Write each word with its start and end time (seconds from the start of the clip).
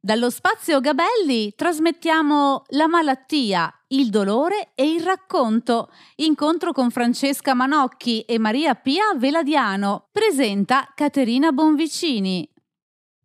Dallo 0.00 0.30
spazio 0.30 0.78
Gabelli 0.78 1.54
trasmettiamo 1.56 2.62
La 2.68 2.86
malattia, 2.86 3.68
il 3.88 4.10
dolore 4.10 4.68
e 4.76 4.88
il 4.92 5.02
racconto. 5.02 5.90
Incontro 6.16 6.70
con 6.70 6.92
Francesca 6.92 7.52
Manocchi 7.52 8.20
e 8.20 8.38
Maria 8.38 8.76
Pia 8.76 9.06
Veladiano. 9.16 10.06
Presenta 10.12 10.92
Caterina 10.94 11.50
Bonvicini. 11.50 12.48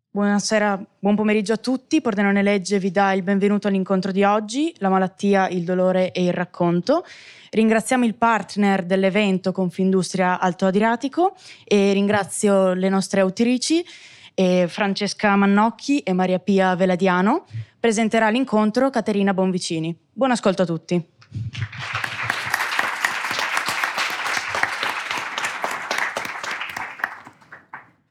Buonasera, 0.09 0.83
buon 0.97 1.15
pomeriggio 1.15 1.53
a 1.53 1.57
tutti. 1.57 2.01
Pordenone 2.01 2.41
Legge 2.41 2.79
vi 2.79 2.89
dà 2.89 3.13
il 3.13 3.21
benvenuto 3.21 3.67
all'incontro 3.67 4.11
di 4.11 4.23
oggi, 4.23 4.73
La 4.79 4.89
malattia, 4.89 5.49
il 5.49 5.65
dolore 5.65 6.11
e 6.11 6.23
il 6.23 6.33
racconto. 6.33 7.05
Ringraziamo 7.51 8.03
il 8.03 8.15
partner 8.15 8.83
dell'evento 8.83 9.51
Confindustria 9.51 10.39
Alto 10.39 10.65
Adriatico 10.65 11.35
e 11.65 11.93
ringrazio 11.93 12.73
le 12.73 12.89
nostre 12.89 13.21
autrici 13.21 13.85
e 14.33 14.67
Francesca 14.67 15.35
Mannocchi 15.35 15.99
e 15.99 16.13
Maria 16.13 16.39
Pia 16.39 16.75
Veladiano. 16.75 17.45
Presenterà 17.79 18.29
l'incontro 18.29 18.89
Caterina 18.89 19.33
Bonvicini. 19.33 19.97
Buon 20.11 20.31
ascolto 20.31 20.61
a 20.61 20.65
tutti. 20.65 21.05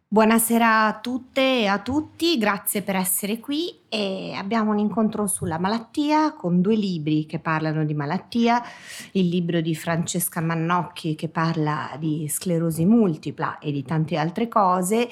Buonasera 0.08 0.86
a 0.86 0.98
tutte 1.00 1.60
e 1.60 1.66
a 1.66 1.78
tutti, 1.78 2.36
grazie 2.36 2.82
per 2.82 2.96
essere 2.96 3.40
qui 3.40 3.81
e 3.92 4.32
abbiamo 4.34 4.70
un 4.70 4.78
incontro 4.78 5.26
sulla 5.26 5.58
malattia 5.58 6.32
con 6.32 6.62
due 6.62 6.76
libri 6.76 7.26
che 7.26 7.38
parlano 7.38 7.84
di 7.84 7.92
malattia, 7.92 8.64
il 9.10 9.28
libro 9.28 9.60
di 9.60 9.74
Francesca 9.74 10.40
Mannocchi 10.40 11.14
che 11.14 11.28
parla 11.28 11.90
di 11.98 12.26
sclerosi 12.26 12.86
multipla 12.86 13.58
e 13.58 13.70
di 13.70 13.84
tante 13.84 14.16
altre 14.16 14.48
cose 14.48 15.06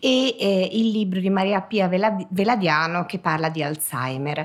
e 0.00 0.36
eh, 0.36 0.68
il 0.72 0.90
libro 0.90 1.20
di 1.20 1.30
Maria 1.30 1.60
Pia 1.60 1.86
Veladiano 1.86 3.06
che 3.06 3.20
parla 3.20 3.50
di 3.50 3.62
Alzheimer. 3.62 4.44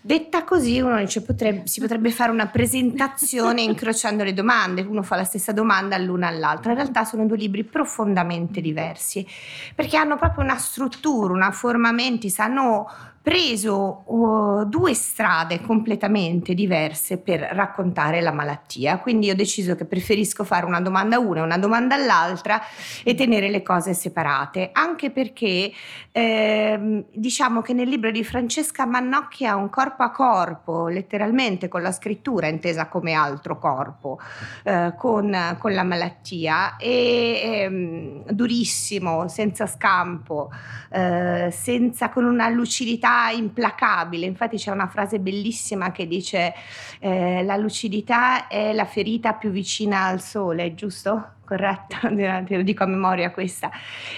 Detta 0.00 0.44
così 0.44 0.78
uno 0.78 0.98
dice 0.98 1.20
potrebbe, 1.22 1.66
si 1.66 1.80
potrebbe 1.80 2.12
fare 2.12 2.30
una 2.30 2.46
presentazione 2.46 3.62
incrociando 3.66 4.22
le 4.22 4.32
domande, 4.32 4.82
uno 4.82 5.02
fa 5.02 5.16
la 5.16 5.24
stessa 5.24 5.50
domanda 5.50 5.96
all'una 5.96 6.28
all'altra, 6.28 6.70
in 6.70 6.76
realtà 6.76 7.02
sono 7.02 7.26
due 7.26 7.36
libri 7.36 7.64
profondamente 7.64 8.60
diversi 8.60 9.26
perché 9.74 9.96
hanno 9.96 10.16
proprio 10.16 10.44
una 10.44 10.56
struttura, 10.56 11.32
una 11.32 11.50
forma 11.50 11.90
mentis, 11.90 12.38
hanno 12.38 12.86
preso 13.24 14.02
uh, 14.04 14.64
due 14.66 14.92
strade 14.92 15.62
completamente 15.62 16.52
diverse 16.52 17.16
per 17.16 17.40
raccontare 17.40 18.20
la 18.20 18.32
malattia, 18.32 18.98
quindi 18.98 19.30
ho 19.30 19.34
deciso 19.34 19.74
che 19.76 19.86
preferisco 19.86 20.44
fare 20.44 20.66
una 20.66 20.82
domanda 20.82 21.16
a 21.16 21.20
una 21.20 21.40
e 21.40 21.42
una 21.42 21.56
domanda 21.56 21.94
all'altra 21.94 22.60
e 23.02 23.14
tenere 23.14 23.48
le 23.48 23.62
cose 23.62 23.94
separate, 23.94 24.68
anche 24.72 25.10
perché 25.10 25.72
eh, 26.12 27.04
diciamo 27.14 27.62
che 27.62 27.72
nel 27.72 27.88
libro 27.88 28.10
di 28.10 28.22
Francesca 28.22 28.84
Mannocchi 28.84 29.46
ha 29.46 29.56
un 29.56 29.70
corpo 29.70 30.02
a 30.02 30.10
corpo, 30.10 30.88
letteralmente 30.88 31.68
con 31.68 31.80
la 31.80 31.92
scrittura 31.92 32.48
intesa 32.48 32.88
come 32.88 33.14
altro 33.14 33.58
corpo, 33.58 34.18
eh, 34.64 34.92
con, 34.98 35.56
con, 35.58 35.72
la 35.72 35.82
malattia, 35.82 36.76
e 36.76 38.20
eh, 38.20 38.22
durissimo, 38.34 39.28
senza 39.28 39.66
scampo, 39.66 40.50
eh, 40.90 41.48
senza, 41.50 42.10
con 42.10 42.26
una 42.26 42.50
lucidità 42.50 43.12
implacabile. 43.30 44.26
Infatti 44.26 44.56
c'è 44.56 44.70
una 44.70 44.88
frase 44.88 45.18
bellissima 45.18 45.92
che 45.92 46.06
dice 46.06 46.54
eh, 47.00 47.42
la 47.42 47.56
lucidità 47.56 48.48
è 48.48 48.72
la 48.72 48.84
ferita 48.84 49.34
più 49.34 49.50
vicina 49.50 50.04
al 50.04 50.20
sole, 50.20 50.74
giusto? 50.74 51.32
Corretto, 51.44 51.96
te 52.14 52.56
lo 52.56 52.62
dico 52.62 52.84
a 52.84 52.86
memoria 52.86 53.30
questa. 53.30 53.70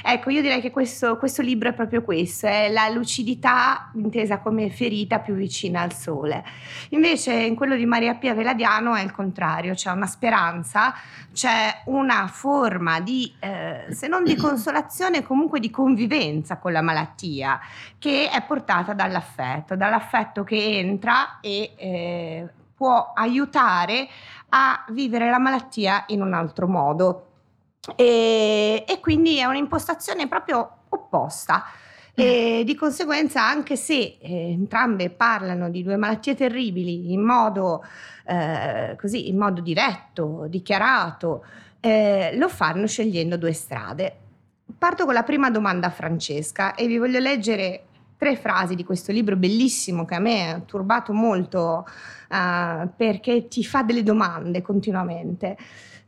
Ecco, 0.03 0.31
io 0.31 0.41
direi 0.41 0.61
che 0.61 0.71
questo, 0.71 1.17
questo, 1.19 1.43
libro 1.43 1.69
è 1.69 1.73
proprio 1.73 2.03
questo, 2.03 2.47
è 2.47 2.71
la 2.71 2.89
lucidità 2.89 3.91
intesa 3.95 4.39
come 4.39 4.71
ferita 4.71 5.19
più 5.19 5.35
vicina 5.35 5.83
al 5.83 5.93
sole. 5.93 6.45
Invece 6.91 7.33
in 7.33 7.55
quello 7.55 7.77
di 7.77 7.87
Maria 7.87 8.15
Pia 8.15 8.35
Veladiano 8.35 8.95
è 8.95 9.03
il 9.03 9.13
contrario, 9.13 9.75
c'è 9.75 9.91
una 9.91 10.07
speranza, 10.07 10.95
c'è 11.33 11.83
una 11.87 12.27
forma 12.29 13.01
di, 13.01 13.33
eh, 13.41 13.87
se 13.91 14.09
non 14.09 14.25
di 14.25 14.35
consolazione, 14.41 15.23
comunque 15.23 15.61
di 15.61 15.71
convivenza 15.71 16.59
con 16.59 16.73
la 16.73 16.83
malattia, 16.83 17.61
che 17.99 18.31
è 18.31 18.43
portata 18.43 18.93
dall'affetto, 18.93 19.77
dall'affetto 19.77 20.45
che 20.45 20.79
entra 20.79 21.41
e 21.41 21.73
eh, 21.77 22.49
può 22.77 23.13
aiutare 23.15 24.07
a 24.51 24.85
vivere 24.91 25.31
la 25.31 25.39
malattia 25.39 26.05
in 26.09 26.23
un 26.23 26.33
altro 26.33 26.67
modo. 26.67 27.27
E, 27.95 28.85
e 28.87 29.01
quindi 29.01 29.39
è 29.39 29.45
un'impostazione 29.45 30.29
proprio 30.29 30.79
opposta. 30.89 31.65
E 32.19 32.63
di 32.65 32.75
conseguenza, 32.75 33.47
anche 33.47 33.77
se 33.77 34.17
eh, 34.19 34.51
entrambe 34.51 35.11
parlano 35.11 35.69
di 35.69 35.83
due 35.83 35.97
malattie 35.97 36.35
terribili 36.35 37.13
in 37.13 37.21
modo, 37.21 37.85
eh, 38.25 38.97
così, 38.99 39.29
in 39.29 39.37
modo 39.37 39.61
diretto, 39.61 40.47
dichiarato, 40.49 41.45
eh, 41.81 42.35
lo 42.37 42.49
fanno 42.49 42.87
scegliendo 42.87 43.37
due 43.37 43.53
strade. 43.53 44.17
Parto 44.79 45.05
con 45.05 45.13
la 45.13 45.23
prima 45.25 45.51
domanda 45.51 45.89
a 45.89 45.91
Francesca 45.91 46.75
e 46.75 46.87
vi 46.87 46.97
voglio 46.97 47.19
leggere 47.19 47.86
tre 48.17 48.37
frasi 48.37 48.75
di 48.75 48.85
questo 48.85 49.13
libro 49.13 49.37
bellissimo 49.37 50.05
che 50.05 50.15
a 50.15 50.21
me 50.21 50.51
ha 50.51 50.61
turbato 50.61 51.13
molto 51.13 51.87
uh, 52.31 52.89
perché 52.97 53.49
ti 53.49 53.65
fa 53.65 53.83
delle 53.83 54.03
domande 54.03 54.63
continuamente. 54.63 55.57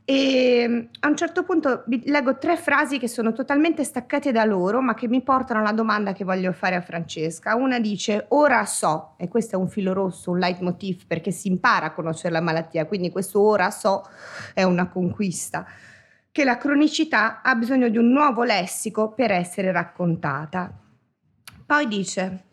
E 0.09 0.65
mm, 0.67 0.79
a 1.01 1.07
un 1.07 1.15
certo 1.15 1.43
punto 1.43 1.83
leggo 1.85 2.39
tre 2.39 2.57
frasi 2.57 2.97
che 2.97 3.07
sono 3.07 3.31
totalmente 3.31 3.83
staccate 3.83 4.31
da 4.31 4.43
loro, 4.43 4.81
ma 4.81 4.95
che 4.95 5.07
mi 5.07 5.21
portano 5.21 5.59
alla 5.59 5.71
domanda 5.71 6.13
che 6.13 6.23
voglio 6.23 6.51
fare 6.51 6.73
a 6.75 6.81
Francesca. 6.81 7.53
Una 7.53 7.79
dice: 7.79 8.25
Ora 8.29 8.65
so, 8.65 9.13
e 9.17 9.27
questo 9.27 9.55
è 9.55 9.59
un 9.59 9.69
filo 9.69 9.93
rosso, 9.93 10.31
un 10.31 10.39
leitmotiv, 10.39 11.05
perché 11.05 11.29
si 11.29 11.47
impara 11.47 11.85
a 11.85 11.91
conoscere 11.93 12.33
la 12.33 12.41
malattia, 12.41 12.87
quindi 12.87 13.11
questo 13.11 13.39
ora 13.39 13.69
so 13.69 14.03
è 14.55 14.63
una 14.63 14.87
conquista. 14.87 15.63
Che 16.31 16.43
la 16.43 16.57
cronicità 16.57 17.43
ha 17.43 17.53
bisogno 17.53 17.87
di 17.89 17.97
un 17.99 18.09
nuovo 18.09 18.41
lessico 18.41 19.11
per 19.11 19.29
essere 19.29 19.71
raccontata. 19.71 20.88
Poi 21.69 21.87
dice, 21.87 22.45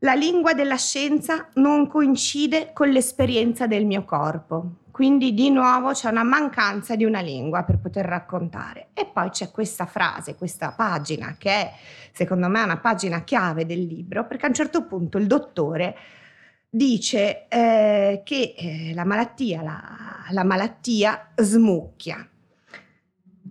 la 0.00 0.12
lingua 0.12 0.52
della 0.52 0.76
scienza 0.76 1.48
non 1.54 1.86
coincide 1.86 2.74
con 2.74 2.90
l'esperienza 2.90 3.66
del 3.66 3.86
mio 3.86 4.04
corpo, 4.04 4.80
quindi 4.90 5.32
di 5.32 5.48
nuovo 5.48 5.92
c'è 5.92 6.10
una 6.10 6.22
mancanza 6.22 6.94
di 6.94 7.06
una 7.06 7.22
lingua 7.22 7.62
per 7.62 7.78
poter 7.78 8.04
raccontare. 8.04 8.88
E 8.92 9.06
poi 9.06 9.30
c'è 9.30 9.50
questa 9.50 9.86
frase, 9.86 10.34
questa 10.34 10.72
pagina 10.72 11.36
che 11.38 11.50
è 11.50 11.72
secondo 12.12 12.48
me 12.48 12.62
una 12.62 12.76
pagina 12.76 13.24
chiave 13.24 13.64
del 13.64 13.86
libro, 13.86 14.26
perché 14.26 14.44
a 14.44 14.48
un 14.48 14.54
certo 14.54 14.84
punto 14.84 15.16
il 15.16 15.26
dottore 15.26 15.96
dice 16.68 17.48
eh, 17.48 18.20
che 18.26 18.54
eh, 18.58 18.92
la 18.92 19.06
malattia, 19.06 19.62
la, 19.62 20.26
la 20.32 20.44
malattia 20.44 21.32
smucchia. 21.34 22.28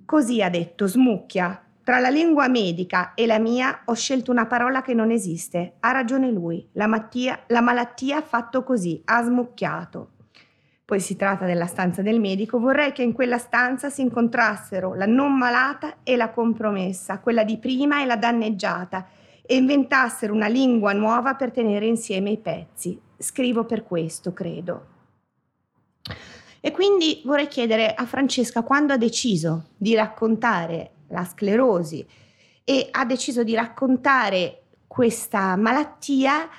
Così 0.05 0.43
ha 0.43 0.51
detto, 0.51 0.85
smucchia, 0.85 1.64
tra 1.85 1.99
la 1.99 2.09
lingua 2.09 2.47
medica 2.47 3.13
e 3.13 3.27
la 3.27 3.37
mia 3.37 3.81
ho 3.85 3.93
scelto 3.93 4.31
una 4.31 4.47
parola 4.47 4.81
che 4.81 4.95
non 4.95 5.11
esiste. 5.11 5.73
Ha 5.81 5.91
ragione 5.91 6.31
lui. 6.31 6.67
La, 6.71 6.87
mattia, 6.87 7.43
la 7.49 7.61
malattia 7.61 8.17
ha 8.17 8.21
fatto 8.23 8.63
così, 8.63 8.99
ha 9.05 9.21
smucchiato. 9.21 10.09
Poi 10.83 10.99
si 10.99 11.15
tratta 11.15 11.45
della 11.45 11.67
stanza 11.67 12.01
del 12.01 12.19
medico. 12.19 12.57
Vorrei 12.57 12.91
che 12.91 13.03
in 13.03 13.13
quella 13.13 13.37
stanza 13.37 13.91
si 13.91 14.01
incontrassero 14.01 14.95
la 14.95 15.05
non 15.05 15.37
malata 15.37 15.97
e 16.01 16.15
la 16.15 16.31
compromessa, 16.31 17.19
quella 17.19 17.43
di 17.43 17.59
prima 17.59 18.01
e 18.01 18.05
la 18.05 18.17
danneggiata, 18.17 19.05
e 19.45 19.55
inventassero 19.55 20.33
una 20.33 20.47
lingua 20.47 20.91
nuova 20.91 21.35
per 21.35 21.51
tenere 21.51 21.85
insieme 21.85 22.31
i 22.31 22.39
pezzi. 22.39 22.99
Scrivo 23.15 23.63
per 23.65 23.83
questo, 23.83 24.33
credo. 24.33 24.87
E 26.59 26.71
quindi 26.71 27.21
vorrei 27.25 27.47
chiedere 27.47 27.93
a 27.93 28.07
Francesca 28.07 28.63
quando 28.63 28.93
ha 28.93 28.97
deciso 28.97 29.65
di 29.77 29.93
raccontare 29.93 30.93
la 31.09 31.23
sclerosi 31.23 32.05
e 32.63 32.87
ha 32.91 33.05
deciso 33.05 33.43
di 33.43 33.53
raccontare 33.53 34.63
questa 34.87 35.55
malattia, 35.55 36.49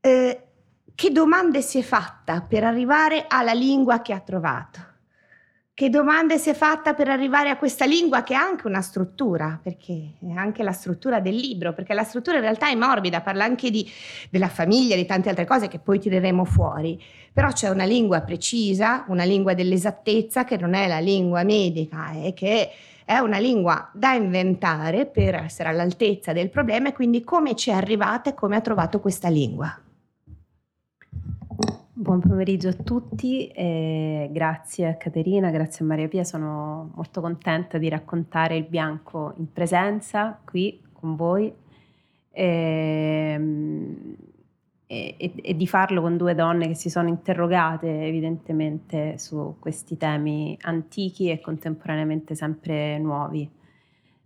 eh, 0.00 0.44
che 0.94 1.10
domande 1.10 1.62
si 1.62 1.78
è 1.78 1.82
fatta 1.82 2.42
per 2.42 2.62
arrivare 2.64 3.24
alla 3.26 3.52
lingua 3.52 4.02
che 4.02 4.12
ha 4.12 4.20
trovato? 4.20 4.88
Che 5.72 5.88
domande 5.88 6.36
si 6.36 6.50
è 6.50 6.52
fatta 6.52 6.92
per 6.92 7.08
arrivare 7.08 7.48
a 7.48 7.56
questa 7.56 7.86
lingua 7.86 8.22
che 8.22 8.34
ha 8.34 8.42
anche 8.42 8.66
una 8.66 8.82
struttura, 8.82 9.58
perché 9.62 10.16
è 10.20 10.32
anche 10.32 10.62
la 10.62 10.72
struttura 10.72 11.20
del 11.20 11.34
libro, 11.34 11.72
perché 11.72 11.94
la 11.94 12.04
struttura 12.04 12.36
in 12.36 12.42
realtà 12.42 12.68
è 12.68 12.74
morbida, 12.74 13.22
parla 13.22 13.44
anche 13.44 13.70
di, 13.70 13.90
della 14.28 14.48
famiglia, 14.48 14.94
di 14.94 15.06
tante 15.06 15.30
altre 15.30 15.46
cose 15.46 15.68
che 15.68 15.78
poi 15.78 15.98
tireremo 15.98 16.44
fuori, 16.44 17.02
però 17.32 17.48
c'è 17.50 17.70
una 17.70 17.84
lingua 17.84 18.20
precisa, 18.20 19.06
una 19.08 19.24
lingua 19.24 19.54
dell'esattezza 19.54 20.44
che 20.44 20.58
non 20.58 20.74
è 20.74 20.86
la 20.86 20.98
lingua 20.98 21.44
medica 21.44 22.12
e 22.12 22.34
che 22.34 22.70
è 23.10 23.18
una 23.18 23.38
lingua 23.38 23.90
da 23.92 24.12
inventare 24.12 25.04
per 25.04 25.34
essere 25.34 25.68
all'altezza 25.68 26.32
del 26.32 26.48
problema 26.48 26.90
e 26.90 26.92
quindi 26.92 27.24
come 27.24 27.56
ci 27.56 27.70
è 27.70 27.72
arrivata 27.72 28.30
e 28.30 28.34
come 28.34 28.54
ha 28.54 28.60
trovato 28.60 29.00
questa 29.00 29.28
lingua. 29.28 29.76
Buon 31.92 32.20
pomeriggio 32.20 32.68
a 32.68 32.72
tutti, 32.72 33.48
eh, 33.48 34.28
grazie 34.30 34.90
a 34.90 34.94
Caterina, 34.94 35.50
grazie 35.50 35.84
a 35.84 35.88
Maria 35.88 36.06
Pia, 36.06 36.22
sono 36.22 36.92
molto 36.94 37.20
contenta 37.20 37.78
di 37.78 37.88
raccontare 37.88 38.56
il 38.56 38.66
bianco 38.68 39.34
in 39.38 39.52
presenza 39.52 40.38
qui 40.44 40.80
con 40.92 41.16
voi. 41.16 41.52
Eh, 42.30 43.40
e, 44.92 45.14
e, 45.36 45.54
di 45.54 45.68
farlo 45.68 46.00
con 46.00 46.16
due 46.16 46.34
donne 46.34 46.66
che 46.66 46.74
si 46.74 46.90
sono 46.90 47.06
interrogate 47.06 48.06
evidentemente 48.06 49.18
su 49.18 49.54
questi 49.60 49.96
temi 49.96 50.58
antichi 50.62 51.30
e 51.30 51.40
contemporaneamente 51.40 52.34
sempre 52.34 52.98
nuovi. 52.98 53.48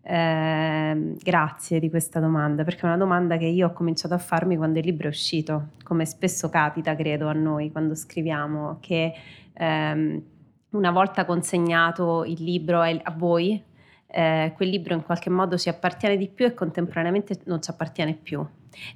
Eh, 0.00 1.16
grazie 1.22 1.80
di 1.80 1.90
questa 1.90 2.18
domanda, 2.18 2.64
perché 2.64 2.80
è 2.80 2.86
una 2.86 2.96
domanda 2.96 3.36
che 3.36 3.44
io 3.44 3.66
ho 3.66 3.72
cominciato 3.74 4.14
a 4.14 4.18
farmi 4.18 4.56
quando 4.56 4.78
il 4.78 4.86
libro 4.86 5.08
è 5.08 5.10
uscito, 5.10 5.68
come 5.82 6.06
spesso 6.06 6.48
capita, 6.48 6.96
credo, 6.96 7.28
a 7.28 7.34
noi 7.34 7.70
quando 7.70 7.94
scriviamo, 7.94 8.78
che 8.80 9.12
ehm, 9.52 10.22
una 10.70 10.90
volta 10.92 11.26
consegnato 11.26 12.24
il 12.24 12.42
libro 12.42 12.80
a 12.80 13.14
voi, 13.14 13.62
eh, 14.06 14.52
quel 14.56 14.68
libro 14.70 14.94
in 14.94 15.02
qualche 15.02 15.28
modo 15.28 15.58
ci 15.58 15.68
appartiene 15.68 16.16
di 16.16 16.28
più 16.28 16.46
e 16.46 16.54
contemporaneamente 16.54 17.40
non 17.44 17.60
ci 17.60 17.70
appartiene 17.70 18.14
più. 18.14 18.42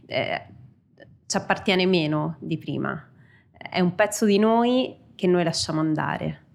Eh, 0.07 0.57
ci 1.29 1.37
appartiene 1.37 1.85
meno 1.85 2.37
di 2.41 2.57
prima. 2.57 3.07
È 3.53 3.81
un 3.81 3.95
pezzo 3.95 4.25
di 4.25 4.39
noi 4.39 4.97
che 5.15 5.27
noi 5.27 5.45
lasciamo 5.45 5.81
andare. 5.81 6.47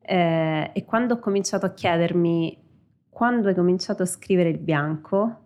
Eh, 0.00 0.70
e 0.72 0.84
quando 0.86 1.14
ho 1.14 1.18
cominciato 1.18 1.66
a 1.66 1.74
chiedermi 1.74 2.62
quando 3.10 3.48
hai 3.48 3.54
cominciato 3.54 4.02
a 4.02 4.06
scrivere 4.06 4.48
il 4.48 4.58
bianco, 4.58 5.42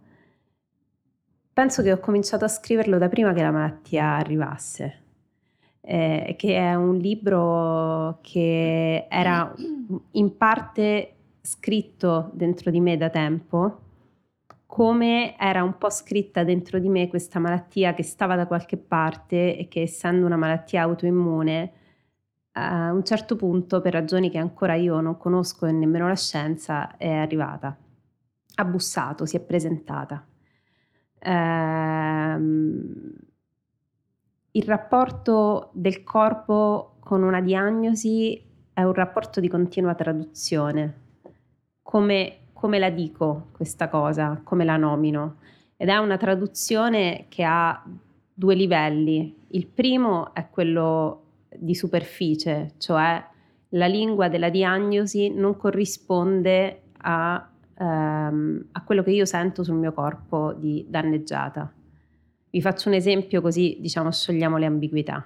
penso 1.53 1.83
che 1.83 1.91
ho 1.91 1.99
cominciato 1.99 2.45
a 2.45 2.49
scriverlo 2.49 2.99
da 2.99 3.09
prima 3.09 3.33
che 3.33 3.43
la 3.43 3.51
malattia 3.51 4.15
arrivasse. 4.15 5.03
Eh, 5.81 6.37
che 6.39 6.57
è 6.57 6.75
un 6.77 6.99
libro 6.99 8.21
che 8.23 9.07
era 9.09 9.53
in 10.13 10.37
parte 10.37 11.15
scritto 11.41 12.31
dentro 12.33 12.71
di 12.71 12.81
me 12.81 12.97
da 12.97 13.11
tempo 13.11 13.87
come 14.69 15.35
era 15.38 15.62
un 15.62 15.79
po' 15.79 15.88
scritta 15.88 16.44
dentro 16.44 16.79
di 16.79 16.91
me 16.91 17.09
questa 17.09 17.38
malattia 17.38 17.94
che 17.94 18.03
stava 18.03 18.37
da 18.37 18.47
qualche 18.47 18.76
parte 18.76 19.56
e 19.56 19.67
che 19.67 19.81
essendo 19.81 20.26
una 20.26 20.37
malattia 20.37 20.82
autoimmune 20.82 21.73
a 22.53 22.93
un 22.93 23.03
certo 23.03 23.35
punto 23.35 23.81
per 23.81 23.94
ragioni 23.94 24.29
che 24.29 24.37
ancora 24.37 24.75
io 24.75 25.00
non 25.00 25.17
conosco 25.17 25.65
e 25.65 25.73
nemmeno 25.73 26.06
la 26.06 26.15
scienza 26.15 26.99
è 26.99 27.11
arrivata. 27.11 27.75
Ha 28.56 28.65
bussato, 28.67 29.25
si 29.25 29.37
è 29.37 29.41
presentata. 29.41 30.23
Ehm, 31.21 33.14
il 34.50 34.62
rapporto 34.64 35.71
del 35.73 36.05
corpo 36.05 36.97
con 37.00 37.23
una 37.23 37.41
diagnosi 37.41 38.38
è 38.75 38.82
un 38.82 38.93
rapporto 38.93 39.41
di 39.41 39.49
continua 39.49 39.94
traduzione. 39.94 41.06
Come 41.81 42.48
come 42.59 42.81
la 42.81 42.91
dico 42.91 43.51
questa 43.53 43.89
cosa, 43.89 44.41
come 44.43 44.65
la 44.65 44.77
nomino. 44.77 45.37
Ed 45.77 45.91
è 45.91 45.97
una 45.97 46.17
traduzione 46.17 47.27
che 47.29 47.45
ha 47.45 47.81
due 48.35 48.57
livelli. 48.57 49.33
Il 49.51 49.69
primo 49.69 50.35
è 50.35 50.49
quello 50.51 51.23
di 51.55 51.77
superficie, 51.77 52.73
cioè 52.79 53.25
la 53.69 53.87
lingua 53.87 54.29
della 54.29 54.51
diagnosi 54.51 55.31
non 55.31 55.57
corrisponde 55.57 56.83
a, 56.97 57.49
ehm, 57.79 58.67
a 58.73 58.83
quello 58.83 59.05
che 59.05 59.13
io 59.13 59.25
sento 59.25 59.63
sul 59.63 59.77
mio 59.77 59.93
corpo 59.93 60.53
di 60.53 60.85
danneggiata. 60.89 61.73
Vi 62.51 62.61
faccio 62.61 62.89
un 62.89 62.97
esempio 62.97 63.41
così 63.41 63.77
diciamo 63.79 64.11
sciogliamo 64.11 64.57
le 64.57 64.67
ambiguità. 64.67 65.25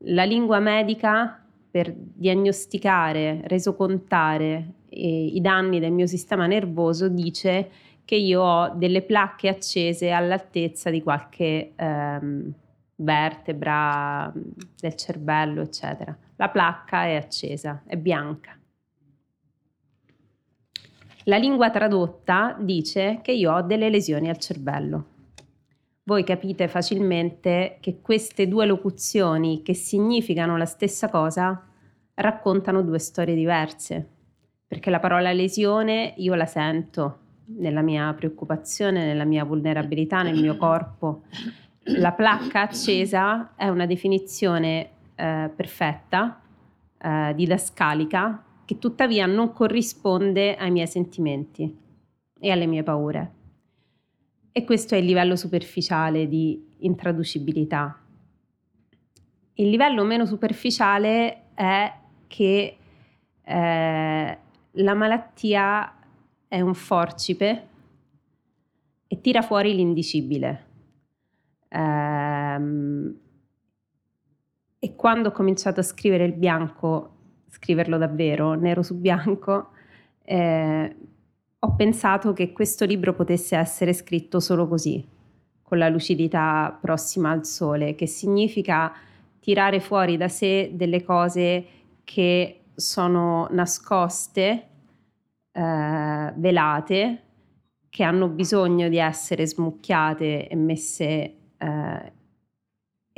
La 0.00 0.24
lingua 0.24 0.58
medica 0.58 1.42
per 1.70 1.90
diagnosticare, 1.96 3.40
resocontare 3.44 4.72
eh, 4.96 5.26
i 5.26 5.40
danni 5.40 5.78
del 5.78 5.92
mio 5.92 6.06
sistema 6.06 6.46
nervoso 6.46 7.08
dice 7.08 7.70
che 8.04 8.14
io 8.14 8.40
ho 8.40 8.68
delle 8.74 9.02
placche 9.02 9.48
accese 9.48 10.10
all'altezza 10.10 10.90
di 10.90 11.02
qualche 11.02 11.72
ehm, 11.74 12.52
vertebra 12.96 14.32
del 14.32 14.94
cervello, 14.94 15.60
eccetera. 15.60 16.16
La 16.36 16.48
placca 16.48 17.04
è 17.04 17.16
accesa, 17.16 17.82
è 17.84 17.96
bianca. 17.96 18.56
La 21.24 21.36
lingua 21.36 21.70
tradotta 21.70 22.56
dice 22.58 23.18
che 23.22 23.32
io 23.32 23.52
ho 23.52 23.62
delle 23.62 23.90
lesioni 23.90 24.28
al 24.28 24.38
cervello. 24.38 25.06
Voi 26.04 26.22
capite 26.22 26.68
facilmente 26.68 27.78
che 27.80 28.00
queste 28.00 28.46
due 28.46 28.64
locuzioni, 28.66 29.62
che 29.62 29.74
significano 29.74 30.56
la 30.56 30.64
stessa 30.64 31.08
cosa, 31.08 31.60
raccontano 32.14 32.82
due 32.82 33.00
storie 33.00 33.34
diverse 33.34 34.10
perché 34.66 34.90
la 34.90 35.00
parola 35.00 35.32
lesione 35.32 36.14
io 36.16 36.34
la 36.34 36.46
sento 36.46 37.18
nella 37.58 37.82
mia 37.82 38.12
preoccupazione, 38.14 39.04
nella 39.04 39.24
mia 39.24 39.44
vulnerabilità, 39.44 40.22
nel 40.22 40.40
mio 40.40 40.56
corpo. 40.56 41.22
La 42.00 42.12
placca 42.12 42.62
accesa 42.62 43.54
è 43.54 43.68
una 43.68 43.86
definizione 43.86 44.90
eh, 45.14 45.50
perfetta, 45.54 46.40
eh, 46.98 47.32
didascalica, 47.36 48.44
che 48.64 48.78
tuttavia 48.78 49.26
non 49.26 49.52
corrisponde 49.52 50.56
ai 50.56 50.72
miei 50.72 50.88
sentimenti 50.88 51.74
e 52.38 52.50
alle 52.50 52.66
mie 52.66 52.82
paure. 52.82 53.32
E 54.50 54.64
questo 54.64 54.96
è 54.96 54.98
il 54.98 55.04
livello 55.04 55.36
superficiale 55.36 56.26
di 56.26 56.74
intraducibilità. 56.78 58.00
Il 59.54 59.70
livello 59.70 60.02
meno 60.02 60.26
superficiale 60.26 61.52
è 61.54 61.92
che 62.26 62.76
eh, 63.44 64.38
la 64.76 64.94
malattia 64.94 65.94
è 66.48 66.60
un 66.60 66.74
forcipe 66.74 67.68
e 69.06 69.20
tira 69.20 69.42
fuori 69.42 69.74
l'indicibile. 69.74 70.64
Ehm, 71.68 73.18
e 74.78 74.94
quando 74.94 75.28
ho 75.28 75.32
cominciato 75.32 75.80
a 75.80 75.82
scrivere 75.82 76.24
il 76.24 76.34
bianco, 76.34 77.10
scriverlo 77.48 77.98
davvero, 77.98 78.54
nero 78.54 78.82
su 78.82 78.98
bianco, 78.98 79.70
eh, 80.22 80.96
ho 81.58 81.74
pensato 81.74 82.32
che 82.32 82.52
questo 82.52 82.84
libro 82.84 83.14
potesse 83.14 83.56
essere 83.56 83.92
scritto 83.92 84.40
solo 84.40 84.68
così, 84.68 85.04
con 85.62 85.78
la 85.78 85.88
lucidità 85.88 86.76
prossima 86.80 87.30
al 87.30 87.44
sole, 87.44 87.94
che 87.94 88.06
significa 88.06 88.92
tirare 89.40 89.80
fuori 89.80 90.16
da 90.16 90.28
sé 90.28 90.70
delle 90.74 91.02
cose 91.02 91.64
che 92.04 92.60
sono 92.76 93.48
nascoste, 93.50 94.68
eh, 95.50 96.32
velate, 96.36 97.22
che 97.88 98.02
hanno 98.04 98.28
bisogno 98.28 98.88
di 98.88 98.98
essere 98.98 99.46
smucchiate 99.46 100.48
e 100.48 100.54
messe 100.54 101.34
eh, 101.56 102.12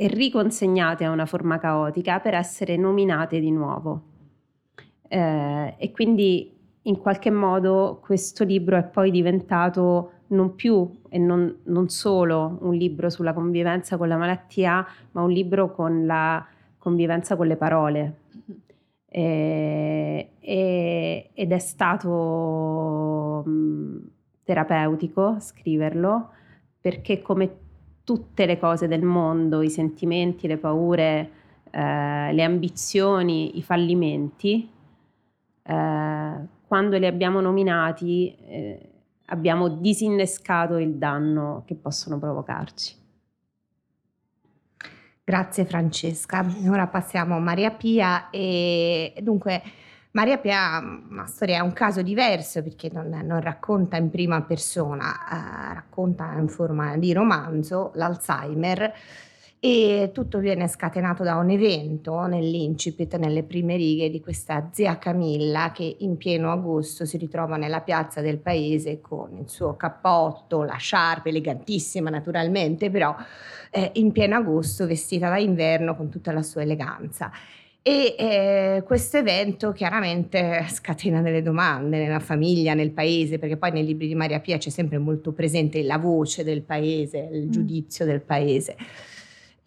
e 0.01 0.07
riconsegnate 0.07 1.03
a 1.03 1.11
una 1.11 1.25
forma 1.25 1.59
caotica 1.59 2.21
per 2.21 2.33
essere 2.33 2.77
nominate 2.77 3.41
di 3.41 3.51
nuovo. 3.51 4.03
Eh, 5.09 5.75
e 5.77 5.91
quindi 5.91 6.57
in 6.83 6.97
qualche 6.97 7.29
modo 7.29 7.99
questo 8.01 8.45
libro 8.45 8.77
è 8.77 8.83
poi 8.83 9.11
diventato 9.11 10.11
non 10.27 10.55
più 10.55 10.89
e 11.09 11.17
non, 11.17 11.53
non, 11.63 11.89
solo 11.89 12.59
un 12.61 12.75
libro 12.75 13.09
sulla 13.09 13.33
convivenza 13.33 13.97
con 13.97 14.07
la 14.07 14.15
malattia, 14.15 14.87
ma 15.11 15.21
un 15.21 15.31
libro 15.31 15.73
con 15.73 16.05
la 16.05 16.45
convivenza 16.77 17.35
con 17.35 17.47
le 17.47 17.57
parole, 17.57 18.18
e, 19.09 20.29
e, 20.39 21.29
ed 21.33 21.51
è 21.51 21.59
stato 21.59 23.43
mh, 23.45 23.97
terapeutico 24.43 25.39
scriverlo 25.39 26.29
perché 26.79 27.21
come 27.21 27.57
tutte 28.03 28.45
le 28.45 28.57
cose 28.57 28.87
del 28.87 29.03
mondo, 29.03 29.61
i 29.61 29.69
sentimenti, 29.69 30.47
le 30.47 30.57
paure, 30.57 31.31
eh, 31.69 32.33
le 32.33 32.43
ambizioni, 32.43 33.57
i 33.57 33.61
fallimenti, 33.61 34.69
eh, 35.63 36.33
quando 36.67 36.97
li 36.97 37.05
abbiamo 37.05 37.41
nominati 37.41 38.35
eh, 38.35 38.89
abbiamo 39.25 39.67
disinnescato 39.67 40.77
il 40.77 40.95
danno 40.95 41.63
che 41.65 41.75
possono 41.75 42.17
provocarci. 42.17 42.98
Grazie 45.29 45.63
Francesca. 45.63 46.43
Ora 46.69 46.87
passiamo 46.87 47.35
a 47.35 47.39
Maria 47.39 47.69
Pia 47.69 48.31
e 48.31 49.13
dunque 49.21 49.61
Maria 50.09 50.39
Pia 50.39 50.79
una 50.79 51.27
storia, 51.27 51.57
è 51.57 51.59
un 51.59 51.71
caso 51.71 52.01
diverso 52.01 52.63
perché 52.63 52.89
non, 52.91 53.09
non 53.09 53.39
racconta 53.39 53.95
in 53.95 54.09
prima 54.09 54.41
persona, 54.41 55.13
eh, 55.13 55.73
racconta 55.75 56.33
in 56.35 56.47
forma 56.47 56.97
di 56.97 57.13
romanzo 57.13 57.91
l'Alzheimer 57.93 58.91
e 59.61 60.11
tutto 60.13 60.39
viene 60.39 60.69
scatenato 60.69 61.23
da 61.23 61.35
un 61.35 61.49
evento 61.49 62.25
nell'incipit, 62.27 63.17
nelle 63.17 63.43
prime 63.43 63.75
righe 63.75 64.09
di 64.09 64.21
questa 64.21 64.69
zia 64.71 64.97
Camilla 64.97 65.73
che 65.73 65.97
in 65.99 66.15
pieno 66.15 66.49
agosto 66.51 67.05
si 67.05 67.17
ritrova 67.17 67.57
nella 67.57 67.81
piazza 67.81 68.21
del 68.21 68.37
paese 68.37 69.01
con 69.01 69.35
il 69.37 69.49
suo 69.49 69.75
cappotto, 69.75 70.63
la 70.63 70.77
sciarpa, 70.77 71.27
elegantissima 71.27 72.09
naturalmente, 72.09 72.89
però 72.89 73.13
eh, 73.71 73.91
in 73.95 74.13
pieno 74.13 74.37
agosto 74.37 74.87
vestita 74.87 75.27
da 75.27 75.37
inverno 75.37 75.93
con 75.93 76.09
tutta 76.09 76.31
la 76.31 76.41
sua 76.41 76.61
eleganza. 76.61 77.29
E 77.81 78.15
eh, 78.17 78.83
questo 78.85 79.17
evento 79.17 79.73
chiaramente 79.73 80.65
scatena 80.69 81.21
delle 81.21 81.41
domande 81.41 81.97
nella 81.97 82.19
famiglia, 82.19 82.73
nel 82.73 82.91
paese, 82.91 83.39
perché 83.39 83.57
poi 83.57 83.71
nei 83.71 83.85
libri 83.85 84.07
di 84.07 84.15
Maria 84.15 84.39
Pia 84.39 84.57
c'è 84.57 84.69
sempre 84.69 84.99
molto 84.99 85.33
presente 85.33 85.83
la 85.83 85.97
voce 85.97 86.45
del 86.45 86.61
paese, 86.61 87.29
il 87.31 87.47
mm. 87.47 87.51
giudizio 87.51 88.05
del 88.05 88.21
paese. 88.21 88.77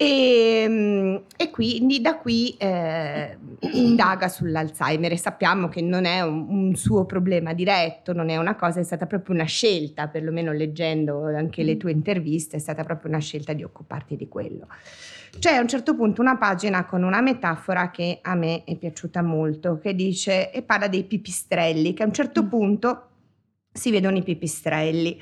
E, 0.03 0.65
mm, 0.67 1.15
e, 1.37 1.49
quindi 1.49 2.01
da 2.01 2.17
qui 2.17 2.55
eh, 2.57 3.37
indaga 3.71 4.27
sull'Alzheimer 4.27 5.13
e 5.13 5.17
sappiamo 5.17 5.69
che 5.69 5.81
non 5.81 6.03
è 6.03 6.21
un, 6.21 6.45
un, 6.49 6.75
suo 6.75 7.05
problema 7.05 7.53
diretto, 7.53 8.11
non 8.11 8.29
è 8.29 8.35
una 8.35 8.55
cosa, 8.55 8.81
è 8.81 8.83
stata 8.83 9.05
proprio 9.05 9.33
una 9.33 9.45
scelta, 9.45 10.09
perlomeno 10.09 10.51
leggendo 10.51 11.25
anche 11.27 11.63
le 11.63 11.77
tue 11.77 11.91
interviste, 11.91 12.57
è 12.57 12.59
stata 12.59 12.83
proprio 12.83 13.11
una 13.11 13.19
scelta 13.19 13.53
di 13.53 13.63
occuparti 13.63 14.17
di 14.17 14.27
quello. 14.27 14.67
C'è 15.39 15.55
a 15.55 15.61
un 15.61 15.67
certo 15.67 15.95
punto 15.95 16.21
una 16.21 16.37
pagina 16.37 16.85
con 16.85 17.03
una 17.03 17.21
metafora 17.21 17.89
che 17.89 18.19
a 18.21 18.35
me 18.35 18.63
è 18.65 18.75
piaciuta 18.75 19.21
molto, 19.23 19.79
che 19.79 19.95
dice 19.95 20.51
e 20.51 20.61
parla 20.61 20.87
dei 20.87 21.05
pipistrelli, 21.05 21.93
che 21.93 22.03
a 22.03 22.05
un 22.05 22.13
certo 22.13 22.43
mm. 22.43 22.47
punto 22.47 23.07
si 23.71 23.89
vedono 23.89 24.17
i 24.17 24.23
pipistrelli. 24.23 25.19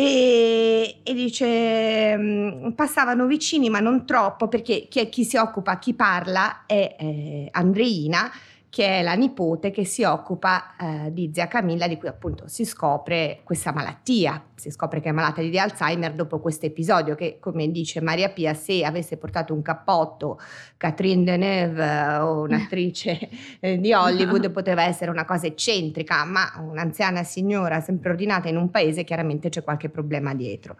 E, 0.00 1.00
e, 1.02 1.12
dice 1.12 2.16
mm, 2.16 2.70
passavano 2.70 3.26
vicini 3.26 3.68
ma 3.68 3.80
non 3.80 4.06
troppo 4.06 4.46
perché 4.46 4.86
chi, 4.88 5.08
chi 5.08 5.24
si 5.24 5.36
occupa, 5.36 5.80
chi 5.80 5.92
parla 5.92 6.66
è 6.66 6.94
eh, 6.96 7.48
Andreina 7.50 8.30
che 8.78 9.00
è 9.00 9.02
la 9.02 9.14
nipote 9.14 9.72
che 9.72 9.84
si 9.84 10.04
occupa 10.04 10.76
eh, 10.76 11.12
di 11.12 11.32
zia 11.34 11.48
Camilla, 11.48 11.88
di 11.88 11.96
cui 11.96 12.06
appunto 12.06 12.46
si 12.46 12.64
scopre 12.64 13.40
questa 13.42 13.72
malattia, 13.72 14.40
si 14.54 14.70
scopre 14.70 15.00
che 15.00 15.08
è 15.08 15.12
malata 15.12 15.42
di 15.42 15.58
Alzheimer 15.58 16.12
dopo 16.12 16.38
questo 16.38 16.66
episodio 16.66 17.16
che, 17.16 17.38
come 17.40 17.72
dice 17.72 18.00
Maria 18.00 18.28
Pia, 18.28 18.54
se 18.54 18.84
avesse 18.84 19.16
portato 19.16 19.52
un 19.52 19.62
cappotto 19.62 20.38
Catherine 20.76 21.24
Deneuve 21.24 22.18
o 22.18 22.42
un'attrice 22.42 23.28
eh, 23.58 23.80
di 23.80 23.92
Hollywood 23.92 24.48
poteva 24.52 24.84
essere 24.84 25.10
una 25.10 25.24
cosa 25.24 25.48
eccentrica, 25.48 26.24
ma 26.24 26.44
un'anziana 26.60 27.24
signora 27.24 27.80
sempre 27.80 28.10
ordinata 28.10 28.48
in 28.48 28.56
un 28.56 28.70
paese 28.70 29.02
chiaramente 29.02 29.48
c'è 29.48 29.64
qualche 29.64 29.88
problema 29.88 30.34
dietro. 30.34 30.76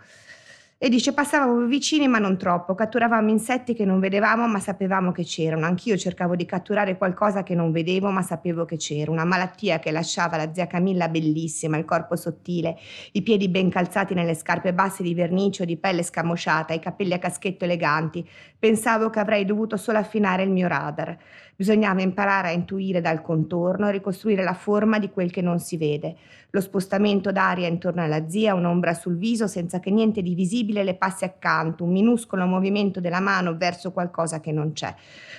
E 0.80 0.88
dice 0.88 1.12
passavamo 1.12 1.66
vicini 1.66 2.06
ma 2.06 2.20
non 2.20 2.38
troppo, 2.38 2.76
catturavamo 2.76 3.30
insetti 3.30 3.74
che 3.74 3.84
non 3.84 3.98
vedevamo 3.98 4.46
ma 4.46 4.60
sapevamo 4.60 5.10
che 5.10 5.24
c'erano. 5.24 5.66
Anch'io 5.66 5.96
cercavo 5.96 6.36
di 6.36 6.46
catturare 6.46 6.96
qualcosa 6.96 7.42
che 7.42 7.56
non 7.56 7.72
vedevo 7.72 8.10
ma 8.10 8.22
sapevo 8.22 8.64
che 8.64 8.76
c'era. 8.76 9.10
Una 9.10 9.24
malattia 9.24 9.80
che 9.80 9.90
lasciava 9.90 10.36
la 10.36 10.54
zia 10.54 10.68
Camilla 10.68 11.08
bellissima, 11.08 11.76
il 11.78 11.84
corpo 11.84 12.14
sottile, 12.14 12.76
i 13.10 13.22
piedi 13.22 13.48
ben 13.48 13.70
calzati 13.70 14.14
nelle 14.14 14.36
scarpe 14.36 14.72
basse 14.72 15.02
di 15.02 15.14
vernice 15.14 15.64
o 15.64 15.66
di 15.66 15.76
pelle 15.76 16.04
scamosciata, 16.04 16.74
i 16.74 16.78
capelli 16.78 17.12
a 17.12 17.18
caschetto 17.18 17.64
eleganti. 17.64 18.24
Pensavo 18.56 19.10
che 19.10 19.18
avrei 19.18 19.44
dovuto 19.44 19.76
solo 19.76 19.98
affinare 19.98 20.44
il 20.44 20.50
mio 20.50 20.68
radar. 20.68 21.18
Bisognava 21.60 22.02
imparare 22.02 22.50
a 22.50 22.52
intuire 22.52 23.00
dal 23.00 23.20
contorno, 23.20 23.90
ricostruire 23.90 24.44
la 24.44 24.54
forma 24.54 25.00
di 25.00 25.10
quel 25.10 25.32
che 25.32 25.42
non 25.42 25.58
si 25.58 25.76
vede. 25.76 26.14
Lo 26.50 26.60
spostamento 26.60 27.32
d'aria 27.32 27.66
intorno 27.66 28.00
alla 28.00 28.28
zia, 28.28 28.54
un'ombra 28.54 28.94
sul 28.94 29.18
viso 29.18 29.48
senza 29.48 29.80
che 29.80 29.90
niente 29.90 30.22
di 30.22 30.36
visibile 30.36 30.84
le 30.84 30.94
passi 30.94 31.24
accanto, 31.24 31.82
un 31.82 31.90
minuscolo 31.90 32.46
movimento 32.46 33.00
della 33.00 33.18
mano 33.18 33.56
verso 33.56 33.90
qualcosa 33.90 34.38
che 34.38 34.52
non 34.52 34.72
c'è. 34.72 34.94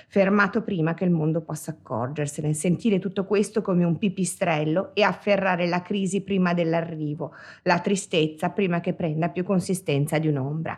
Fermato 0.10 0.62
prima 0.62 0.94
che 0.94 1.06
il 1.06 1.12
mondo 1.12 1.40
possa 1.40 1.72
accorgersene, 1.72 2.54
sentire 2.54 3.00
tutto 3.00 3.24
questo 3.24 3.62
come 3.62 3.86
un 3.86 3.98
pipistrello 3.98 4.94
e 4.96 5.04
afferrare 5.04 5.68
la 5.70 5.82
crisi 5.82 6.20
prima 6.20 6.54
dell'arrivo, 6.54 7.32
la 7.64 7.80
tristezza 7.80 8.50
prima 8.50 8.82
che 8.82 8.94
prenda 8.94 9.30
più 9.30 9.46
consistenza 9.46 10.20
di 10.20 10.28
un'ombra. 10.28 10.78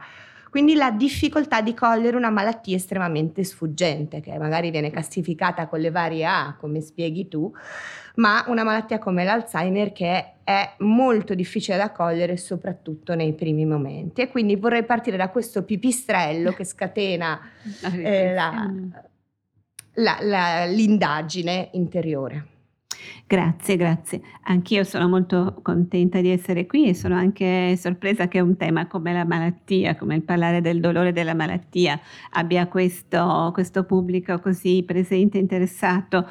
Quindi 0.52 0.76
la 0.76 0.92
difficoltà 0.92 1.62
di 1.62 1.74
cogliere 1.74 2.18
una 2.18 2.30
malattia 2.30 2.76
estremamente 2.76 3.42
sfuggente, 3.42 4.20
che 4.20 4.38
magari 4.38 4.70
viene 4.70 4.92
classificata 4.92 5.66
con 5.68 5.80
le 5.80 5.92
varie 5.92 6.26
A, 6.26 6.58
come 6.60 6.82
spieghi 6.82 7.30
tu, 7.30 7.50
ma 8.16 8.44
una 8.48 8.66
malattia 8.66 9.00
come 9.00 9.24
l'Alzheimer 9.24 9.94
che 9.94 10.34
è 10.44 10.74
molto 10.80 11.36
difficile 11.36 11.78
da 11.78 11.94
cogliere 11.94 12.36
soprattutto 12.36 13.16
nei 13.16 13.32
primi 13.32 13.66
momenti. 13.66 14.20
E 14.20 14.28
quindi 14.28 14.58
vorrei 14.58 14.84
partire 14.84 15.16
da 15.16 15.30
questo 15.30 15.64
pipistrello 15.64 16.52
che 16.52 16.66
scatena 16.66 17.40
eh, 18.04 18.34
la, 18.34 18.74
la, 19.94 20.18
la, 20.20 20.66
l'indagine 20.66 21.70
interiore. 21.72 22.51
Grazie, 23.32 23.78
grazie. 23.78 24.22
Anch'io 24.44 24.84
sono 24.84 25.08
molto 25.08 25.60
contenta 25.62 26.20
di 26.20 26.30
essere 26.30 26.66
qui 26.66 26.90
e 26.90 26.94
sono 26.94 27.16
anche 27.16 27.78
sorpresa 27.78 28.28
che 28.28 28.42
un 28.42 28.58
tema 28.58 28.88
come 28.88 29.14
la 29.14 29.24
malattia, 29.24 29.96
come 29.96 30.16
il 30.16 30.24
parlare 30.24 30.60
del 30.60 30.82
dolore 30.82 31.14
della 31.14 31.34
malattia, 31.34 31.98
abbia 32.32 32.68
questo, 32.68 33.52
questo 33.54 33.86
pubblico 33.86 34.40
così 34.40 34.84
presente 34.86 35.38
e 35.38 35.42
interessato, 35.42 36.28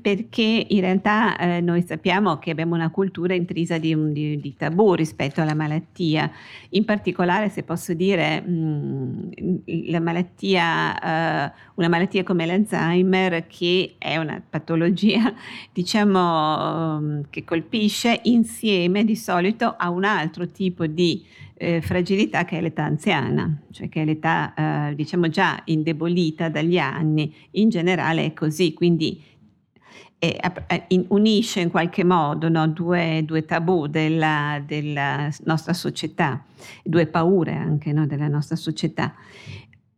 perché 0.00 0.66
in 0.68 0.80
realtà 0.80 1.36
eh, 1.36 1.60
noi 1.60 1.82
sappiamo 1.82 2.38
che 2.38 2.50
abbiamo 2.50 2.76
una 2.76 2.90
cultura 2.90 3.34
intrisa 3.34 3.78
di, 3.78 3.92
un, 3.92 4.12
di, 4.12 4.36
di, 4.36 4.54
tabù 4.56 4.94
rispetto 4.94 5.40
alla 5.40 5.54
malattia. 5.54 6.30
In 6.70 6.84
particolare, 6.84 7.48
se 7.48 7.64
posso 7.64 7.94
dire, 7.94 8.40
mh, 8.40 9.30
mm, 9.40 9.56
la 9.88 10.00
malattia, 10.00 11.48
eh, 11.48 11.52
una 11.74 11.88
malattia 11.88 12.22
come 12.22 12.46
l'Alzheimer, 12.46 13.46
che 13.48 13.96
è 13.98 14.16
una 14.18 14.40
patologia, 14.48 15.34
diciamo, 15.72 16.13
Ehm, 16.14 17.26
che 17.30 17.44
colpisce 17.44 18.20
insieme 18.24 19.04
di 19.04 19.16
solito 19.16 19.74
a 19.76 19.90
un 19.90 20.04
altro 20.04 20.48
tipo 20.48 20.86
di 20.86 21.24
eh, 21.56 21.80
fragilità 21.80 22.44
che 22.44 22.58
è 22.58 22.60
l'età 22.60 22.84
anziana, 22.84 23.62
cioè 23.70 23.88
che 23.88 24.02
è 24.02 24.04
l'età 24.04 24.54
eh, 24.54 24.94
diciamo 24.94 25.28
già 25.28 25.60
indebolita 25.64 26.48
dagli 26.48 26.78
anni, 26.78 27.32
in 27.52 27.68
generale 27.68 28.24
è 28.24 28.32
così, 28.32 28.72
quindi 28.72 29.22
eh, 30.18 30.40
unisce 31.08 31.60
in 31.60 31.70
qualche 31.70 32.04
modo 32.04 32.48
no, 32.48 32.66
due, 32.68 33.22
due, 33.24 33.44
tabù 33.44 33.86
della, 33.86 34.62
della, 34.64 35.28
nostra 35.44 35.74
società, 35.74 36.42
due 36.82 37.06
paure 37.06 37.54
anche 37.54 37.92
no, 37.92 38.06
della 38.06 38.28
nostra 38.28 38.56
società. 38.56 39.14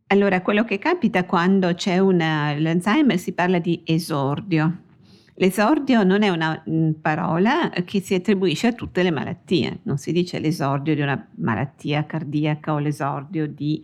Allora, 0.07 0.41
quello 0.41 0.63
che 0.63 0.79
capita 0.79 1.25
quando 1.25 1.73
c'è 1.73 1.97
una, 1.99 2.57
l'Alzheimer 2.57 3.17
si 3.17 3.33
parla 3.33 3.59
di 3.59 3.81
esordio, 3.83 4.85
L'esordio 5.39 6.03
non 6.03 6.23
è 6.23 6.29
una 6.29 6.63
mm, 6.67 6.93
parola 7.01 7.69
che 7.85 8.01
si 8.01 8.15
attribuisce 8.15 8.67
a 8.67 8.73
tutte 8.73 9.03
le 9.03 9.11
malattie, 9.11 9.79
non 9.83 9.97
si 9.97 10.11
dice 10.11 10.39
l'esordio 10.39 10.95
di 10.95 11.01
una 11.01 11.27
malattia 11.35 12.07
cardiaca 12.07 12.73
o 12.73 12.79
l'esordio 12.79 13.47
di 13.47 13.83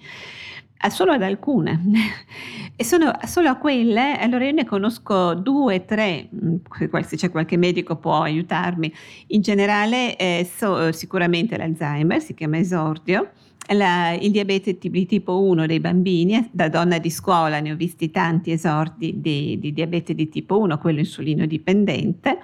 solo 0.89 1.11
ad 1.11 1.21
alcune. 1.21 1.81
E 2.75 2.83
sono 2.83 3.11
solo 3.27 3.49
a 3.49 3.57
quelle 3.57 4.17
allora 4.17 4.45
io 4.45 4.51
ne 4.51 4.65
conosco 4.65 5.35
due 5.35 5.85
tre 5.85 6.27
mm, 6.33 6.55
se 7.03 7.17
c'è 7.17 7.29
qualche 7.29 7.55
medico 7.55 7.97
può 7.97 8.23
aiutarmi. 8.23 8.91
In 9.27 9.41
generale 9.41 10.17
eh, 10.17 10.49
so, 10.51 10.91
sicuramente 10.91 11.55
l'Alzheimer 11.55 12.19
si 12.19 12.33
chiama 12.33 12.57
esordio 12.57 13.29
la, 13.69 14.11
il 14.11 14.31
diabete 14.31 14.77
tipo 14.77 15.41
1 15.41 15.65
dei 15.65 15.79
bambini, 15.79 16.35
eh, 16.35 16.49
da 16.51 16.69
donna 16.69 16.97
di 16.97 17.09
scuola 17.09 17.59
ne 17.59 17.71
ho 17.71 17.75
visti 17.75 18.11
tanti 18.11 18.51
esordi 18.51 19.21
di, 19.21 19.57
di 19.59 19.73
diabete 19.73 20.13
di 20.13 20.27
tipo 20.29 20.59
1, 20.59 20.77
quello 20.77 20.99
insulino 20.99 21.45
dipendente, 21.45 22.39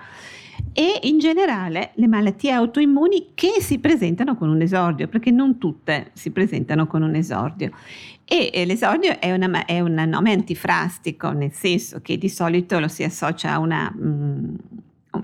e 0.74 1.00
in 1.04 1.20
generale 1.20 1.92
le 1.96 2.08
malattie 2.08 2.52
autoimmuni 2.52 3.32
che 3.34 3.60
si 3.60 3.80
presentano 3.80 4.36
con 4.36 4.50
un 4.50 4.62
esordio, 4.62 5.08
perché 5.08 5.32
non 5.32 5.58
tutte 5.58 6.12
si 6.14 6.32
presentano 6.32 6.88
con 6.88 7.02
un 7.02 7.16
esordio. 7.16 7.72
E, 8.26 8.64
l'esordio 8.66 9.20
è, 9.20 9.32
una, 9.34 9.66
è, 9.66 9.80
un 9.80 9.94
nome 10.08 10.32
antifrastico, 10.32 11.32
nel 11.32 11.52
senso 11.52 12.00
che 12.02 12.18
di 12.18 12.30
solito 12.30 12.80
lo 12.80 12.88
si 12.88 13.04
associa 13.04 13.54
a 13.54 13.60
una... 13.60 13.94
Mm, 13.96 14.56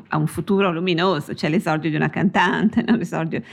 a 0.10 0.18
un 0.18 0.26
futuro 0.26 0.72
luminoso, 0.72 1.36
cioè 1.36 1.50
l'esordio 1.50 1.92
di 1.92 1.96
una 1.96 2.10
cantante, 2.10 2.82
no? 2.86 2.96
l'esordio 2.96 3.44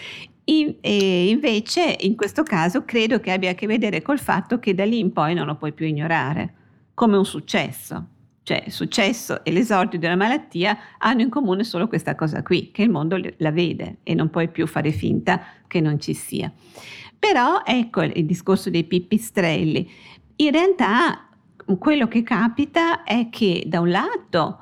in, 0.44 0.74
invece 0.82 1.96
in 2.00 2.16
questo 2.16 2.42
caso 2.42 2.84
credo 2.84 3.20
che 3.20 3.30
abbia 3.30 3.50
a 3.50 3.54
che 3.54 3.66
vedere 3.66 4.02
col 4.02 4.18
fatto 4.18 4.58
che 4.58 4.74
da 4.74 4.84
lì 4.84 4.98
in 4.98 5.12
poi 5.12 5.34
non 5.34 5.46
lo 5.46 5.56
puoi 5.56 5.72
più 5.72 5.86
ignorare, 5.86 6.54
come 6.94 7.16
un 7.16 7.24
successo. 7.24 8.06
Cioè 8.44 8.64
il 8.66 8.72
successo 8.72 9.44
e 9.44 9.52
l'esordio 9.52 10.00
di 10.00 10.06
una 10.06 10.16
malattia 10.16 10.76
hanno 10.98 11.20
in 11.20 11.28
comune 11.28 11.62
solo 11.62 11.86
questa 11.86 12.16
cosa 12.16 12.42
qui, 12.42 12.72
che 12.72 12.82
il 12.82 12.90
mondo 12.90 13.16
la 13.36 13.52
vede 13.52 13.98
e 14.02 14.14
non 14.14 14.30
puoi 14.30 14.48
più 14.48 14.66
fare 14.66 14.90
finta 14.90 15.40
che 15.68 15.80
non 15.80 16.00
ci 16.00 16.12
sia. 16.12 16.52
Però 17.16 17.62
ecco 17.64 18.02
il 18.02 18.26
discorso 18.26 18.68
dei 18.68 18.82
pipistrelli. 18.82 19.88
In 20.36 20.50
realtà 20.50 21.28
quello 21.78 22.08
che 22.08 22.24
capita 22.24 23.04
è 23.04 23.28
che 23.30 23.62
da 23.66 23.78
un 23.78 23.90
lato 23.90 24.58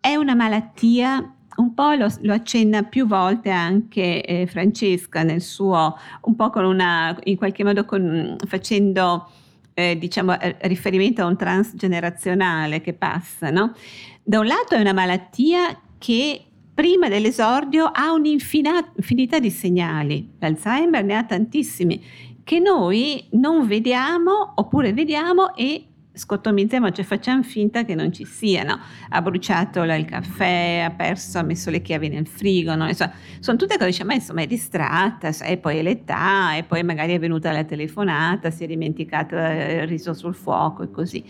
è 0.00 0.16
una 0.16 0.34
malattia 0.34 1.36
un 1.56 1.74
po' 1.74 1.92
lo, 1.92 2.08
lo, 2.22 2.32
accenna 2.32 2.82
più 2.82 3.06
volte 3.06 3.50
anche 3.50 4.22
eh, 4.22 4.46
Francesca 4.46 5.22
nel 5.22 5.40
suo, 5.40 5.96
un 6.22 6.36
po' 6.36 6.50
con 6.50 6.64
una, 6.64 7.16
in 7.24 7.36
qualche 7.36 7.64
modo 7.64 7.84
con, 7.84 8.36
facendo 8.46 9.28
eh, 9.74 9.96
diciamo 9.98 10.36
riferimento 10.62 11.22
a 11.22 11.26
un 11.26 11.36
transgenerazionale 11.36 12.80
che 12.80 12.92
passa, 12.92 13.50
no? 13.50 13.74
Da 14.22 14.38
un 14.38 14.46
lato 14.46 14.74
è 14.74 14.80
una 14.80 14.92
malattia 14.92 15.80
che 15.98 16.44
prima 16.72 17.08
dell'esordio 17.08 17.90
ha 17.92 18.12
un'infinità 18.12 19.38
di 19.38 19.50
segnali, 19.50 20.30
l'Alzheimer 20.38 21.04
ne 21.04 21.14
ha 21.14 21.24
tantissimi, 21.24 22.02
che 22.42 22.58
noi 22.58 23.26
non 23.32 23.66
vediamo 23.66 24.52
oppure 24.54 24.92
vediamo 24.92 25.54
e 25.54 25.89
scottomizziamo, 26.12 26.90
cioè 26.90 27.04
facciamo 27.04 27.42
finta 27.42 27.84
che 27.84 27.94
non 27.94 28.12
ci 28.12 28.24
siano. 28.24 28.78
Ha 29.08 29.22
bruciato 29.22 29.82
il 29.82 30.04
caffè, 30.04 30.84
ha 30.86 30.90
perso, 30.90 31.38
ha 31.38 31.42
messo 31.42 31.70
le 31.70 31.82
chiavi 31.82 32.08
nel 32.08 32.26
frigo, 32.26 32.74
no? 32.74 32.88
insomma, 32.88 33.12
sono 33.38 33.56
tutte 33.56 33.76
cose, 33.76 33.90
dice, 33.90 34.04
ma 34.04 34.14
insomma 34.14 34.42
è 34.42 34.46
distratta, 34.46 35.28
e 35.44 35.56
poi 35.56 35.78
è 35.78 35.82
l'età, 35.82 36.56
e 36.56 36.64
poi 36.64 36.82
magari 36.82 37.14
è 37.14 37.18
venuta 37.18 37.52
la 37.52 37.64
telefonata, 37.64 38.50
si 38.50 38.64
è 38.64 38.66
dimenticata 38.66 39.52
il 39.52 39.86
riso 39.86 40.14
sul 40.14 40.34
fuoco 40.34 40.82
e 40.82 40.90
così. 40.90 41.24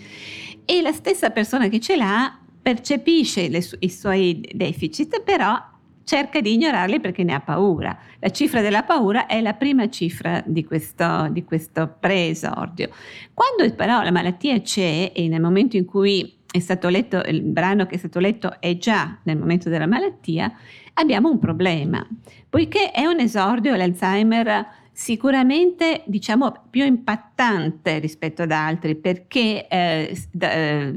E 0.64 0.82
la 0.82 0.92
stessa 0.92 1.30
persona 1.30 1.68
che 1.68 1.80
ce 1.80 1.96
l'ha 1.96 2.38
percepisce 2.62 3.48
le, 3.48 3.64
i 3.80 3.90
suoi 3.90 4.40
deficit, 4.54 5.22
però 5.22 5.69
cerca 6.10 6.40
di 6.40 6.54
ignorarli 6.54 6.98
perché 6.98 7.22
ne 7.22 7.34
ha 7.34 7.40
paura. 7.40 7.96
La 8.18 8.30
cifra 8.30 8.60
della 8.60 8.82
paura 8.82 9.26
è 9.26 9.40
la 9.40 9.54
prima 9.54 9.88
cifra 9.88 10.42
di 10.44 10.64
questo, 10.64 11.28
di 11.30 11.44
questo 11.44 11.94
preesordio. 12.00 12.88
Quando 13.32 13.72
però 13.76 14.02
la 14.02 14.10
malattia 14.10 14.60
c'è 14.60 15.12
e 15.14 15.28
nel 15.28 15.40
momento 15.40 15.76
in 15.76 15.84
cui 15.84 16.38
è 16.50 16.58
stato 16.58 16.88
letto, 16.88 17.22
il 17.28 17.42
brano 17.42 17.86
che 17.86 17.94
è 17.94 17.98
stato 17.98 18.18
letto 18.18 18.60
è 18.60 18.76
già 18.76 19.20
nel 19.22 19.38
momento 19.38 19.68
della 19.68 19.86
malattia, 19.86 20.52
abbiamo 20.94 21.30
un 21.30 21.38
problema, 21.38 22.04
poiché 22.48 22.90
è 22.90 23.06
un 23.06 23.20
esordio, 23.20 23.76
l'Alzheimer 23.76 24.66
sicuramente 24.90 26.02
diciamo 26.06 26.64
più 26.68 26.84
impattante 26.84 28.00
rispetto 28.00 28.42
ad 28.42 28.50
altri 28.50 28.96
perché 28.96 29.68
eh, 29.68 30.18
eh, 30.40 30.92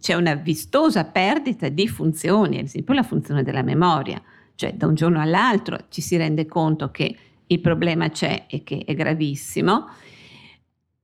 c'è 0.00 0.14
una 0.14 0.34
vistosa 0.36 1.04
perdita 1.04 1.68
di 1.68 1.86
funzioni, 1.86 2.60
ad 2.60 2.64
esempio 2.64 2.94
la 2.94 3.02
funzione 3.02 3.42
della 3.42 3.62
memoria 3.62 4.22
cioè 4.54 4.74
da 4.74 4.86
un 4.86 4.94
giorno 4.94 5.20
all'altro 5.20 5.86
ci 5.88 6.00
si 6.00 6.16
rende 6.16 6.46
conto 6.46 6.90
che 6.90 7.16
il 7.46 7.60
problema 7.60 8.08
c'è 8.10 8.46
e 8.48 8.62
che 8.62 8.84
è 8.84 8.94
gravissimo, 8.94 9.86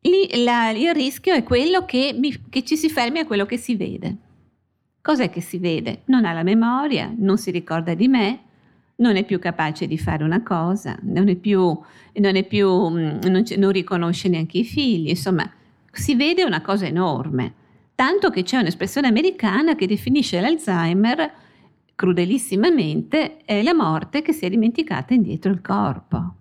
Lì, 0.03 0.43
la, 0.45 0.71
il 0.71 0.95
rischio 0.95 1.35
è 1.35 1.43
quello 1.43 1.85
che, 1.85 2.15
mi, 2.19 2.35
che 2.49 2.65
ci 2.65 2.77
si 2.77 2.89
fermi 2.89 3.19
a 3.19 3.27
quello 3.27 3.45
che 3.45 3.59
si 3.59 3.77
vede. 3.77 4.17
Cos'è 5.03 5.29
che 5.29 5.43
si 5.43 5.59
vede? 5.59 6.03
Non 6.07 6.25
ha 6.25 6.33
la 6.33 6.43
memoria, 6.43 7.13
non 7.15 7.37
si 7.37 7.51
ricorda 7.51 7.93
di 7.93 8.09
me, 8.09 8.41
non 8.97 9.17
è 9.17 9.25
più 9.25 9.39
capace 9.39 9.87
di 9.87 9.99
fare 9.99 10.25
una 10.25 10.43
cosa, 10.43 10.99
non, 11.03 11.29
è 11.29 11.35
più, 11.35 11.79
non, 12.15 12.37
è 12.37 12.45
più, 12.45 12.89
mm, 12.89 13.19
non, 13.25 13.45
non 13.57 13.73
riconosce 13.73 14.29
neanche 14.29 14.59
i 14.59 14.65
figli, 14.65 15.11
insomma, 15.11 15.51
si 15.93 16.15
vede 16.15 16.45
una 16.45 16.63
cosa 16.63 16.87
enorme. 16.87 17.55
Tanto 17.95 18.31
che 18.31 18.43
c'è 18.43 18.59
un'espressione 18.59 19.07
americana 19.07 19.75
che 19.75 19.87
definisce 19.87 20.41
l'Alzheimer 20.41 21.31
crudelissimamente 22.01 23.45
è 23.45 23.63
la 23.63 23.75
morte 23.75 24.23
che 24.23 24.33
si 24.33 24.47
è 24.47 24.49
dimenticata 24.49 25.13
indietro 25.13 25.53
il 25.53 25.61
corpo. 25.61 26.35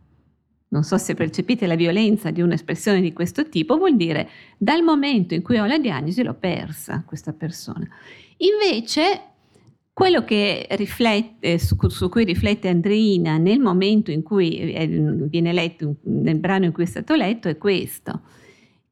Non 0.70 0.84
so 0.84 0.98
se 0.98 1.16
percepite 1.16 1.68
la 1.68 1.76
violenza 1.76 2.32
di 2.32 2.40
un'espressione 2.40 3.02
di 3.02 3.12
questo 3.12 3.50
tipo, 3.50 3.76
vuol 3.76 3.98
dire 3.98 4.30
dal 4.58 4.84
momento 4.84 5.34
in 5.34 5.42
cui 5.42 5.58
ho 5.58 5.66
la 5.66 5.78
diagnosi 5.78 6.24
l'ho 6.24 6.36
persa 6.36 7.04
questa 7.06 7.34
persona. 7.34 7.86
Invece 8.38 9.22
quello 9.92 10.24
riflette, 10.26 11.60
su, 11.60 11.76
su, 11.90 12.08
cui 12.08 12.24
riflette 12.24 12.70
Andreina 12.70 13.38
nel 13.38 13.60
momento 13.60 14.12
in 14.12 14.24
cui 14.24 14.60
viene 15.30 15.52
letto, 15.52 15.96
nel 16.04 16.38
brano 16.38 16.64
in 16.64 16.72
cui 16.72 16.84
è 16.84 16.88
stato 16.88 17.16
letto, 17.16 17.50
è 17.50 17.58
questo, 17.58 18.22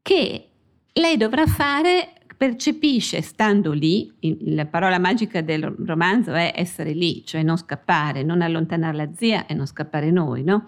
che 0.01 0.50
lei 0.91 1.15
dovrà 1.15 1.45
fare 1.45 2.16
percepisce 2.38 3.22
stando 3.22 3.74
lì, 3.74 4.13
la 4.41 4.67
parola 4.67 5.00
magica 5.00 5.41
del 5.41 5.63
romanzo 5.63 6.34
è 6.34 6.53
essere 6.56 6.91
lì, 6.91 7.25
cioè 7.25 7.41
non 7.41 7.58
scappare, 7.58 8.22
non 8.22 8.41
allontanare 8.44 8.96
la 8.96 9.10
zia 9.15 9.48
e 9.48 9.56
non 9.56 9.65
scappare 9.65 10.12
noi, 10.12 10.44
no? 10.44 10.67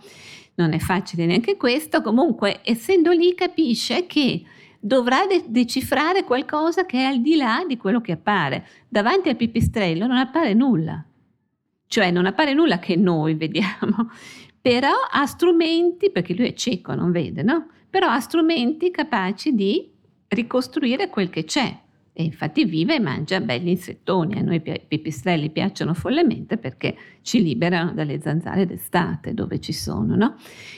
Non 0.56 0.74
è 0.74 0.80
facile 0.80 1.28
neanche 1.28 1.58
questo, 1.58 2.02
comunque 2.02 2.62
essendo 2.64 3.12
lì 3.12 3.36
capisce 3.36 4.08
che 4.08 4.42
dovrà 4.80 5.28
de- 5.28 5.46
decifrare 5.48 6.24
qualcosa 6.24 6.86
che 6.86 6.98
è 6.98 7.04
al 7.04 7.22
di 7.22 7.36
là 7.36 7.64
di 7.68 7.78
quello 7.78 8.02
che 8.02 8.14
appare. 8.14 8.66
Davanti 8.88 9.30
al 9.30 9.36
pipistrello 9.36 10.08
non 10.08 10.18
appare 10.18 10.56
nulla, 10.56 11.06
cioè 11.86 12.10
non 12.10 12.26
appare 12.26 12.54
nulla 12.54 12.80
che 12.80 12.96
noi 12.96 13.36
vediamo, 13.36 14.10
però 14.60 14.94
ha 15.12 15.26
strumenti, 15.28 16.10
perché 16.10 16.34
lui 16.34 16.48
è 16.48 16.54
cieco, 16.54 16.96
non 16.96 17.12
vede, 17.12 17.44
no? 17.44 17.68
Però 17.92 18.08
ha 18.08 18.20
strumenti 18.20 18.90
capaci 18.90 19.54
di 19.54 19.98
ricostruire 20.30 21.10
quel 21.10 21.30
che 21.30 21.44
c'è. 21.44 21.78
E 22.12 22.24
infatti 22.24 22.65
vive 22.65 22.96
e 22.96 23.00
mangia 23.00 23.39
belli 23.39 23.72
insettoni. 23.72 24.38
A 24.38 24.42
noi 24.42 24.62
i 24.65 24.82
pipistrelli 24.88 25.52
piacciono 25.52 25.94
follemente 25.94 26.58
perché 26.58 26.96
ci 27.22 27.42
liberano 27.42 27.94
dalle 27.94 28.20
zanzare 28.20 28.65
d'estate 28.65 29.34
dove 29.34 29.60
ci 29.60 29.72
sono. 29.72 30.15
No? 30.15 30.36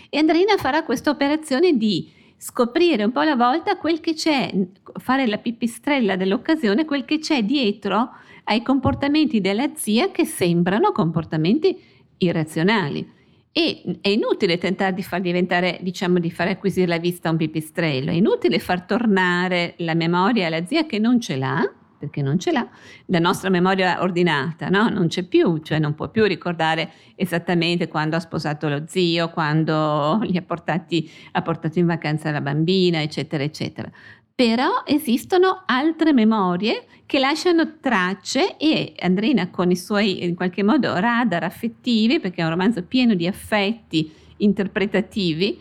E 0.10 0.18
Andrina 0.20 0.56
farà 0.58 0.84
questa 0.84 1.10
operazione 1.10 1.78
di 1.78 2.12
scoprire 2.38 3.04
un 3.04 3.12
po' 3.12 3.22
alla 3.22 3.36
volta 3.36 3.78
quel 3.78 4.00
che 4.00 4.14
c'è, 4.14 4.52
fare 5.00 5.28
la 5.28 5.38
pipistrella 5.38 6.16
dell'occasione, 6.16 6.86
quel 6.86 7.06
che 7.06 7.20
c'è 7.20 7.44
dietro 7.44 8.10
ai 8.46 8.62
comportamenti 8.62 9.42
della 9.42 9.70
zia 9.76 10.12
che 10.12 10.26
sembrano 10.26 10.92
comportamenti 10.92 11.80
irrazionali. 12.18 13.20
E 13.54 14.00
è 14.00 14.08
inutile 14.08 14.58
tentare 14.58 14.94
di 14.94 15.04
far 15.04 15.20
diventare, 15.20 15.80
diciamo, 15.82 16.20
di 16.20 16.32
far 16.32 16.48
acquisire 16.48 16.88
la 16.88 17.00
vista 17.00 17.28
a 17.28 17.32
un 17.32 17.38
pipistrello, 17.38 18.10
è 18.10 18.14
inutile 18.14 18.60
far 18.60 18.84
tornare 18.84 19.74
la 19.78 19.94
memoria 19.94 20.48
alla 20.48 20.66
zia 20.66 20.86
che 20.86 21.00
non 21.00 21.20
ce 21.20 21.36
l'ha, 21.36 21.70
perché 22.00 22.22
non 22.22 22.40
ce 22.40 22.52
l'ha, 22.52 22.68
la 23.08 23.20
nostra 23.20 23.50
memoria 23.50 24.02
ordinata, 24.02 24.70
no? 24.70 24.88
Non 24.90 25.08
c'è 25.08 25.24
più, 25.24 25.58
cioè 25.60 25.80
non 25.80 25.96
può 25.96 26.10
più 26.10 26.24
ricordare 26.24 26.92
esattamente 27.16 27.90
quando 27.90 28.16
ha 28.16 28.20
sposato 28.20 28.70
lo 28.70 28.84
zio, 28.88 29.30
quando 29.30 30.22
gli 30.24 30.38
ha, 30.38 30.42
portati, 30.42 31.12
ha 31.34 31.42
portato 31.42 31.78
in 31.78 31.86
vacanza 31.86 32.32
la 32.32 32.42
bambina, 32.42 33.02
eccetera, 33.02 33.44
eccetera 33.44 33.92
però 34.42 34.82
esistono 34.86 35.62
altre 35.68 36.14
memorie 36.14 36.86
che 37.06 37.20
lasciano 37.20 37.78
tracce 37.80 38.58
e 38.58 38.96
Andrina 38.98 39.52
con 39.52 39.70
i 39.70 39.76
suoi 39.76 40.24
in 40.24 40.34
qualche 40.34 40.64
modo 40.64 40.96
radar 40.96 41.44
affettivi, 41.44 42.20
perché 42.20 42.42
è 42.42 42.46
un 42.46 42.50
romanzo 42.50 42.82
pieno 42.82 43.14
di 43.14 43.28
affetti 43.28 44.12
interpretativi, 44.38 45.60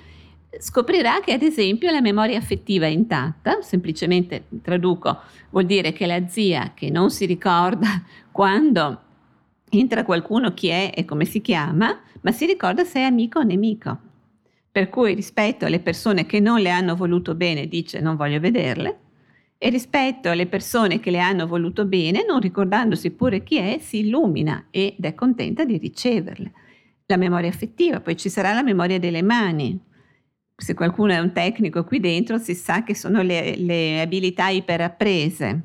scoprirà 0.59 1.21
che 1.21 1.35
ad 1.35 1.43
esempio 1.43 1.91
la 1.91 2.01
memoria 2.01 2.39
affettiva 2.39 2.87
è 2.87 2.89
intatta, 2.89 3.61
semplicemente 3.61 4.45
traduco, 4.63 5.19
vuol 5.51 5.67
dire 5.67 5.93
che 5.93 6.07
la 6.07 6.27
zia 6.27 6.73
che 6.75 6.89
non 6.89 7.11
si 7.11 7.27
ricorda 7.27 8.03
quando 8.33 9.01
entra 9.69 10.05
qualcuno 10.05 10.55
chi 10.55 10.69
è 10.69 10.91
e 10.95 11.05
come 11.05 11.27
si 11.27 11.43
chiama, 11.43 12.01
ma 12.23 12.33
si 12.33 12.47
ricorda 12.47 12.85
se 12.85 13.01
è 13.01 13.03
amico 13.03 13.41
o 13.41 13.43
nemico 13.43 14.09
per 14.73 14.89
cui 14.89 15.15
rispetto 15.15 15.65
alle 15.65 15.81
persone 15.81 16.27
che 16.27 16.39
non 16.39 16.61
le 16.61 16.71
hanno 16.71 16.95
voluto 16.95 17.35
bene 17.35 17.67
dice 17.67 18.01
non 18.01 18.17
voglio 18.17 18.39
vederle, 18.39 18.99
e 19.63 19.69
rispetto 19.69 20.31
alle 20.31 20.47
persone 20.47 21.01
che 21.01 21.11
le 21.11 21.19
hanno 21.19 21.47
voluto 21.47 21.85
bene, 21.85 22.25
non 22.27 22.41
ricordandosi 22.41 23.11
pure 23.11 23.43
chi 23.43 23.59
è, 23.59 23.79
si 23.79 23.99
illumina 23.99 24.69
ed 24.71 25.05
è 25.05 25.15
contenta 25.15 25.67
di 25.67 25.77
riceverle. 25.77 26.53
La 27.05 27.19
memoria 27.19 27.51
affettiva, 27.51 28.01
poi 28.01 28.17
ci 28.17 28.31
sarà 28.31 28.55
la 28.55 28.63
memoria 28.63 28.99
delle 28.99 29.21
mani. 29.21 29.79
Se 30.57 30.73
qualcuno 30.73 31.13
è 31.13 31.19
un 31.19 31.33
tecnico 31.33 31.85
qui 31.85 32.01
dentro, 32.01 32.39
si 32.39 32.55
sa 32.55 32.85
che 32.85 32.95
sono 32.95 33.21
le, 33.21 33.55
le 33.57 34.01
abilità 34.01 34.49
iperapprese. 34.49 35.63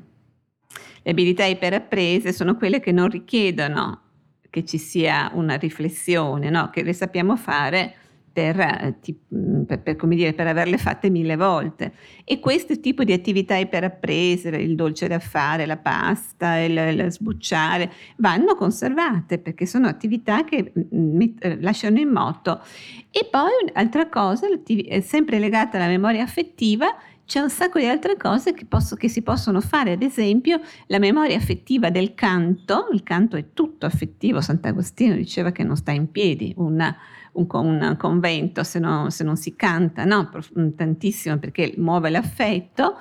Le 1.02 1.10
abilità 1.10 1.46
iperapprese 1.46 2.34
sono 2.34 2.56
quelle 2.56 2.80
che 2.80 2.92
non 2.92 3.08
richiedono 3.08 4.02
che 4.50 4.62
ci 4.66 4.76
sia 4.76 5.30
una 5.32 5.54
riflessione, 5.54 6.50
no? 6.50 6.68
che 6.68 6.82
le 6.82 6.92
sappiamo 6.92 7.34
fare 7.36 7.94
per, 8.36 8.60
eh, 8.60 8.98
mm, 9.34 9.62
per, 9.62 9.80
per, 9.80 9.96
dire, 10.08 10.34
per, 10.34 10.46
averle 10.46 10.76
fatte 10.76 11.08
mille 11.08 11.36
volte. 11.36 11.94
E 12.22 12.38
questo 12.38 12.78
tipo 12.80 13.02
di 13.02 13.14
attività 13.14 13.56
iperapprese, 13.56 14.50
il 14.50 14.74
dolce 14.74 15.08
da 15.08 15.18
fare, 15.18 15.64
la 15.64 15.78
pasta, 15.78 16.58
il, 16.58 16.76
il 16.76 17.10
sbucciare, 17.10 17.90
vanno 18.18 18.54
conservate 18.54 19.38
perché 19.38 19.64
sono 19.64 19.86
attività 19.86 20.44
che 20.44 20.70
mm, 20.70 21.16
met, 21.16 21.56
lasciano 21.60 21.98
in 21.98 22.10
moto. 22.10 22.60
E 23.10 23.26
poi 23.30 23.48
un'altra 23.70 24.06
cosa, 24.10 24.46
sempre 25.00 25.38
legata 25.38 25.78
alla 25.78 25.86
memoria 25.86 26.22
affettiva, 26.22 26.94
c'è 27.24 27.40
un 27.40 27.50
sacco 27.50 27.78
di 27.78 27.86
altre 27.86 28.16
cose 28.16 28.52
che, 28.52 28.66
posso, 28.66 28.96
che, 28.96 29.08
si 29.08 29.22
possono 29.22 29.60
fare, 29.60 29.92
ad 29.92 30.02
esempio 30.02 30.60
la 30.88 30.98
memoria 30.98 31.36
affettiva 31.36 31.90
del 31.90 32.14
canto, 32.14 32.88
il 32.92 33.02
canto 33.02 33.36
è 33.36 33.46
tutto 33.54 33.86
affettivo, 33.86 34.40
Sant'Agostino 34.40 35.14
diceva 35.14 35.50
che 35.50 35.64
non 35.64 35.76
sta 35.76 35.90
in 35.90 36.10
piedi 36.10 36.54
una, 36.58 36.96
un, 37.36 37.46
un 37.50 37.96
convento 37.96 38.62
se, 38.64 38.78
no, 38.78 39.10
se, 39.10 39.24
non 39.24 39.36
si 39.36 39.54
canta, 39.56 40.04
no? 40.04 40.30
Mm, 40.58 40.70
tantissimo 40.70 41.38
perché 41.38 41.74
muove 41.76 42.10
l'affetto. 42.10 42.96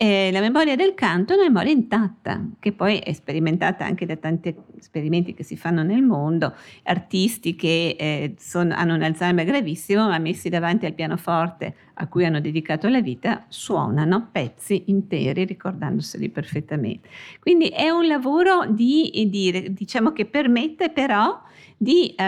E 0.00 0.30
la 0.30 0.40
memoria 0.40 0.76
del 0.76 0.94
canto 0.94 1.32
è 1.32 1.36
una 1.36 1.46
memoria 1.46 1.72
intatta, 1.72 2.40
che 2.60 2.72
poi 2.72 2.98
è 2.98 3.12
sperimentata 3.12 3.84
anche 3.84 4.06
da 4.06 4.14
tanti 4.14 4.54
esperimenti 4.78 5.34
che 5.34 5.42
si 5.42 5.56
fanno 5.56 5.82
nel 5.82 6.02
mondo, 6.02 6.54
artisti 6.84 7.56
che 7.56 7.96
eh, 7.98 8.34
sono, 8.38 8.74
hanno 8.76 8.94
un 8.94 9.02
Alzheimer 9.02 9.44
gravissimo, 9.44 10.06
ma 10.06 10.18
messi 10.18 10.48
davanti 10.48 10.86
al 10.86 10.94
pianoforte 10.94 11.74
a 11.94 12.06
cui 12.06 12.24
hanno 12.24 12.40
dedicato 12.40 12.88
la 12.88 13.00
vita, 13.00 13.44
suonano 13.48 14.28
pezzi 14.30 14.84
interi 14.86 15.44
ricordandoseli 15.44 16.28
perfettamente. 16.28 17.08
Quindi 17.40 17.66
è 17.66 17.90
un 17.90 18.06
lavoro 18.06 18.66
di, 18.68 19.10
di 19.28 19.72
diciamo 19.72 20.12
che 20.12 20.26
permette 20.26 20.90
però 20.90 21.46
di 21.78 22.12
eh, 22.14 22.24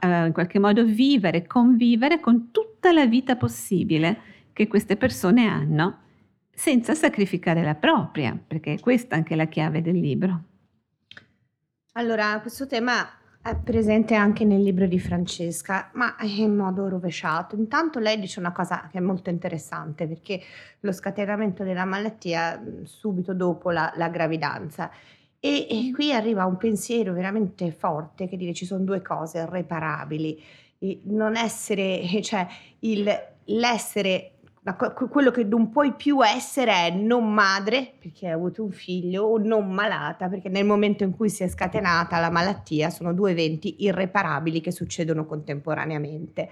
eh, 0.00 0.26
in 0.26 0.32
qualche 0.32 0.60
modo 0.60 0.84
vivere, 0.84 1.46
convivere 1.46 2.20
con 2.20 2.52
tutta 2.52 2.92
la 2.92 3.04
vita 3.04 3.36
possibile 3.36 4.30
che 4.52 4.68
queste 4.68 4.96
persone 4.96 5.46
hanno 5.46 5.98
senza 6.54 6.94
sacrificare 6.94 7.62
la 7.62 7.74
propria, 7.74 8.38
perché 8.46 8.74
è 8.74 8.80
questa 8.80 9.16
anche 9.16 9.34
la 9.34 9.46
chiave 9.46 9.82
del 9.82 9.98
libro. 9.98 10.42
Allora, 11.94 12.38
questo 12.40 12.66
tema 12.66 13.06
è 13.42 13.56
presente 13.56 14.14
anche 14.14 14.44
nel 14.44 14.62
libro 14.62 14.86
di 14.86 15.00
Francesca, 15.00 15.90
ma 15.94 16.14
in 16.20 16.54
modo 16.54 16.88
rovesciato. 16.88 17.56
Intanto 17.56 17.98
lei 17.98 18.20
dice 18.20 18.38
una 18.38 18.52
cosa 18.52 18.88
che 18.90 18.98
è 18.98 19.00
molto 19.00 19.30
interessante, 19.30 20.06
perché 20.06 20.40
lo 20.80 20.92
scatenamento 20.92 21.64
della 21.64 21.84
malattia 21.84 22.62
subito 22.84 23.34
dopo 23.34 23.70
la, 23.70 23.92
la 23.96 24.08
gravidanza. 24.08 24.90
E, 25.44 25.66
e, 25.68 25.90
qui 25.92 26.12
arriva 26.12 26.46
un 26.46 26.56
pensiero 26.56 27.12
veramente 27.12 27.72
forte 27.72 28.28
che 28.28 28.36
dice 28.36 28.54
ci 28.54 28.64
sono 28.64 28.84
due 28.84 29.02
cose 29.02 29.38
irreparabili. 29.38 30.40
non 31.06 31.34
essere, 31.34 32.22
cioè 32.22 32.46
il, 32.78 33.12
l'essere 33.46 34.34
quello 35.10 35.32
che 35.32 35.42
non 35.42 35.70
puoi 35.70 35.94
più 35.94 36.24
essere 36.24 36.72
è 36.72 36.90
non 36.90 37.34
madre 37.34 37.94
perché 37.98 38.26
hai 38.26 38.32
avuto 38.32 38.62
un 38.62 38.70
figlio 38.70 39.24
o 39.24 39.38
non 39.38 39.68
malata 39.72 40.28
perché 40.28 40.48
nel 40.48 40.64
momento 40.64 41.02
in 41.02 41.16
cui 41.16 41.28
si 41.28 41.42
è 41.42 41.48
scatenata 41.48 42.20
la 42.20 42.30
malattia 42.30 42.88
sono 42.88 43.12
due 43.12 43.32
eventi 43.32 43.82
irreparabili 43.82 44.60
che 44.60 44.70
succedono 44.70 45.26
contemporaneamente. 45.26 46.50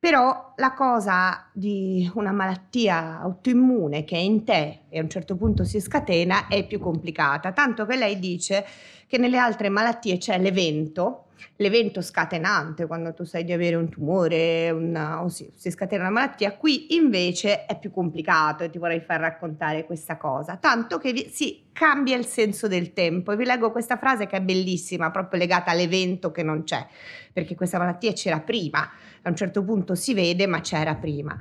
Però 0.00 0.54
la 0.56 0.72
cosa 0.72 1.50
di 1.52 2.10
una 2.14 2.32
malattia 2.32 3.20
autoimmune 3.20 4.04
che 4.04 4.16
è 4.16 4.18
in 4.18 4.44
te 4.44 4.84
e 4.88 4.98
a 4.98 5.02
un 5.02 5.10
certo 5.10 5.36
punto 5.36 5.62
si 5.64 5.78
scatena 5.78 6.48
è 6.48 6.66
più 6.66 6.78
complicata, 6.80 7.52
tanto 7.52 7.84
che 7.84 7.96
lei 7.96 8.18
dice 8.18 8.64
che 9.10 9.18
nelle 9.18 9.38
altre 9.38 9.68
malattie 9.70 10.18
c'è 10.18 10.38
l'evento 10.38 11.24
l'evento 11.56 12.00
scatenante 12.00 12.86
quando 12.86 13.12
tu 13.12 13.24
sai 13.24 13.44
di 13.44 13.52
avere 13.52 13.74
un 13.74 13.88
tumore 13.88 14.70
una, 14.70 15.22
o 15.22 15.28
si, 15.28 15.50
si, 15.54 15.70
scatena 15.70 16.02
una 16.02 16.12
malattia, 16.12 16.54
qui 16.56 16.94
invece 16.94 17.66
è 17.66 17.78
più 17.78 17.90
complicato 17.90 18.62
e 18.62 18.70
ti 18.70 18.78
vorrei 18.78 19.00
far 19.00 19.20
raccontare 19.20 19.84
questa 19.84 20.16
cosa, 20.16 20.56
tanto 20.56 20.98
che 20.98 21.12
vi, 21.12 21.28
si 21.30 21.64
cambia 21.72 22.16
il 22.16 22.26
senso 22.26 22.68
del 22.68 22.92
tempo. 22.92 23.32
E 23.32 23.36
vi 23.36 23.44
leggo 23.44 23.72
questa 23.72 23.96
frase 23.96 24.26
che 24.26 24.36
è 24.36 24.40
bellissima, 24.40 25.10
proprio 25.10 25.40
legata 25.40 25.70
all'evento 25.70 26.30
che 26.30 26.42
non 26.42 26.62
c'è, 26.64 26.86
perché 27.32 27.54
questa 27.54 27.78
malattia 27.78 28.12
c'era 28.12 28.40
prima, 28.40 28.90
a 29.22 29.28
un 29.28 29.36
certo 29.36 29.64
punto 29.64 29.94
si 29.94 30.14
vede 30.14 30.46
ma 30.46 30.60
c'era 30.60 30.94
prima. 30.94 31.36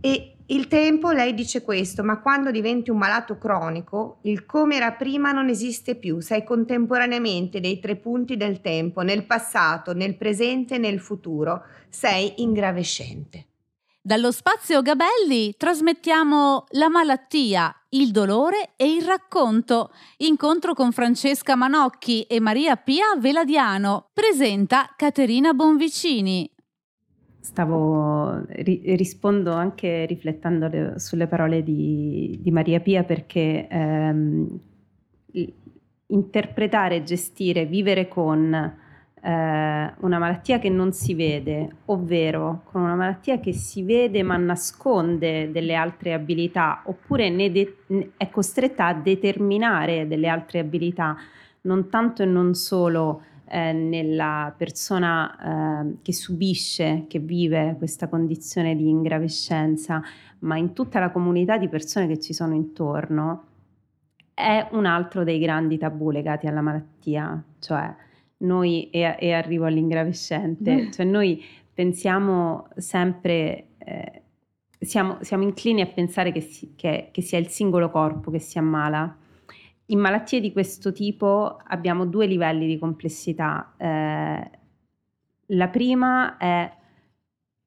E 0.00 0.34
il 0.52 0.68
tempo, 0.68 1.12
lei 1.12 1.32
dice 1.32 1.62
questo, 1.62 2.02
ma 2.02 2.20
quando 2.20 2.50
diventi 2.50 2.90
un 2.90 2.98
malato 2.98 3.38
cronico, 3.38 4.18
il 4.22 4.44
come 4.44 4.76
era 4.76 4.92
prima 4.92 5.32
non 5.32 5.48
esiste 5.48 5.94
più, 5.94 6.20
sei 6.20 6.44
contemporaneamente 6.44 7.58
dei 7.58 7.80
tre 7.80 7.96
punti 7.96 8.36
del 8.36 8.60
tempo, 8.60 9.00
nel 9.00 9.24
passato, 9.24 9.94
nel 9.94 10.16
presente 10.16 10.74
e 10.74 10.78
nel 10.78 11.00
futuro, 11.00 11.62
sei 11.88 12.34
ingravescente. 12.42 13.46
Dallo 14.04 14.32
spazio 14.32 14.82
Gabelli 14.82 15.54
trasmettiamo 15.56 16.64
la 16.70 16.88
malattia, 16.88 17.72
il 17.90 18.10
dolore 18.10 18.72
e 18.76 18.92
il 18.92 19.04
racconto. 19.04 19.92
Incontro 20.18 20.74
con 20.74 20.90
Francesca 20.90 21.54
Manocchi 21.54 22.22
e 22.22 22.40
Maria 22.40 22.74
Pia 22.76 23.14
Veladiano. 23.16 24.08
Presenta 24.12 24.92
Caterina 24.96 25.52
Bonvicini 25.54 26.51
stavo 27.42 28.44
ri- 28.46 28.94
rispondo 28.94 29.52
anche 29.52 30.06
riflettendo 30.06 30.68
le, 30.68 30.94
sulle 30.98 31.26
parole 31.26 31.64
di, 31.64 32.38
di, 32.40 32.50
Maria 32.52 32.78
Pia 32.78 33.02
perché 33.02 33.66
ehm, 33.68 34.60
interpretare, 36.06 37.02
gestire, 37.02 37.66
vivere 37.66 38.06
con 38.06 38.54
eh, 38.54 38.72
una 39.20 40.18
malattia 40.18 40.60
che 40.60 40.68
non 40.68 40.92
si 40.92 41.14
vede, 41.14 41.78
ovvero 41.86 42.62
con 42.70 42.82
una 42.82 42.94
malattia 42.94 43.40
che 43.40 43.52
si 43.52 43.82
vede 43.82 44.22
ma 44.22 44.36
nasconde 44.36 45.50
delle 45.50 45.74
altre 45.74 46.12
abilità 46.12 46.82
oppure 46.84 47.34
de- 47.50 47.76
è 48.16 48.30
costretta 48.30 48.86
a 48.86 48.94
determinare 48.94 50.06
delle 50.06 50.28
altre 50.28 50.60
abilità, 50.60 51.16
non 51.62 51.88
tanto 51.88 52.22
e 52.22 52.26
non 52.26 52.54
solo 52.54 53.22
eh, 53.52 53.72
nella 53.74 54.54
persona 54.56 55.82
eh, 55.82 55.96
che 56.00 56.14
subisce, 56.14 57.04
che 57.06 57.18
vive 57.18 57.74
questa 57.76 58.08
condizione 58.08 58.74
di 58.74 58.88
ingravescenza, 58.88 60.02
ma 60.38 60.56
in 60.56 60.72
tutta 60.72 60.98
la 60.98 61.10
comunità 61.10 61.58
di 61.58 61.68
persone 61.68 62.06
che 62.06 62.18
ci 62.18 62.32
sono 62.32 62.54
intorno, 62.54 63.44
è 64.32 64.66
un 64.72 64.86
altro 64.86 65.22
dei 65.22 65.38
grandi 65.38 65.76
tabù 65.76 66.10
legati 66.10 66.46
alla 66.46 66.62
malattia, 66.62 67.44
cioè 67.58 67.94
noi, 68.38 68.88
e, 68.88 69.16
e 69.18 69.32
arrivo 69.32 69.66
all'ingravescente, 69.66 70.74
mm. 70.74 70.90
cioè 70.90 71.04
noi 71.04 71.44
pensiamo 71.74 72.68
sempre, 72.76 73.66
eh, 73.76 74.22
siamo, 74.78 75.18
siamo, 75.20 75.42
inclini 75.42 75.82
a 75.82 75.86
pensare 75.86 76.32
che, 76.32 76.40
si, 76.40 76.72
che, 76.74 77.10
che 77.12 77.20
sia 77.20 77.38
il 77.38 77.48
singolo 77.48 77.90
corpo 77.90 78.30
che 78.30 78.38
si 78.38 78.56
ammala, 78.56 79.14
in 79.86 79.98
malattie 79.98 80.40
di 80.40 80.52
questo 80.52 80.92
tipo 80.92 81.58
abbiamo 81.64 82.06
due 82.06 82.26
livelli 82.26 82.66
di 82.66 82.78
complessità. 82.78 83.74
Eh, 83.76 84.50
la 85.46 85.68
prima 85.68 86.36
è 86.36 86.72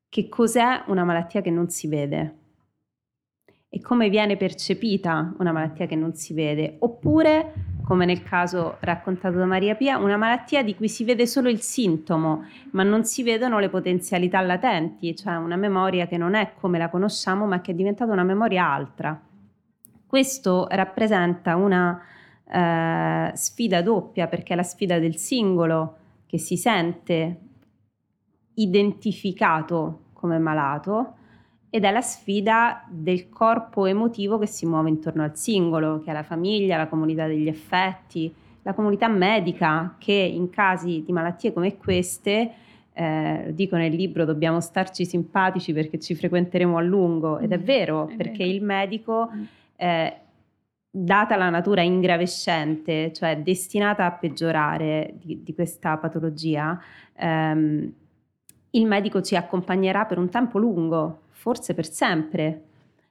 che 0.10 0.30
cos'è 0.30 0.84
una 0.88 1.04
malattia 1.04 1.42
che 1.42 1.52
non 1.52 1.70
si 1.70 1.88
vede 1.88 2.38
e 3.76 3.82
come 3.82 4.08
viene 4.08 4.38
percepita 4.38 5.34
una 5.40 5.52
malattia 5.52 5.86
che 5.86 5.98
non 5.98 6.14
si 6.14 6.34
vede, 6.34 6.78
oppure, 6.80 7.54
come 7.84 8.06
nel 8.06 8.24
caso 8.24 8.78
raccontato 8.80 9.36
da 9.36 9.44
Maria 9.44 9.76
Pia, 9.76 9.98
una 9.98 10.16
malattia 10.16 10.64
di 10.64 10.76
cui 10.76 10.88
si 10.88 11.04
vede 11.04 11.28
solo 11.28 11.50
il 11.50 11.60
sintomo, 11.60 12.46
ma 12.72 12.84
non 12.84 13.04
si 13.04 13.22
vedono 13.22 13.60
le 13.60 13.68
potenzialità 13.68 14.40
latenti, 14.40 15.14
cioè 15.14 15.36
una 15.36 15.58
memoria 15.58 16.08
che 16.08 16.16
non 16.16 16.36
è 16.36 16.54
come 16.58 16.78
la 16.78 16.90
conosciamo, 16.90 17.46
ma 17.46 17.60
che 17.60 17.72
è 17.72 17.76
diventata 17.76 18.14
una 18.14 18.24
memoria 18.24 18.66
altra. 18.66 19.22
Questo 20.16 20.68
rappresenta 20.70 21.58
una 21.58 22.02
eh, 22.50 23.36
sfida 23.36 23.82
doppia 23.82 24.28
perché 24.28 24.54
è 24.54 24.56
la 24.56 24.64
sfida 24.64 24.98
del 24.98 25.18
singolo 25.18 25.98
che 26.26 26.38
si 26.38 26.56
sente 26.56 27.40
identificato 28.54 30.04
come 30.14 30.40
malato 30.40 31.16
ed 31.70 31.84
è 31.84 31.92
la 31.92 32.00
sfida 32.00 32.86
del 32.88 33.28
corpo 33.28 33.88
emotivo 33.88 34.38
che 34.38 34.46
si 34.46 34.66
muove 34.66 34.88
intorno 34.88 35.22
al 35.22 35.36
singolo, 35.36 36.00
che 36.00 36.12
è 36.12 36.14
la 36.14 36.24
famiglia, 36.24 36.78
la 36.78 36.88
comunità 36.88 37.28
degli 37.28 37.50
affetti, 37.50 38.34
la 38.62 38.74
comunità 38.74 39.10
medica 39.10 39.98
che 39.98 40.14
in 40.14 40.50
casi 40.50 41.04
di 41.06 41.12
malattie 41.12 41.52
come 41.52 41.76
queste 41.76 42.54
eh, 42.94 43.52
dico 43.54 43.76
nel 43.76 43.94
libro 43.94 44.24
dobbiamo 44.24 44.62
starci 44.62 45.06
simpatici 45.06 45.74
perché 45.74 46.00
ci 46.00 46.16
frequenteremo 46.16 46.78
a 46.78 46.82
lungo 46.82 47.40
ed 47.40 47.52
è 47.52 47.58
mm, 47.58 47.64
vero 47.64 48.08
è 48.08 48.16
perché 48.16 48.46
vero. 48.46 48.52
il 48.52 48.64
medico 48.64 49.30
mm. 49.36 49.44
Eh, 49.76 50.20
data 50.90 51.36
la 51.36 51.50
natura 51.50 51.82
ingravescente, 51.82 53.12
cioè 53.12 53.38
destinata 53.40 54.06
a 54.06 54.12
peggiorare 54.12 55.14
di, 55.20 55.44
di 55.44 55.54
questa 55.54 55.98
patologia, 55.98 56.82
ehm, 57.14 57.94
il 58.72 58.86
medico 58.86 59.22
ci 59.22 59.36
accompagnerà 59.36 60.06
per 60.06 60.18
un 60.18 60.30
tempo 60.30 60.58
lungo, 60.58 61.22
forse 61.32 61.74
per 61.74 61.90
sempre. 61.90 62.64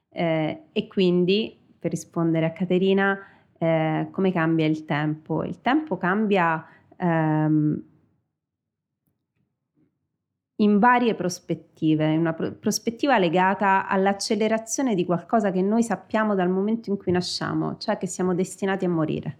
Eh, 0.09 0.61
e 0.71 0.87
quindi, 0.87 1.55
per 1.77 1.91
rispondere 1.91 2.45
a 2.45 2.51
Caterina, 2.51 3.19
eh, 3.57 4.07
come 4.11 4.31
cambia 4.31 4.65
il 4.65 4.85
tempo? 4.85 5.43
Il 5.43 5.61
tempo 5.61 5.97
cambia 5.97 6.65
ehm, 6.97 7.83
in 10.57 10.79
varie 10.79 11.15
prospettive, 11.15 12.15
una 12.15 12.33
prospettiva 12.33 13.17
legata 13.17 13.87
all'accelerazione 13.87 14.95
di 14.95 15.05
qualcosa 15.05 15.51
che 15.51 15.61
noi 15.61 15.83
sappiamo 15.83 16.33
dal 16.35 16.49
momento 16.49 16.89
in 16.89 16.97
cui 16.97 17.11
nasciamo, 17.11 17.77
cioè 17.77 17.97
che 17.97 18.07
siamo 18.07 18.33
destinati 18.33 18.85
a 18.85 18.89
morire 18.89 19.39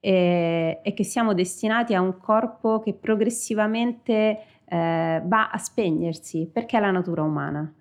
e, 0.00 0.80
e 0.82 0.94
che 0.94 1.04
siamo 1.04 1.34
destinati 1.34 1.94
a 1.94 2.00
un 2.00 2.18
corpo 2.18 2.80
che 2.80 2.94
progressivamente 2.94 4.42
eh, 4.64 5.22
va 5.24 5.50
a 5.50 5.58
spegnersi 5.58 6.48
perché 6.52 6.76
è 6.76 6.80
la 6.80 6.90
natura 6.90 7.22
umana. 7.22 7.72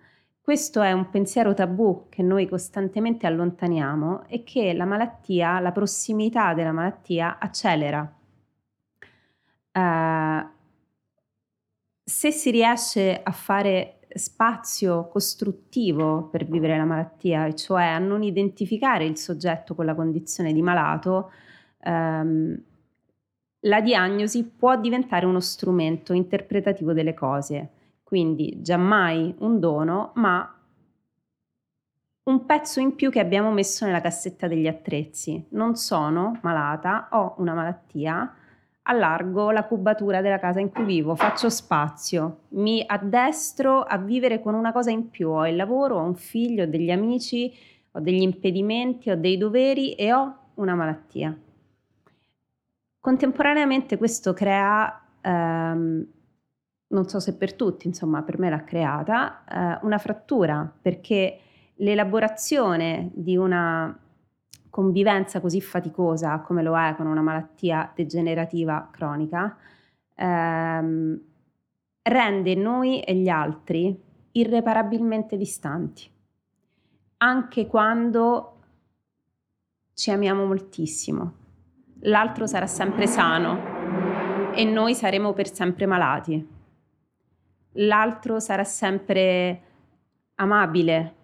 Questo 0.41 0.81
è 0.81 0.93
un 0.93 1.10
pensiero 1.10 1.53
tabù 1.53 2.05
che 2.07 2.23
noi 2.23 2.47
costantemente 2.47 3.27
allontaniamo 3.27 4.27
e 4.27 4.43
che 4.43 4.73
la 4.73 4.86
malattia, 4.86 5.60
la 5.60 5.73
prossimità 5.73 6.53
della 6.53 6.71
malattia 6.71 7.38
accelera. 7.38 8.10
Uh, 9.73 10.57
se 12.10 12.32
si 12.32 12.52
riesce 12.52 13.20
a 13.22 13.32
fare 13.32 14.00
spazio 14.13 15.10
costruttivo 15.10 16.30
per 16.30 16.46
vivere 16.46 16.78
la 16.78 16.86
malattia, 16.86 17.54
cioè 17.54 17.84
a 17.84 18.00
non 18.00 18.24
identificare 18.24 19.04
il 19.04 19.17
soggetto 19.17 19.76
con 19.76 19.84
la 19.84 19.93
condizione 19.93 20.54
di 20.54 20.62
malato, 20.62 21.32
ehm, 21.82 22.63
la 23.60 23.82
diagnosi 23.82 24.46
può 24.46 24.80
diventare 24.80 25.26
uno 25.26 25.41
strumento 25.41 26.13
interpretativo 26.13 26.93
delle 26.93 27.13
cose. 27.13 27.72
Quindi 28.04 28.62
giammai 28.62 29.36
un 29.39 29.60
dono, 29.60 30.13
ma 30.15 30.50
un 32.24 32.46
pezzo 32.46 32.80
in 32.80 32.96
più 32.96 33.12
che 33.12 33.20
abbiamo 33.20 33.52
messo 33.52 33.86
nella 33.86 34.00
cassetta 34.00 34.48
degli 34.48 34.67
attrezzi. 34.67 35.46
Non 35.50 35.76
sono 35.76 36.39
malata, 36.41 37.10
ho 37.12 37.36
una 37.39 37.54
malattia, 37.54 38.34
allargo 38.88 39.52
la 39.52 39.65
cubatura 39.65 40.21
della 40.21 40.39
casa 40.39 40.60
in 40.60 40.71
cui 40.71 40.86
vivo, 40.86 41.15
faccio 41.15 41.50
spazio, 41.50 42.43
mi 42.50 42.84
addestro 42.86 43.82
a 43.82 43.97
vivere 43.97 44.39
con 44.39 44.54
una 44.54 44.71
cosa 44.71 44.91
in 44.91 45.10
più, 45.10 45.30
ho 45.30 45.45
il 45.45 45.56
lavoro, 45.56 45.97
ho 45.97 46.04
un 46.04 46.15
figlio, 46.15 46.63
ho 46.63 46.67
degli 46.67 46.89
amici, 46.89 47.54
ho 47.91 48.00
degli 48.00 48.21
impedimenti, 48.21 49.10
ho 49.10 49.17
dei 49.17 49.38
doveri 49.38 49.93
e 49.93 50.13
ho 50.13 50.36
una 50.56 50.76
malattia. 50.76 51.38
Contemporaneamente 53.00 53.97
questo 53.97 54.34
crea, 54.34 55.02
ehm, 55.21 56.08
non 56.88 57.08
so 57.10 57.19
se 57.19 57.36
per 57.36 57.54
tutti, 57.54 57.88
insomma 57.88 58.23
per 58.23 58.39
me 58.39 58.50
l'ha 58.50 58.63
creata, 58.63 59.43
eh, 59.45 59.80
una 59.86 59.97
frattura 59.97 60.71
perché 60.82 61.39
l'elaborazione 61.76 63.12
di 63.13 63.36
una 63.36 63.97
convivenza 64.77 65.41
così 65.41 65.59
faticosa 65.59 66.39
come 66.41 66.61
lo 66.61 66.77
è 66.77 66.93
con 66.95 67.07
una 67.07 67.23
malattia 67.23 67.91
degenerativa 67.95 68.89
cronica 68.91 69.57
ehm, 70.13 71.19
rende 72.03 72.53
noi 72.53 72.99
e 72.99 73.15
gli 73.15 73.27
altri 73.27 73.99
irreparabilmente 74.33 75.35
distanti, 75.35 76.07
anche 77.17 77.65
quando 77.65 78.59
ci 79.95 80.11
amiamo 80.11 80.45
moltissimo. 80.45 81.33
L'altro 82.01 82.45
sarà 82.45 82.67
sempre 82.67 83.07
sano 83.07 84.53
e 84.53 84.63
noi 84.63 84.93
saremo 84.93 85.33
per 85.33 85.51
sempre 85.51 85.87
malati. 85.87 86.47
L'altro 87.79 88.39
sarà 88.39 88.63
sempre 88.63 89.61
amabile, 90.35 91.15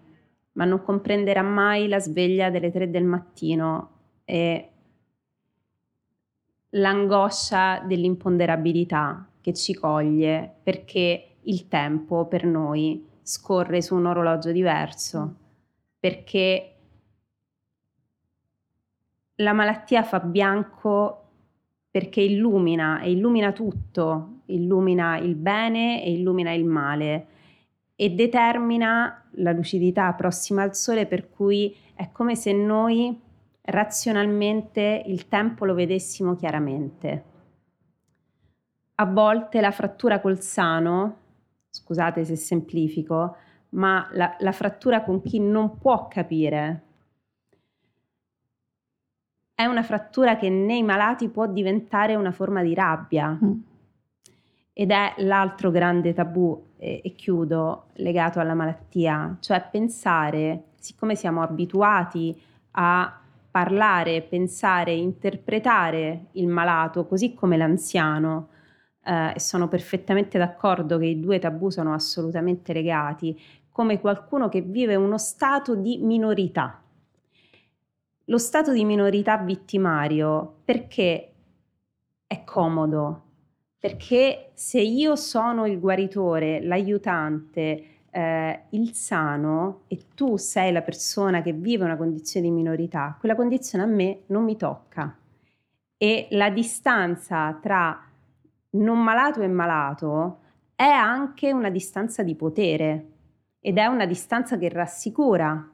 ma 0.54 0.66
non 0.66 0.82
comprenderà 0.84 1.42
mai 1.42 1.88
la 1.88 2.00
sveglia 2.00 2.50
delle 2.50 2.72
tre 2.72 2.90
del 2.90 3.04
mattino 3.04 3.90
e 4.26 4.70
l'angoscia 6.70 7.84
dell'imponderabilità 7.86 9.28
che 9.42 9.54
ci 9.54 9.74
coglie 9.74 10.52
perché 10.64 11.36
il 11.42 11.68
tempo 11.68 12.26
per 12.28 12.46
noi 12.46 13.06
scorre 13.22 13.82
su 13.82 13.96
un 13.96 14.06
orologio 14.06 14.52
diverso, 14.52 15.36
perché 16.00 16.76
la 19.36 19.54
malattia 19.54 20.04
fa 20.04 20.20
bianco 20.20 21.20
perché 21.90 22.22
illumina 22.22 23.02
e 23.02 23.12
illumina 23.12 23.52
tutto, 23.52 24.42
illumina 24.46 25.18
il 25.18 25.36
bene 25.36 26.04
e 26.04 26.12
illumina 26.14 26.52
il 26.52 26.66
male 26.66 27.28
e 28.04 28.10
determina 28.10 29.24
la 29.36 29.54
lucidità 29.54 30.12
prossima 30.12 30.62
al 30.62 30.76
sole 30.76 31.06
per 31.06 31.30
cui 31.30 31.74
è 31.96 32.12
come 32.12 32.36
se 32.36 32.52
noi 32.52 33.18
razionalmente 33.62 35.04
il 35.06 35.30
tempo 35.30 35.64
lo 35.64 35.74
vedessimo 35.74 36.36
chiaramente. 36.36 37.24
A 38.96 39.06
volte 39.06 39.62
la 39.62 39.72
frattura 39.72 40.20
col 40.20 40.42
sano, 40.42 41.18
scusate 41.70 42.26
se 42.26 42.36
semplifico, 42.36 43.38
ma 43.70 44.10
la, 44.12 44.36
la 44.40 44.52
frattura 44.52 45.02
con 45.04 45.22
chi 45.22 45.40
non 45.40 45.78
può 45.78 46.10
capire 46.10 46.82
è 49.56 49.64
una 49.64 49.84
frattura 49.84 50.36
che 50.36 50.50
nei 50.50 50.84
malati 50.84 51.30
può 51.30 51.48
diventare 51.48 52.16
una 52.16 52.34
forma 52.34 52.62
di 52.64 52.74
rabbia. 52.74 53.40
Mm. 53.42 53.60
Ed 54.74 54.92
è 54.92 55.14
l'altro 55.18 55.70
grande 55.70 56.14
tabù, 56.14 56.72
e, 56.78 57.02
e 57.04 57.14
chiudo, 57.14 57.90
legato 57.94 58.40
alla 58.40 58.56
malattia, 58.56 59.38
cioè 59.40 59.68
pensare, 59.70 60.64
siccome 60.80 61.16
siamo 61.16 61.42
abituati 61.42 62.40
a 62.72 63.20
parlare, 63.52 64.24
pensare, 64.24 64.94
interpretare 64.94 66.26
il 66.32 66.48
malato 66.48 67.06
così 67.06 67.36
come 67.36 67.56
l'anziano, 67.56 68.50
eh, 69.04 69.34
e 69.36 69.40
sono 69.40 69.68
perfettamente 69.68 70.38
d'accordo 70.40 70.98
che 70.98 71.06
i 71.06 71.20
due 71.20 71.38
tabù 71.38 71.70
sono 71.70 71.94
assolutamente 71.94 72.74
legati, 72.74 73.40
come 73.70 74.00
qualcuno 74.00 74.50
che 74.50 74.62
vive 74.62 74.96
uno 74.96 75.18
stato 75.18 75.76
di 75.76 75.98
minorità. 75.98 76.82
Lo 78.26 78.38
stato 78.38 78.72
di 78.72 78.86
minorità 78.86 79.38
vittimario 79.38 80.62
perché 80.64 81.34
è 82.26 82.44
comodo, 82.44 83.23
perché 83.84 84.52
se 84.54 84.80
io 84.80 85.18
sono 85.18 85.66
il 85.66 85.78
guaritore, 85.78 86.64
l'aiutante, 86.64 87.84
eh, 88.12 88.62
il 88.70 88.94
sano 88.94 89.82
e 89.88 90.06
tu 90.16 90.38
sei 90.38 90.72
la 90.72 90.82
persona 90.82 91.42
che 91.42 91.52
vive 91.52 91.84
una 91.84 91.98
condizione 91.98 92.46
di 92.46 92.54
minorità, 92.54 93.18
quella 93.20 93.36
condizione 93.36 93.84
a 93.84 93.88
me 93.88 94.22
non 94.28 94.46
mi 94.46 94.56
tocca. 94.56 95.14
E 95.98 96.28
la 96.30 96.50
distanza 96.50 97.60
tra 97.62 98.02
non 98.70 99.04
malato 99.04 99.42
e 99.42 99.50
malato 99.50 100.40
è 100.76 100.86
anche 100.86 101.52
una 101.52 101.70
distanza 101.70 102.24
di 102.24 102.36
potere 102.36 103.08
ed 103.60 103.78
è 103.78 103.86
una 103.88 104.06
distanza 104.06 104.58
che 104.58 104.70
rassicura 104.70 105.70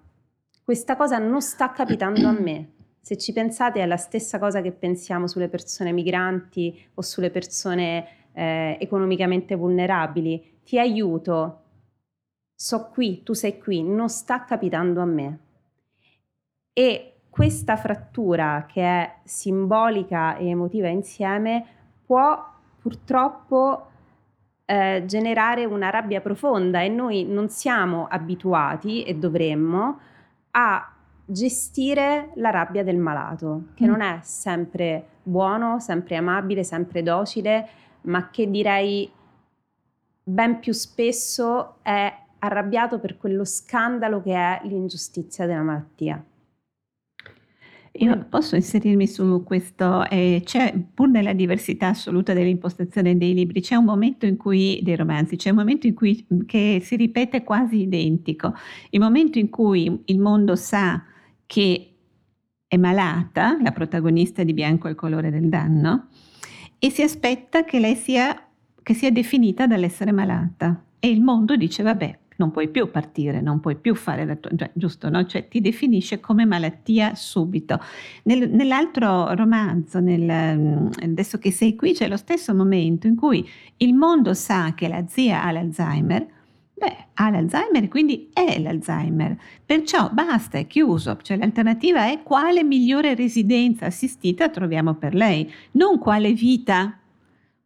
questa 0.64 0.96
cosa 0.96 1.20
non 1.20 1.44
sta 1.44 1.70
capitando 1.70 2.28
a 2.28 2.32
me. 2.32 2.70
Se 3.10 3.18
ci 3.18 3.34
pensate 3.34 3.82
è 3.82 3.88
la 3.88 3.98
stessa 3.98 4.38
cosa 4.38 4.62
che 4.62 4.72
pensiamo 4.72 5.26
sulle 5.26 5.48
persone 5.50 5.92
migranti 5.92 6.80
o 6.94 7.02
sulle 7.02 7.32
persone 7.32 8.28
eh, 8.34 8.78
economicamente 8.80 9.56
vulnerabili. 9.56 10.60
Ti 10.64 10.78
aiuto, 10.78 11.62
so 12.54 12.90
qui, 12.94 13.24
tu 13.24 13.34
sei 13.34 13.58
qui, 13.58 13.82
non 13.82 14.10
sta 14.10 14.44
capitando 14.44 15.02
a 15.02 15.06
me. 15.06 15.40
E 16.72 17.22
questa 17.32 17.78
frattura 17.78 18.68
che 18.72 18.84
è 18.84 19.16
simbolica 19.24 20.38
e 20.38 20.50
emotiva 20.50 20.88
insieme 20.90 21.66
può 22.06 22.38
purtroppo 22.80 23.88
eh, 24.66 25.02
generare 25.08 25.66
una 25.66 25.90
rabbia 25.90 26.22
profonda 26.22 26.82
e 26.82 26.90
noi 26.90 27.26
non 27.26 27.50
siamo 27.50 28.06
abituati 28.08 29.02
e 29.02 29.16
dovremmo 29.16 30.00
a 30.52 30.94
gestire 31.32 32.32
la 32.36 32.50
rabbia 32.50 32.84
del 32.84 32.98
malato, 32.98 33.68
che 33.76 33.86
mm. 33.86 33.90
non 33.90 34.02
è 34.02 34.20
sempre 34.24 35.06
buono, 35.24 35.80
sempre 35.80 36.16
amabile, 36.16 36.64
sempre 36.64 37.04
docile, 37.04 37.68
ma 38.02 38.30
che 38.30 38.50
direi 38.50 39.10
ben 40.24 40.60
più 40.60 40.74
spesso 40.74 41.76
è 41.82 42.12
arrabbiato 42.40 43.00
per 43.00 43.18
quello 43.18 43.46
scandalo 43.46 44.22
che 44.22 44.34
è 44.34 44.62
l'ingiustizia 44.64 45.46
della 45.46 45.62
malattia. 45.62 46.24
Io 47.94 48.26
posso 48.30 48.56
inserirmi 48.56 49.08
su 49.08 49.44
questo, 49.44 50.08
eh, 50.10 50.42
c'è 50.46 50.74
pur 50.94 51.10
nella 51.10 51.34
diversità 51.34 51.88
assoluta 51.88 52.34
dell'impostazione 52.34 53.18
dei 53.18 53.34
libri, 53.34 53.62
c'è 53.62 53.76
un 53.76 53.84
momento 53.84 54.26
in 54.26 54.38
cui, 54.38 54.80
dei 54.84 54.96
romanzi, 54.96 55.36
c'è 55.36 55.50
un 55.50 55.58
momento 55.58 55.88
in 55.88 55.96
cui 55.96 56.26
che 56.46 56.80
si 56.82 56.96
ripete 56.96 57.44
quasi 57.44 57.82
identico, 57.82 58.54
il 58.92 59.00
momento 59.00 59.38
in 59.40 59.50
cui 59.50 60.02
il 60.06 60.20
mondo 60.20 60.56
sa 60.56 61.04
che 61.50 61.96
è 62.68 62.78
malata, 62.78 63.58
la 63.60 63.72
protagonista 63.72 64.44
di 64.44 64.54
Bianco 64.54 64.88
il 64.88 64.94
colore 64.94 65.32
del 65.32 65.50
danno, 65.50 66.10
e 66.78 66.92
si 66.92 67.02
aspetta 67.02 67.64
che 67.64 67.80
lei 67.80 67.96
sia, 67.96 68.40
che 68.84 68.94
sia 68.94 69.10
definita 69.10 69.66
dall'essere 69.66 70.12
malata. 70.12 70.80
E 71.00 71.10
il 71.10 71.24
mondo 71.24 71.56
dice, 71.56 71.82
vabbè, 71.82 72.20
non 72.36 72.52
puoi 72.52 72.70
più 72.70 72.92
partire, 72.92 73.42
non 73.42 73.60
puoi 73.62 73.78
più 73.78 73.96
fare 73.96 74.26
la 74.26 74.36
tua, 74.36 74.52
cioè, 74.56 74.70
giusto, 74.76 75.10
no? 75.10 75.26
Cioè 75.26 75.48
ti 75.48 75.60
definisce 75.60 76.20
come 76.20 76.46
malattia 76.46 77.16
subito. 77.16 77.80
Nel, 78.26 78.52
nell'altro 78.52 79.34
romanzo, 79.34 80.00
nel, 80.00 80.92
adesso 81.02 81.40
che 81.40 81.50
sei 81.50 81.76
qui, 81.76 81.94
c'è 81.94 82.08
lo 82.08 82.18
stesso 82.18 82.54
momento 82.54 83.08
in 83.08 83.16
cui 83.16 83.44
il 83.78 83.96
mondo 83.96 84.36
sa 84.36 84.76
che 84.76 84.88
la 84.88 85.04
zia 85.08 85.44
ha 85.44 85.52
l'Alzheimer, 85.52 86.28
Beh, 86.80 87.08
ha 87.16 87.30
l'Alzheimer, 87.30 87.90
quindi 87.90 88.30
è 88.32 88.58
l'Alzheimer. 88.58 89.38
Perciò 89.66 90.10
basta, 90.12 90.58
è 90.58 90.66
chiuso. 90.66 91.18
Cioè 91.22 91.36
l'alternativa 91.36 92.10
è 92.10 92.24
quale 92.24 92.64
migliore 92.64 93.16
residenza 93.16 93.86
assistita 93.88 94.50
troviamo 94.50 94.94
per 94.94 95.14
lei, 95.14 95.52
non 95.72 96.00
quale 96.00 96.32
vita 96.32 96.98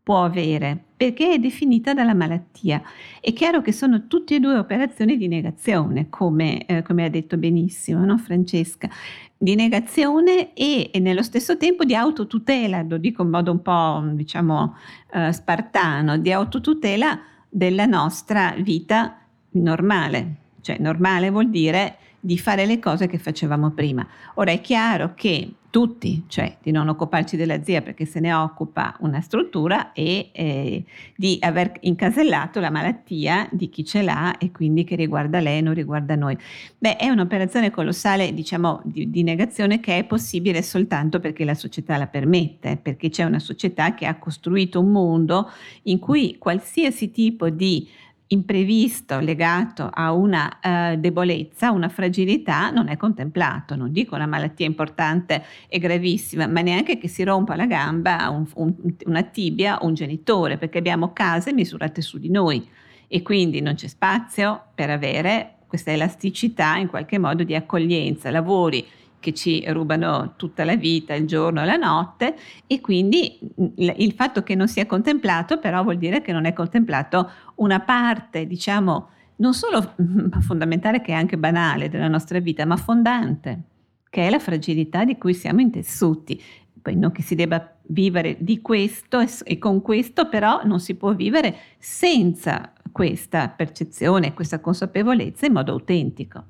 può 0.02 0.24
avere 0.24 0.86
perché 1.04 1.34
è 1.34 1.38
definita 1.38 1.94
dalla 1.94 2.14
malattia. 2.14 2.82
È 3.20 3.34
chiaro 3.34 3.62
che 3.62 3.74
sono 3.74 4.08
tutte 4.08 4.36
e 4.36 4.40
due 4.40 4.58
operazioni 4.58 5.18
di 5.18 5.28
negazione, 5.28 6.08
come, 6.10 6.66
eh, 6.66 6.82
come 6.82 7.04
ha 7.04 7.10
detto 7.10 7.38
benissimo 7.38 8.06
no, 8.06 8.18
Francesca, 8.18 8.90
di 9.38 9.56
negazione 9.56 10.54
e, 10.54 10.90
e, 10.94 11.00
nello 11.00 11.22
stesso 11.22 11.58
tempo 11.58 11.84
di 11.84 11.94
autotutela, 11.94 12.84
lo 12.88 12.98
dico 12.98 13.22
in 13.22 13.30
modo 13.30 13.52
un 13.52 13.62
po' 13.62 14.02
diciamo 14.14 14.76
eh, 15.12 15.34
spartano, 15.34 16.18
di 16.18 16.32
autotutela 16.32 17.20
della 17.54 17.86
nostra 17.86 18.56
vita 18.58 19.20
normale. 19.52 20.36
Cioè 20.62 20.78
normale 20.80 21.30
vuol 21.30 21.50
dire 21.50 21.98
di 22.26 22.38
fare 22.38 22.66
le 22.66 22.80
cose 22.80 23.08
che 23.08 23.18
facevamo 23.18 23.72
prima. 23.72 24.08
Ora 24.36 24.52
è 24.52 24.62
chiaro 24.62 25.14
che 25.14 25.56
tutti, 25.70 26.24
cioè 26.28 26.58
di 26.62 26.72
non 26.72 26.88
occuparci 26.88 27.36
della 27.36 27.62
zia 27.64 27.82
perché 27.82 28.06
se 28.06 28.22
ne 28.22 28.32
occupa 28.32 28.96
una 29.00 29.20
struttura 29.20 29.92
e 29.92 30.30
eh, 30.32 30.86
di 31.16 31.38
aver 31.42 31.74
incasellato 31.82 32.62
la 32.62 32.70
malattia 32.70 33.50
di 33.52 33.70
chi 33.70 33.84
ce 33.84 34.04
l'ha 34.04 34.38
e 34.38 34.52
quindi 34.52 34.86
che 34.86 34.96
riguarda 34.96 35.40
lei, 35.42 35.62
non 35.62 35.74
riguarda 35.74 36.16
noi. 36.16 36.38
Beh, 36.78 36.96
è 36.96 37.10
un'operazione 37.10 37.72
colossale, 37.72 38.34
diciamo, 38.34 38.82
di, 38.86 39.10
di 39.10 39.24
negazione 39.24 39.82
che 39.82 39.98
è 39.98 40.04
possibile 40.06 40.62
soltanto 40.62 41.20
perché 41.20 41.44
la 41.44 41.56
società 41.56 41.98
la 41.98 42.08
permette, 42.08 42.78
perché 42.78 43.10
c'è 43.10 43.24
una 43.24 43.40
società 43.40 43.96
che 43.96 44.06
ha 44.06 44.18
costruito 44.18 44.80
un 44.80 44.92
mondo 44.92 45.52
in 45.84 46.00
cui 46.00 46.38
qualsiasi 46.38 47.12
tipo 47.12 47.50
di 47.50 47.90
imprevisto 48.28 49.20
legato 49.20 49.90
a 49.92 50.12
una 50.12 50.60
uh, 50.62 50.98
debolezza, 50.98 51.72
una 51.72 51.90
fragilità, 51.90 52.72
non 52.72 52.88
è 52.88 52.98
contemplato. 52.98 53.76
Non 53.76 53.92
dico 53.92 54.16
una 54.16 54.26
malattia 54.26 54.66
importante 54.66 55.44
e 55.68 55.78
gravissima, 55.80 56.48
ma 56.48 56.62
neanche 56.62 56.98
che 56.98 57.08
si 57.08 57.24
rompa 57.24 57.56
la 57.56 57.66
gamba, 57.66 58.30
un, 58.30 58.46
un, 58.56 58.74
una 59.06 59.24
tibia 59.24 59.80
o 59.80 59.88
un 59.88 59.94
genitore, 59.94 60.58
perché 60.58 60.78
abbiamo 60.78 61.14
case 61.14 61.54
misurate 61.54 62.02
su 62.02 62.18
di 62.18 62.30
noi 62.30 62.68
e 63.08 63.22
quindi 63.22 63.62
non 63.62 63.76
c'è 63.76 63.88
spazio 63.88 64.64
per 64.74 64.90
avere 64.90 65.58
questa 65.68 65.92
elasticità 65.92 66.78
in 66.78 66.88
qualche 66.88 67.20
modo 67.20 67.44
di 67.44 67.56
accoglienza, 67.56 68.32
lavori 68.32 68.86
che 69.24 69.34
ci 69.34 69.64
rubano 69.70 70.34
tutta 70.36 70.66
la 70.66 70.76
vita, 70.76 71.14
il 71.14 71.26
giorno 71.26 71.62
e 71.62 71.66
la 71.66 71.78
notte 71.78 72.36
e 72.68 72.82
quindi 72.82 73.40
il 73.78 74.12
fatto 74.12 74.44
che 74.44 74.54
non 74.54 74.68
sia 74.68 74.86
contemplato 74.86 75.60
però 75.60 75.82
vuol 75.82 75.98
dire 75.98 76.22
che 76.22 76.34
non 76.34 76.44
è 76.44 76.52
contemplato 76.52 77.32
una 77.56 77.80
parte, 77.80 78.46
diciamo, 78.46 79.12
non 79.38 79.54
solo 79.54 79.94
fondamentale 80.42 81.00
che 81.00 81.14
è 81.14 81.16
anche 81.16 81.38
banale 81.38 81.88
della 81.88 82.10
nostra 82.10 82.40
vita, 82.40 82.66
ma 82.66 82.76
fondante, 82.76 83.62
che 84.10 84.28
è 84.28 84.30
la 84.30 84.40
fragilità 84.40 85.06
di 85.06 85.18
cui 85.18 85.34
siamo 85.34 85.62
intessuti. 85.62 86.42
Poi 86.82 86.98
non 86.98 87.14
che 87.14 87.22
si 87.22 87.36
debba 87.36 87.76
vivere 87.88 88.36
di 88.40 88.60
questo 88.60 89.24
e 89.46 89.58
con 89.58 89.82
questo 89.82 90.28
però 90.28 90.66
non 90.66 90.82
si 90.82 90.96
può 90.96 91.14
vivere 91.16 91.56
senza 91.78 92.74
questa 92.92 93.48
percezione, 93.48 94.34
questa 94.34 94.60
consapevolezza 94.60 95.46
in 95.46 95.54
modo 95.54 95.72
autentico. 95.72 96.44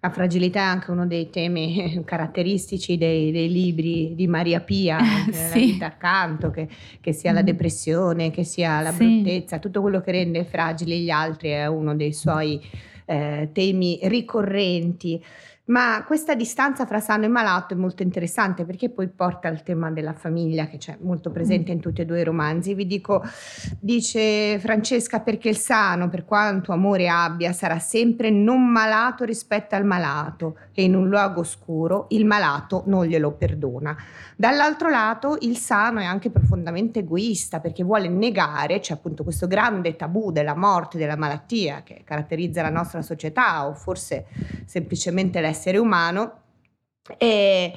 La 0.00 0.10
fragilità 0.10 0.60
è 0.60 0.62
anche 0.62 0.92
uno 0.92 1.08
dei 1.08 1.28
temi 1.28 2.02
caratteristici 2.06 2.96
dei, 2.96 3.32
dei 3.32 3.50
libri 3.50 4.14
di 4.14 4.28
Maria 4.28 4.60
Pia, 4.60 4.98
sì. 4.98 5.32
la 5.32 5.48
vita 5.54 5.86
accanto, 5.86 6.50
che, 6.50 6.68
che, 7.00 7.12
sia 7.12 7.32
la 7.32 7.42
mm. 7.42 7.46
depressione, 7.46 8.30
che 8.30 8.44
sia 8.44 8.80
la 8.80 8.92
sì. 8.92 8.98
bruttezza, 8.98 9.58
tutto 9.58 9.80
quello 9.80 10.00
che 10.00 10.12
rende 10.12 10.44
fragili 10.44 11.00
gli 11.00 11.10
altri 11.10 11.48
è 11.48 11.66
uno 11.66 11.96
dei 11.96 12.12
suoi 12.12 12.60
eh, 13.06 13.48
temi 13.52 13.98
ricorrenti. 14.02 15.22
Ma 15.68 16.02
questa 16.06 16.34
distanza 16.34 16.86
fra 16.86 16.98
sano 16.98 17.24
e 17.24 17.28
malato 17.28 17.74
è 17.74 17.76
molto 17.76 18.02
interessante 18.02 18.64
perché 18.64 18.88
poi 18.88 19.08
porta 19.08 19.48
al 19.48 19.62
tema 19.62 19.90
della 19.90 20.14
famiglia 20.14 20.66
che 20.66 20.78
c'è 20.78 20.96
molto 21.00 21.30
presente 21.30 21.72
in 21.72 21.80
tutti 21.80 22.00
e 22.00 22.06
due 22.06 22.20
i 22.20 22.24
romanzi. 22.24 22.72
Vi 22.72 22.86
dico, 22.86 23.22
dice 23.78 24.58
Francesca, 24.60 25.20
perché 25.20 25.50
il 25.50 25.58
sano, 25.58 26.08
per 26.08 26.24
quanto 26.24 26.72
amore 26.72 27.08
abbia, 27.08 27.52
sarà 27.52 27.78
sempre 27.78 28.30
non 28.30 28.66
malato 28.66 29.24
rispetto 29.24 29.74
al 29.74 29.84
malato 29.84 30.56
e 30.72 30.84
in 30.84 30.94
un 30.94 31.06
luogo 31.08 31.40
oscuro 31.40 32.06
il 32.10 32.24
malato 32.24 32.84
non 32.86 33.04
glielo 33.04 33.32
perdona. 33.32 33.94
Dall'altro 34.40 34.88
lato 34.88 35.36
il 35.40 35.56
sano 35.56 35.98
è 35.98 36.04
anche 36.04 36.30
profondamente 36.30 37.00
egoista 37.00 37.58
perché 37.58 37.82
vuole 37.82 38.06
negare, 38.06 38.78
c'è 38.78 38.92
appunto 38.92 39.24
questo 39.24 39.48
grande 39.48 39.96
tabù 39.96 40.30
della 40.30 40.54
morte, 40.54 40.96
della 40.96 41.16
malattia 41.16 41.82
che 41.82 42.02
caratterizza 42.04 42.62
la 42.62 42.70
nostra 42.70 43.02
società 43.02 43.66
o 43.66 43.74
forse 43.74 44.26
semplicemente 44.64 45.40
l'essere 45.40 45.78
umano. 45.78 46.42
E, 47.16 47.72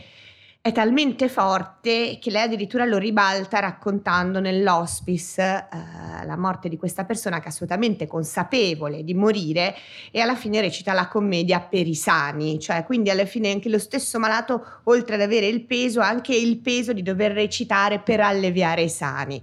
è 0.64 0.72
talmente 0.72 1.28
forte 1.28 2.20
che 2.22 2.30
lei 2.30 2.44
addirittura 2.44 2.86
lo 2.86 3.00
ribalta 3.00 3.60
raccontando 3.60 4.40
nell'hospice 4.40 5.42
eh, 5.42 6.26
la 6.28 6.38
morte 6.38 6.70
di 6.70 6.78
questa 6.78 7.04
persona 7.04 7.40
che 7.40 7.46
è 7.46 7.48
assolutamente 7.48 8.06
consapevole 8.06 9.04
di 9.04 9.16
morire 9.16 9.74
e 10.12 10.20
alla 10.20 10.36
fine 10.36 10.62
recita 10.62 10.94
la 10.94 11.08
commedia 11.08 11.62
per 11.62 11.88
i 11.88 11.96
sani, 11.96 12.60
cioè 12.60 12.84
quindi 12.84 13.10
alla 13.10 13.26
fine 13.26 13.50
anche 13.52 13.70
lo 13.70 13.80
stesso 13.80 14.20
malato 14.20 14.82
oltre 14.84 15.16
ad 15.16 15.22
avere 15.22 15.48
il 15.48 15.64
peso 15.66 16.00
ha 16.00 16.08
anche 16.08 16.36
il 16.36 16.60
peso 16.60 16.94
di 16.94 17.02
dover 17.02 17.32
recitare 17.32 17.98
per 17.98 18.20
alleviare 18.20 18.84
i 18.84 18.90
sani. 18.90 19.42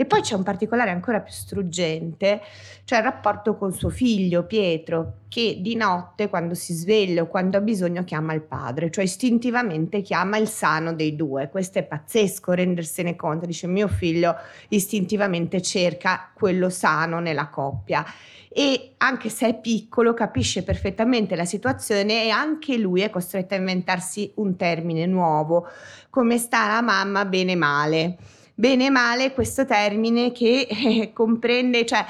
E 0.00 0.04
poi 0.04 0.20
c'è 0.20 0.36
un 0.36 0.44
particolare 0.44 0.90
ancora 0.90 1.18
più 1.18 1.32
struggente, 1.32 2.40
cioè 2.84 2.98
il 2.98 3.04
rapporto 3.04 3.56
con 3.56 3.72
suo 3.72 3.88
figlio 3.88 4.46
Pietro, 4.46 5.22
che 5.28 5.58
di 5.60 5.74
notte 5.74 6.28
quando 6.28 6.54
si 6.54 6.72
sveglia 6.72 7.22
o 7.22 7.26
quando 7.26 7.56
ha 7.56 7.60
bisogno 7.60 8.04
chiama 8.04 8.32
il 8.32 8.42
padre, 8.42 8.92
cioè 8.92 9.02
istintivamente 9.02 10.00
chiama 10.00 10.36
il 10.36 10.46
sano 10.46 10.92
dei 10.92 11.16
due. 11.16 11.48
Questo 11.48 11.80
è 11.80 11.82
pazzesco 11.82 12.52
rendersene 12.52 13.16
conto, 13.16 13.44
dice 13.44 13.66
mio 13.66 13.88
figlio 13.88 14.36
istintivamente 14.68 15.60
cerca 15.60 16.30
quello 16.32 16.70
sano 16.70 17.18
nella 17.18 17.48
coppia. 17.48 18.04
E 18.48 18.92
anche 18.98 19.28
se 19.30 19.48
è 19.48 19.60
piccolo 19.60 20.14
capisce 20.14 20.62
perfettamente 20.62 21.34
la 21.34 21.44
situazione 21.44 22.22
e 22.22 22.30
anche 22.30 22.78
lui 22.78 23.00
è 23.00 23.10
costretto 23.10 23.54
a 23.54 23.56
inventarsi 23.56 24.30
un 24.36 24.54
termine 24.54 25.06
nuovo, 25.06 25.66
come 26.08 26.38
sta 26.38 26.68
la 26.68 26.82
mamma 26.82 27.24
bene 27.24 27.56
male 27.56 28.16
bene 28.58 28.86
e 28.86 28.90
male 28.90 29.32
questo 29.32 29.64
termine 29.64 30.32
che 30.32 30.66
eh, 30.68 31.12
comprende, 31.12 31.86
cioè 31.86 32.04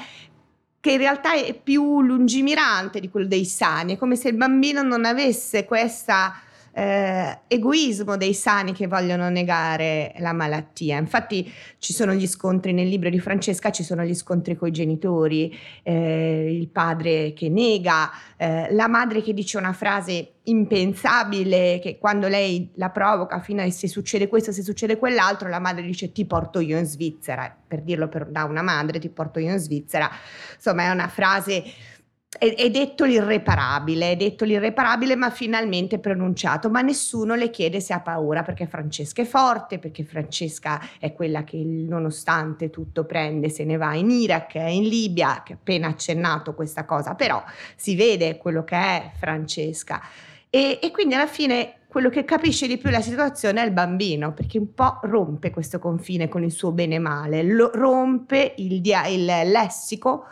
che 0.79 0.91
in 0.93 0.97
realtà 0.97 1.33
è 1.33 1.53
più 1.53 2.01
lungimirante 2.01 2.99
di 2.99 3.09
quello 3.09 3.27
dei 3.27 3.45
sani, 3.45 3.93
è 3.93 3.97
come 3.99 4.15
se 4.15 4.29
il 4.29 4.35
bambino 4.35 4.81
non 4.81 5.05
avesse 5.05 5.65
questa 5.65 6.33
eh, 6.71 7.39
egoismo 7.47 8.17
dei 8.17 8.33
sani 8.33 8.73
che 8.73 8.87
vogliono 8.87 9.29
negare 9.29 10.13
la 10.19 10.33
malattia. 10.33 10.97
Infatti 10.97 11.51
ci 11.77 11.93
sono 11.93 12.13
gli 12.13 12.27
scontri 12.27 12.73
nel 12.73 12.87
libro 12.87 13.09
di 13.09 13.19
Francesca, 13.19 13.71
ci 13.71 13.83
sono 13.83 14.03
gli 14.03 14.15
scontri 14.15 14.55
con 14.55 14.67
i 14.67 14.71
genitori, 14.71 15.55
eh, 15.83 16.53
il 16.53 16.67
padre 16.69 17.33
che 17.33 17.49
nega, 17.49 18.11
eh, 18.37 18.73
la 18.73 18.87
madre 18.87 19.21
che 19.21 19.33
dice 19.33 19.57
una 19.57 19.73
frase 19.73 20.33
impensabile 20.49 21.79
che 21.79 21.97
quando 21.97 22.27
lei 22.27 22.71
la 22.75 22.89
provoca 22.89 23.39
fino 23.39 23.61
a 23.61 23.69
se 23.69 23.87
succede 23.87 24.27
questo, 24.27 24.51
se 24.51 24.63
succede 24.63 24.97
quell'altro, 24.97 25.47
la 25.47 25.59
madre 25.59 25.83
dice 25.83 26.11
ti 26.11 26.25
porto 26.25 26.59
io 26.59 26.77
in 26.77 26.85
Svizzera, 26.85 27.55
per 27.67 27.81
dirlo 27.81 28.07
per, 28.07 28.25
da 28.25 28.45
una 28.45 28.61
madre 28.61 28.99
ti 28.99 29.09
porto 29.09 29.39
io 29.39 29.51
in 29.51 29.59
Svizzera, 29.59 30.09
insomma 30.55 30.83
è 30.83 30.89
una 30.89 31.07
frase 31.07 31.63
è, 32.37 32.53
è, 32.53 32.69
detto 32.69 33.05
l'irreparabile, 33.05 34.11
è 34.11 34.15
detto 34.15 34.45
l'irreparabile 34.45 35.15
ma 35.15 35.31
finalmente 35.31 35.97
pronunciato, 35.97 36.69
ma 36.69 36.81
nessuno 36.81 37.33
le 37.33 37.49
chiede 37.49 37.79
se 37.79 37.91
ha 37.93 38.01
paura 38.01 38.43
perché 38.43 38.67
Francesca 38.67 39.23
è 39.23 39.25
forte, 39.25 39.79
perché 39.79 40.03
Francesca 40.03 40.79
è 40.99 41.11
quella 41.13 41.43
che 41.43 41.57
nonostante 41.57 42.69
tutto 42.69 43.05
prende, 43.05 43.49
se 43.49 43.65
ne 43.65 43.77
va 43.77 43.95
in 43.95 44.11
Iraq, 44.11 44.53
in 44.55 44.83
Libia, 44.83 45.41
che 45.43 45.53
ha 45.53 45.55
appena 45.55 45.87
accennato 45.87 46.53
questa 46.53 46.85
cosa, 46.85 47.15
però 47.15 47.43
si 47.75 47.95
vede 47.95 48.37
quello 48.37 48.63
che 48.63 48.75
è 48.75 49.11
Francesca. 49.17 49.99
E, 50.51 50.79
e 50.81 50.91
quindi 50.91 51.15
alla 51.15 51.27
fine 51.27 51.73
quello 51.87 52.09
che 52.09 52.25
capisce 52.25 52.67
di 52.67 52.77
più 52.77 52.91
la 52.91 53.01
situazione 53.01 53.63
è 53.63 53.65
il 53.65 53.71
bambino, 53.71 54.33
perché 54.33 54.59
un 54.59 54.75
po' 54.75 54.99
rompe 55.01 55.49
questo 55.49 55.79
confine 55.79 56.27
con 56.27 56.43
il 56.43 56.51
suo 56.51 56.71
bene 56.71 56.95
e 56.95 56.99
male, 56.99 57.41
lo, 57.41 57.71
rompe 57.73 58.53
il, 58.57 58.81
dia- 58.81 59.07
il 59.07 59.25
lessico, 59.25 60.25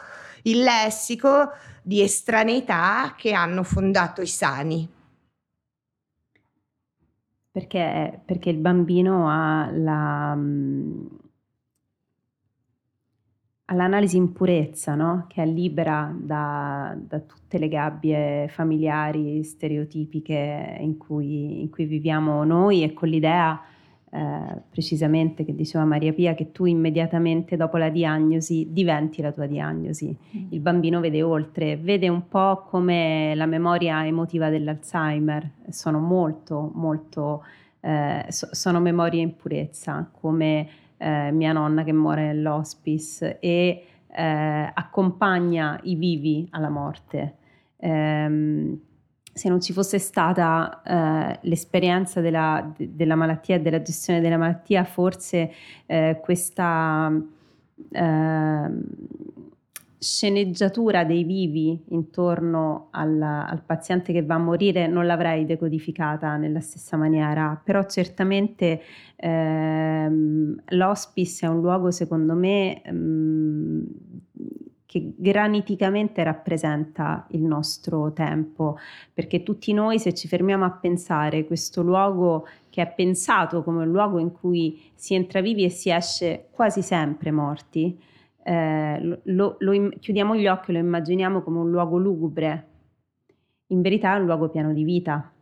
il 0.43 0.61
lessico 0.61 1.49
di 1.87 2.01
estraneità 2.01 3.13
che 3.15 3.31
hanno 3.31 3.63
fondato 3.63 4.21
i 4.21 4.27
sani. 4.27 4.85
Perché, 7.49 8.21
perché 8.25 8.49
il 8.49 8.57
bambino 8.57 9.29
ha 9.29 9.71
la, 9.71 10.35
mm, 10.35 11.05
all'analisi 13.67 14.17
in 14.17 14.33
purezza, 14.33 14.95
no? 14.95 15.27
che 15.29 15.41
è 15.41 15.45
libera 15.45 16.13
da, 16.13 16.93
da, 16.99 17.21
tutte 17.21 17.57
le 17.57 17.69
gabbie 17.69 18.49
familiari 18.49 19.41
stereotipiche 19.45 20.75
in 20.81 20.97
cui, 20.97 21.61
in 21.61 21.69
cui 21.69 21.85
viviamo 21.85 22.43
noi 22.43 22.83
e 22.83 22.91
con 22.91 23.07
l'idea 23.07 23.61
eh, 24.09 24.61
precisamente 24.69 25.43
che 25.43 25.53
diceva 25.53 25.83
Maria 25.83 26.13
Pia 26.13 26.33
che 26.33 26.51
tu 26.51 26.65
immediatamente 26.65 27.57
dopo 27.57 27.77
la 27.77 27.89
diagnosi 27.89 28.67
diventi 28.71 29.21
la 29.21 29.31
tua 29.31 29.47
diagnosi. 29.47 30.15
Mm. 30.37 30.45
Il 30.49 30.59
bambino 30.59 30.99
vede 30.99 31.21
oltre, 31.21 31.77
vede 31.77 32.07
un 32.07 32.27
po' 32.27 32.63
come 32.69 33.33
la 33.35 33.45
memoria 33.45 34.05
emotiva 34.05 34.49
dell'Alzheimer, 34.49 35.51
sono 35.69 35.99
molto 35.99 36.71
molto 36.73 37.43
eh, 37.81 38.25
so, 38.29 38.47
sono 38.51 38.79
memorie 38.79 39.21
in 39.21 39.35
purezza, 39.35 40.09
come 40.11 40.67
eh, 40.97 41.31
mia 41.31 41.53
nonna 41.53 41.83
che 41.83 41.93
muore 41.93 42.27
nell'hospice 42.27 43.39
e 43.39 43.85
eh, 44.07 44.71
accompagna 44.73 45.79
i 45.83 45.95
vivi 45.95 46.47
alla 46.51 46.69
morte. 46.69 47.35
Um, 47.77 48.79
se 49.37 49.49
non 49.49 49.61
ci 49.61 49.71
fosse 49.71 49.99
stata 49.99 50.81
eh, 50.83 51.39
l'esperienza 51.43 52.21
della, 52.21 52.73
de, 52.75 52.95
della, 52.95 53.15
malattia 53.15 53.55
e 53.55 53.61
della 53.61 53.81
gestione 53.81 54.19
della 54.19 54.37
malattia, 54.37 54.83
forse 54.83 55.51
eh, 55.85 56.19
questa 56.21 57.11
eh, 57.91 58.69
sceneggiatura 59.99 61.03
dei 61.03 61.23
vivi 61.23 61.83
intorno 61.89 62.87
al, 62.91 63.21
al, 63.21 63.61
paziente 63.63 64.11
che 64.11 64.23
va 64.23 64.35
a 64.35 64.39
morire 64.39 64.87
non 64.87 65.05
l'avrei 65.05 65.45
decodificata 65.45 66.35
nella 66.37 66.59
stessa 66.59 66.97
maniera, 66.97 67.59
però 67.63 67.83
certamente 67.85 68.81
ehm, 69.15 70.55
l'hospice 70.69 71.45
è 71.45 71.49
un 71.49 71.61
luogo 71.61 71.91
secondo 71.91 72.33
me 72.33 72.81
ehm, 72.83 73.87
che 74.87 75.13
graniticamente 75.17 76.23
rappresenta 76.23 77.27
il 77.31 77.43
nostro 77.43 78.13
tempo, 78.13 78.77
perché 79.13 79.43
tutti 79.43 79.73
noi 79.73 79.99
se 79.99 80.13
ci 80.13 80.29
fermiamo 80.29 80.63
a 80.63 80.71
pensare 80.71 81.45
questo 81.45 81.83
luogo 81.83 82.47
che 82.69 82.81
è 82.81 82.93
pensato 82.93 83.63
come 83.63 83.83
un 83.83 83.91
luogo 83.91 84.17
in 84.17 84.31
cui 84.31 84.81
si 84.95 85.13
entra 85.13 85.41
vivi 85.41 85.65
e 85.65 85.69
si 85.69 85.91
esce 85.91 86.47
quasi 86.51 86.81
sempre 86.81 87.31
morti, 87.31 88.01
eh, 88.43 89.19
lo, 89.23 89.57
lo, 89.59 89.89
chiudiamo 89.99 90.37
gli 90.37 90.47
occhi 90.47 90.71
e 90.71 90.73
lo 90.75 90.79
immaginiamo 90.79 91.41
come 91.41 91.59
un 91.59 91.69
luogo 91.69 91.97
lugubre, 91.97 92.67
in 93.67 93.81
verità 93.81 94.15
è 94.15 94.19
un 94.19 94.25
luogo 94.25 94.47
pieno 94.47 94.71
di 94.71 94.85
vita, 94.85 95.33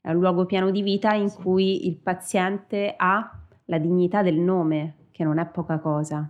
è 0.00 0.10
un 0.10 0.20
luogo 0.20 0.46
pieno 0.46 0.70
di 0.70 0.80
vita 0.80 1.12
in 1.12 1.28
sì. 1.28 1.36
cui 1.42 1.86
il 1.86 1.96
paziente 1.96 2.94
ha 2.96 3.30
la 3.66 3.78
dignità 3.78 4.22
del 4.22 4.38
nome, 4.38 5.08
che 5.10 5.22
non 5.22 5.38
è 5.38 5.44
poca 5.44 5.78
cosa. 5.78 6.26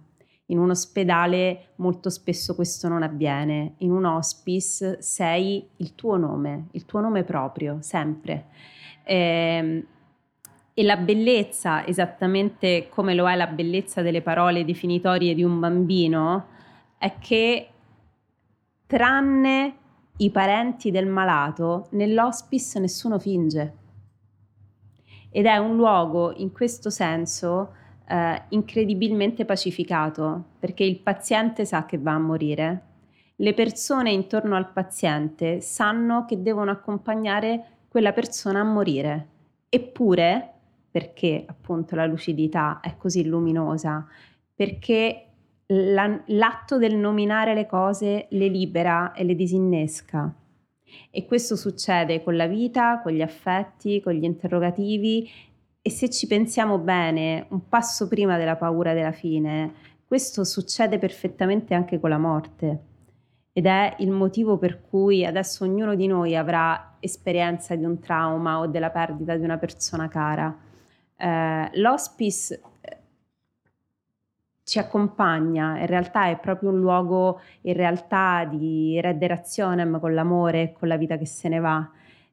In 0.51 0.59
un 0.59 0.71
ospedale 0.71 1.71
molto 1.77 2.11
spesso 2.11 2.55
questo 2.55 2.89
non 2.89 3.03
avviene, 3.03 3.75
in 3.79 3.93
un 3.93 4.05
hospice 4.05 5.01
sei 5.01 5.69
il 5.77 5.95
tuo 5.95 6.17
nome, 6.17 6.67
il 6.73 6.85
tuo 6.85 7.01
nome 7.01 7.23
proprio, 7.23 7.79
sempre. 7.81 8.47
E, 9.05 9.17
ehm, 9.17 9.87
e 10.73 10.83
la 10.83 10.97
bellezza, 10.97 11.87
esattamente 11.87 12.89
come 12.89 13.15
lo 13.15 13.29
è 13.29 13.37
la 13.37 13.49
bellezza 13.49 14.03
delle 14.03 14.23
parole 14.23 14.65
definitorie 14.65 15.35
di 15.35 15.43
un 15.43 15.61
bambino, 15.61 16.47
è 16.97 17.19
che 17.19 17.69
tranne 18.87 19.75
i 20.19 20.31
parenti 20.31 20.91
del 20.91 21.07
malato, 21.07 21.89
nell'hospice 21.91 22.79
nessuno 22.81 23.19
finge. 23.19 23.77
Ed 25.31 25.47
è 25.47 25.57
un 25.59 25.77
luogo 25.77 26.33
in 26.37 26.51
questo 26.51 26.91
senso 26.91 27.75
eh, 28.11 28.43
incredibilmente 28.49 29.45
pacificato, 29.45 30.45
perché 30.59 30.83
il 30.83 30.99
paziente 30.99 31.65
sa 31.65 31.87
che 31.87 31.99
va 31.99 32.15
a 32.15 32.19
morire, 32.19 32.83
le 33.37 33.55
persone 33.55 34.11
intorno 34.11 34.57
al 34.57 34.73
paziente 34.73 35.61
sanno 35.61 36.25
che 36.27 36.43
devono 36.43 36.71
accompagnare 36.73 37.65
quella 37.89 38.13
persona 38.13 38.61
a 38.61 38.65
morire. 38.65 39.29
Eppure, 39.69 40.51
perché 40.91 41.45
appunto 41.47 41.95
la 41.95 42.05
lucidità 42.05 42.81
è 42.81 42.97
così 42.97 43.25
luminosa, 43.25 44.05
perché 44.55 45.27
la, 45.67 46.21
l'atto 46.27 46.79
del 46.79 46.97
nominare 46.97 47.55
le 47.55 47.67
cose 47.67 48.27
le 48.31 48.49
libera 48.49 49.13
e 49.13 49.25
le 49.25 49.37
disinnesca. 49.37 50.35
E 51.11 51.25
questo 51.25 51.55
succede 51.55 52.23
con 52.23 52.37
la 52.37 52.49
vita, 52.49 53.01
con 53.01 53.13
gli 53.13 53.23
affetti, 53.23 54.01
con 54.01 54.13
gli 54.13 54.25
interrogativi 54.25 55.31
e 55.83 55.91
se 55.91 56.11
ci 56.11 56.27
pensiamo 56.27 56.79
bene, 56.79 57.47
un 57.51 57.69
passo 57.69 58.07
prima 58.07 58.37
della 58.37 58.57
paura 58.57 58.93
della 58.93 59.13
fine, 59.13 59.73
questo 60.07 60.45
succede 60.45 60.99
perfettamente 60.99 61.75
anche 61.75 61.99
con 61.99 62.11
la 62.11 62.19
morte. 62.19 62.85
Ed 63.53 63.67
è 63.67 63.97
il 63.99 64.11
motivo 64.11 64.59
per 64.59 64.83
cui 64.83 65.25
adesso 65.25 65.65
ognuno 65.65 65.95
di 65.95 66.07
noi 66.07 66.37
avrà 66.37 66.97
esperienza 67.01 67.75
di 67.75 67.85
un 67.85 67.99
trauma 67.99 68.59
o 68.59 68.67
della 68.67 68.91
perdita 68.91 69.37
di 69.37 69.45
una 69.45 69.59
persona 69.59 70.09
cara. 70.09 70.55
Eh, 71.17 71.71
l'hospice 71.75 72.61
ci 74.65 74.79
accompagna, 74.79 75.79
in 75.81 75.87
realtà 75.87 76.27
è 76.27 76.39
proprio 76.39 76.71
un 76.71 76.79
luogo 76.79 77.41
in 77.63 77.75
realtà 77.75 78.45
di 78.45 79.01
rederationem 79.01 79.99
con 79.99 80.15
l'amore 80.15 80.63
e 80.63 80.73
con 80.73 80.87
la 80.87 80.97
vita 80.97 81.17
che 81.17 81.27
se 81.27 81.49
ne 81.49 81.59
va. 81.59 81.91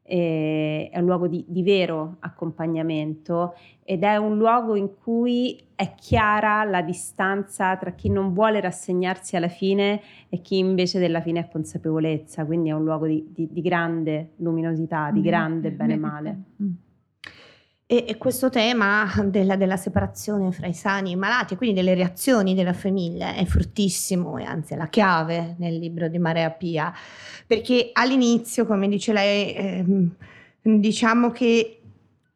È 0.08 0.98
un 0.98 1.06
luogo 1.06 1.28
di, 1.28 1.44
di, 1.46 1.64
vero 1.64 2.16
accompagnamento 2.20 3.56
ed 3.84 4.04
è 4.04 4.16
un 4.16 4.38
luogo 4.38 4.76
in 4.76 4.92
cui 5.04 5.62
è 5.76 5.96
chiara 5.96 6.64
la 6.64 6.82
distanza 6.82 7.76
tra 7.76 7.92
chi 7.92 8.10
non 8.10 8.34
vuole 8.34 8.62
rassegnarsi 8.62 9.36
alla 9.36 9.50
fine 9.50 10.02
e 10.30 10.42
chi 10.42 10.60
invece 10.60 11.00
della 11.00 11.20
fine 11.20 11.40
ha 11.40 11.48
consapevolezza, 11.50 12.46
quindi 12.46 12.70
è 12.70 12.72
un 12.72 12.86
luogo 12.86 13.06
di, 13.06 13.28
di, 13.34 13.50
di 13.52 13.62
grande 13.62 14.32
luminosità, 14.38 15.12
di 15.12 15.22
grande 15.22 15.72
bene 15.72 15.94
e 15.94 15.98
male. 15.98 16.44
E, 17.90 18.18
questo 18.18 18.50
tema 18.50 19.10
della, 19.24 19.56
della, 19.56 19.78
separazione 19.78 20.52
fra 20.52 20.68
i 20.68 20.74
sani 20.74 21.12
e 21.12 21.14
i 21.14 21.16
malati, 21.16 21.56
quindi 21.56 21.74
delle 21.74 21.94
reazioni 21.94 22.54
della 22.54 22.74
famiglia, 22.74 23.34
è 23.34 23.46
fortissimo 23.46 24.38
e 24.38 24.44
anzi 24.44 24.74
è 24.74 24.76
la 24.76 24.90
chiave 24.90 25.56
nel 25.58 25.78
libro 25.78 26.10
di 26.10 26.20
Marea 26.20 26.52
Pia, 26.52 26.94
perché 27.48 27.92
all'inizio, 27.94 28.66
come 28.66 28.90
dice 28.90 29.14
lei, 29.14 29.54
eh, 29.54 29.86
diciamo 30.62 31.32
che 31.32 31.80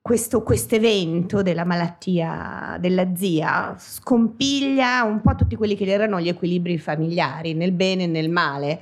questo 0.01 0.43
evento 0.69 1.41
della 1.41 1.65
malattia 1.65 2.77
della 2.79 3.13
zia 3.13 3.75
scompiglia 3.77 5.03
un 5.03 5.21
po' 5.21 5.35
tutti 5.35 5.55
quelli 5.57 5.75
che 5.75 5.85
erano 5.85 6.21
gli 6.21 6.29
equilibri 6.29 6.77
familiari, 6.77 7.53
nel 7.53 7.73
bene 7.73 8.03
e 8.03 8.07
nel 8.07 8.29
male 8.29 8.81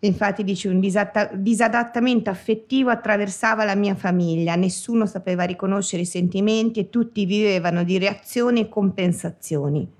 Infatti 0.00 0.44
dice 0.44 0.68
un 0.68 0.78
disatta- 0.78 1.30
disadattamento 1.32 2.28
affettivo 2.28 2.90
attraversava 2.90 3.64
la 3.64 3.74
mia 3.74 3.94
famiglia, 3.94 4.54
nessuno 4.54 5.06
sapeva 5.06 5.44
riconoscere 5.44 6.02
i 6.02 6.06
sentimenti 6.06 6.80
e 6.80 6.90
tutti 6.90 7.24
vivevano 7.24 7.82
di 7.82 7.98
reazioni 7.98 8.60
e 8.60 8.68
compensazioni. 8.68 9.90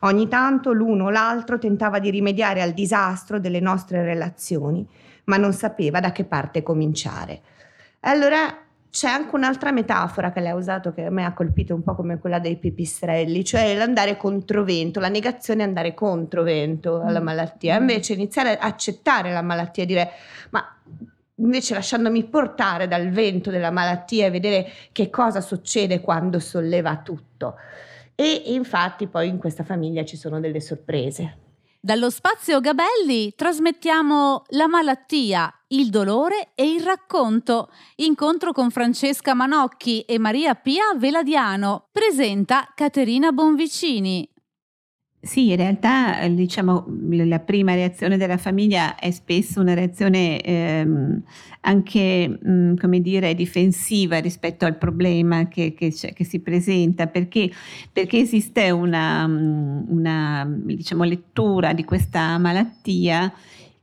Ogni 0.00 0.28
tanto 0.28 0.72
l'uno 0.72 1.06
o 1.06 1.10
l'altro 1.10 1.58
tentava 1.58 1.98
di 1.98 2.10
rimediare 2.10 2.62
al 2.62 2.72
disastro 2.72 3.40
delle 3.40 3.58
nostre 3.58 4.02
relazioni, 4.04 4.86
ma 5.24 5.38
non 5.38 5.52
sapeva 5.52 5.98
da 5.98 6.12
che 6.12 6.24
parte 6.24 6.62
cominciare. 6.62 7.40
Allora 8.00 8.67
c'è 8.90 9.08
anche 9.08 9.34
un'altra 9.34 9.70
metafora 9.70 10.32
che 10.32 10.40
lei 10.40 10.50
ha 10.50 10.54
usato 10.54 10.92
che 10.92 11.04
a 11.04 11.10
me 11.10 11.24
ha 11.24 11.32
colpito 11.32 11.74
un 11.74 11.82
po' 11.82 11.94
come 11.94 12.18
quella 12.18 12.38
dei 12.38 12.56
pipistrelli, 12.56 13.44
cioè 13.44 13.76
l'andare 13.76 14.16
controvento, 14.16 15.00
la 15.00 15.08
negazione 15.08 15.62
è 15.62 15.66
andare 15.66 15.94
controvento 15.94 17.00
alla 17.02 17.20
mm. 17.20 17.24
malattia, 17.24 17.76
mm. 17.76 17.80
invece 17.80 18.14
iniziare 18.14 18.58
a 18.58 18.66
accettare 18.66 19.32
la 19.32 19.42
malattia 19.42 19.82
e 19.82 19.86
dire 19.86 20.10
ma 20.50 20.64
invece 21.36 21.74
lasciandomi 21.74 22.24
portare 22.24 22.88
dal 22.88 23.10
vento 23.10 23.50
della 23.50 23.70
malattia 23.70 24.26
e 24.26 24.30
vedere 24.30 24.70
che 24.92 25.10
cosa 25.10 25.40
succede 25.40 26.00
quando 26.00 26.38
solleva 26.38 26.96
tutto. 26.96 27.56
E 28.14 28.42
infatti 28.46 29.06
poi 29.06 29.28
in 29.28 29.38
questa 29.38 29.62
famiglia 29.62 30.04
ci 30.04 30.16
sono 30.16 30.40
delle 30.40 30.60
sorprese. 30.60 31.46
Dallo 31.80 32.10
spazio 32.10 32.58
Gabelli 32.58 33.34
trasmettiamo 33.36 34.42
La 34.48 34.66
malattia, 34.66 35.48
il 35.68 35.90
dolore 35.90 36.50
e 36.56 36.68
il 36.72 36.82
racconto. 36.82 37.70
Incontro 37.96 38.52
con 38.52 38.70
Francesca 38.70 39.32
Manocchi 39.32 40.00
e 40.00 40.18
Maria 40.18 40.56
Pia 40.56 40.92
Veladiano. 40.96 41.86
Presenta 41.92 42.72
Caterina 42.74 43.30
Bonvicini. 43.30 44.28
Sì, 45.20 45.50
in 45.50 45.56
realtà 45.56 46.26
diciamo, 46.28 46.86
la 47.10 47.40
prima 47.40 47.74
reazione 47.74 48.16
della 48.16 48.36
famiglia 48.36 48.94
è 48.94 49.10
spesso 49.10 49.60
una 49.60 49.74
reazione 49.74 50.40
ehm, 50.40 51.22
anche, 51.62 52.28
mh, 52.28 52.50
mm, 52.50 52.76
come 52.76 53.00
dire, 53.00 53.34
difensiva 53.34 54.18
rispetto 54.18 54.64
al 54.64 54.78
problema 54.78 55.48
che, 55.48 55.74
che, 55.74 55.90
che 55.90 56.24
si 56.24 56.38
presenta, 56.40 57.08
perché, 57.08 57.50
perché 57.92 58.18
esiste 58.18 58.70
una, 58.70 59.26
mm, 59.26 59.88
una 59.88 60.46
diciamo, 60.48 61.02
lettura 61.02 61.72
di 61.72 61.82
questa 61.84 62.38
malattia 62.38 63.32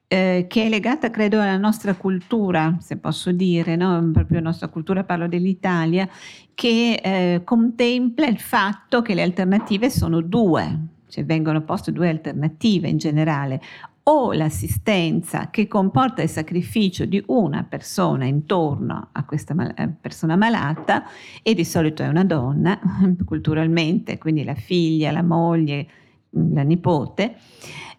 eh, 0.08 0.46
che 0.48 0.66
è 0.66 0.70
legata, 0.70 1.10
credo, 1.10 1.42
alla 1.42 1.58
nostra 1.58 1.96
cultura, 1.96 2.78
se 2.80 2.96
posso 2.96 3.34
dire, 3.34 3.76
no? 3.76 4.10
proprio 4.14 4.38
la 4.38 4.46
nostra 4.46 4.70
cultura, 4.70 5.04
parlo 5.04 5.28
dell'Italia, 5.28 6.08
che 6.54 6.94
eh, 7.04 7.42
contempla 7.44 8.26
il 8.26 8.40
fatto 8.40 9.02
che 9.02 9.14
le 9.14 9.22
alternative 9.24 9.90
sono 9.90 10.22
due 10.22 10.94
cioè 11.16 11.24
vengono 11.24 11.62
poste 11.62 11.94
due 11.94 12.10
alternative 12.10 12.90
in 12.90 12.98
generale, 12.98 13.62
o 14.08 14.34
l'assistenza 14.34 15.50
che 15.50 15.66
comporta 15.66 16.22
il 16.22 16.28
sacrificio 16.28 17.06
di 17.06 17.24
una 17.28 17.64
persona 17.64 18.26
intorno 18.26 19.08
a 19.14 19.24
questa 19.24 19.54
mal- 19.54 19.74
eh, 19.78 19.88
persona 19.88 20.36
malata, 20.36 21.06
e 21.42 21.54
di 21.54 21.64
solito 21.64 22.04
è 22.04 22.08
una 22.08 22.26
donna, 22.26 22.78
culturalmente, 23.24 24.18
quindi 24.18 24.44
la 24.44 24.56
figlia, 24.56 25.12
la 25.12 25.24
moglie, 25.24 25.88
la 26.32 26.64
nipote, 26.64 27.38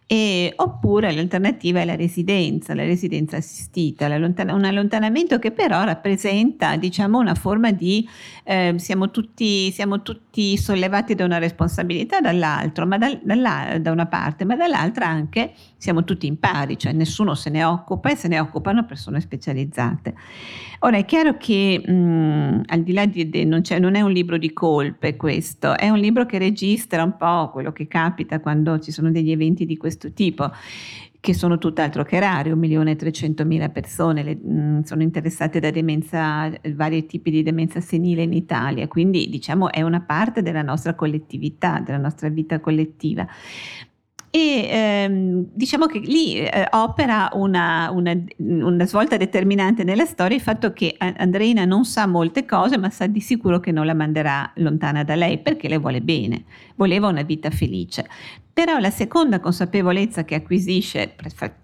e, 0.09 0.53
oppure 0.55 1.13
l'alternativa 1.13 1.81
è 1.81 1.85
la 1.85 1.97
residenza, 1.97 2.77
la 2.77 2.85
residenza 2.85 3.39
assistita, 3.39 4.07
un 4.07 4.65
allontanamento 4.65 5.41
che 5.41 5.51
però 5.51 5.83
rappresenta 5.83 6.77
diciamo, 6.77 7.19
una 7.19 7.35
forma 7.35 7.73
di 7.73 8.09
eh, 8.45 8.75
siamo, 8.77 9.11
tutti, 9.11 9.73
siamo, 9.73 10.03
tutti, 10.03 10.57
sollevati 10.57 11.17
da 11.17 11.25
una 11.25 11.39
responsabilità 11.39 12.21
dall'altro, 12.21 12.87
ma 12.87 12.99
da, 12.99 13.19
dalla, 13.21 13.79
da 13.81 13.91
una 13.91 14.07
parte, 14.07 14.45
ma 14.45 14.55
dall'altra 14.55 15.09
anche 15.09 15.53
siamo 15.79 16.05
tutti 16.05 16.27
in 16.27 16.39
pari, 16.39 16.79
cioè 16.79 16.93
nessuno 16.93 17.35
se 17.35 17.51
ne 17.51 17.65
occupa 17.65 18.11
e 18.11 18.17
se 18.17 18.29
ne 18.29 18.41
occupano 18.41 18.85
persone 18.85 19.21
specializzate. 19.21 20.15
Ora 20.81 20.97
è 20.97 21.05
chiaro 21.05 21.37
che 21.37 21.83
mh, 21.85 22.63
al 22.67 22.83
di 22.83 22.93
là 22.93 23.07
di, 23.07 23.45
non, 23.45 23.63
non, 23.79 23.95
è 23.95 24.01
un 24.01 24.11
libro 24.11 24.39
di 24.39 24.53
colpe 24.53 25.17
questo, 25.17 25.77
è 25.77 25.89
un 25.89 25.99
libro 25.99 26.27
che 26.27 26.39
registra 26.39 27.03
un 27.03 27.17
po' 27.17 27.51
quello 27.51 27.73
che 27.73 27.87
capita 27.87 28.41
quando 28.41 28.79
ci 28.79 28.91
sono 28.91 29.11
degli 29.11 29.31
eventi 29.31 29.67
di 29.67 29.77
questo 29.77 30.13
tipo 30.13 30.51
che 31.19 31.35
sono 31.35 31.59
tutt'altro 31.59 32.05
che 32.05 32.21
rari, 32.21 32.53
1.300.000 32.53 33.73
persone 33.73 34.23
le, 34.23 34.37
mh, 34.37 34.83
sono 34.83 35.03
interessate 35.03 35.59
da 35.59 35.73
demenza, 35.73 36.49
vari 36.75 37.05
tipi 37.07 37.33
di 37.33 37.43
demenza 37.43 37.81
senile 37.81 38.23
in 38.23 38.33
Italia, 38.33 38.87
quindi 38.87 39.29
diciamo 39.29 39.73
è 39.73 39.83
una 39.83 40.01
parte 40.01 40.43
della 40.43 40.63
nostra 40.63 40.95
collettività, 40.95 41.81
della 41.81 41.99
nostra 41.99 42.29
vita 42.29 42.61
collettiva 42.61 43.27
e 44.37 44.69
ehm, 44.71 45.47
diciamo 45.55 45.87
che 45.87 45.99
lì 45.99 46.39
eh, 46.39 46.69
opera 46.73 47.31
una, 47.33 47.89
una, 47.91 48.15
una, 48.37 48.85
svolta 48.85 49.17
determinante 49.17 49.83
nella 49.83 50.05
storia 50.05 50.37
il 50.37 50.43
fatto 50.43 50.75
che 50.75 50.95
Andreina 50.99 51.65
non 51.65 51.87
sa 51.87 52.07
molte 52.07 52.45
cose 52.45 52.77
ma 52.77 52.91
sa 52.91 53.07
di 53.07 53.21
sicuro 53.21 53.61
che 53.61 53.73
non 53.73 53.87
la 53.87 53.95
manderà 53.95 54.53
lontana 54.57 55.05
da 55.05 55.15
lei 55.15 55.39
perché 55.39 55.69
le 55.69 55.79
vuole 55.79 56.03
bene, 56.03 56.45
voleva 56.75 57.09
una 57.09 57.23
vita 57.23 57.49
felice. 57.49 58.07
Però 58.53 58.77
la 58.77 58.91
seconda 58.91 59.41
consapevolezza 59.41 60.27
che 60.27 60.35
acquisisce 60.35 61.15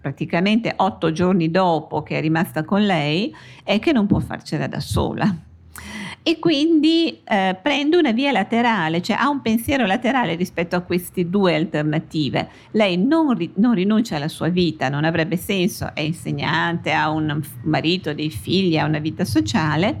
praticamente 0.01 0.73
otto 0.75 1.11
giorni 1.11 1.51
dopo 1.51 2.01
che 2.01 2.17
è 2.17 2.21
rimasta 2.21 2.63
con 2.63 2.83
lei 2.83 3.31
è 3.63 3.77
che 3.77 3.91
non 3.91 4.07
può 4.07 4.17
farcela 4.17 4.65
da 4.65 4.79
sola 4.79 5.51
e 6.25 6.39
quindi 6.39 7.19
eh, 7.25 7.57
prende 7.61 7.97
una 7.97 8.13
via 8.13 8.31
laterale, 8.31 9.01
cioè 9.01 9.17
ha 9.19 9.27
un 9.27 9.41
pensiero 9.41 9.85
laterale 9.85 10.35
rispetto 10.35 10.77
a 10.77 10.79
queste 10.79 11.29
due 11.29 11.53
alternative. 11.53 12.49
Lei 12.71 12.97
non, 12.97 13.35
ri- 13.35 13.51
non, 13.55 13.73
rinuncia 13.73 14.15
alla 14.15 14.29
sua 14.29 14.47
vita, 14.47 14.87
non 14.87 15.03
avrebbe 15.03 15.35
senso, 15.35 15.93
è 15.93 15.99
insegnante, 15.99 16.93
ha 16.93 17.09
un 17.09 17.41
marito, 17.63 18.13
dei 18.13 18.29
figli, 18.29 18.77
ha 18.77 18.85
una 18.85 18.99
vita 18.99 19.25
sociale, 19.25 19.99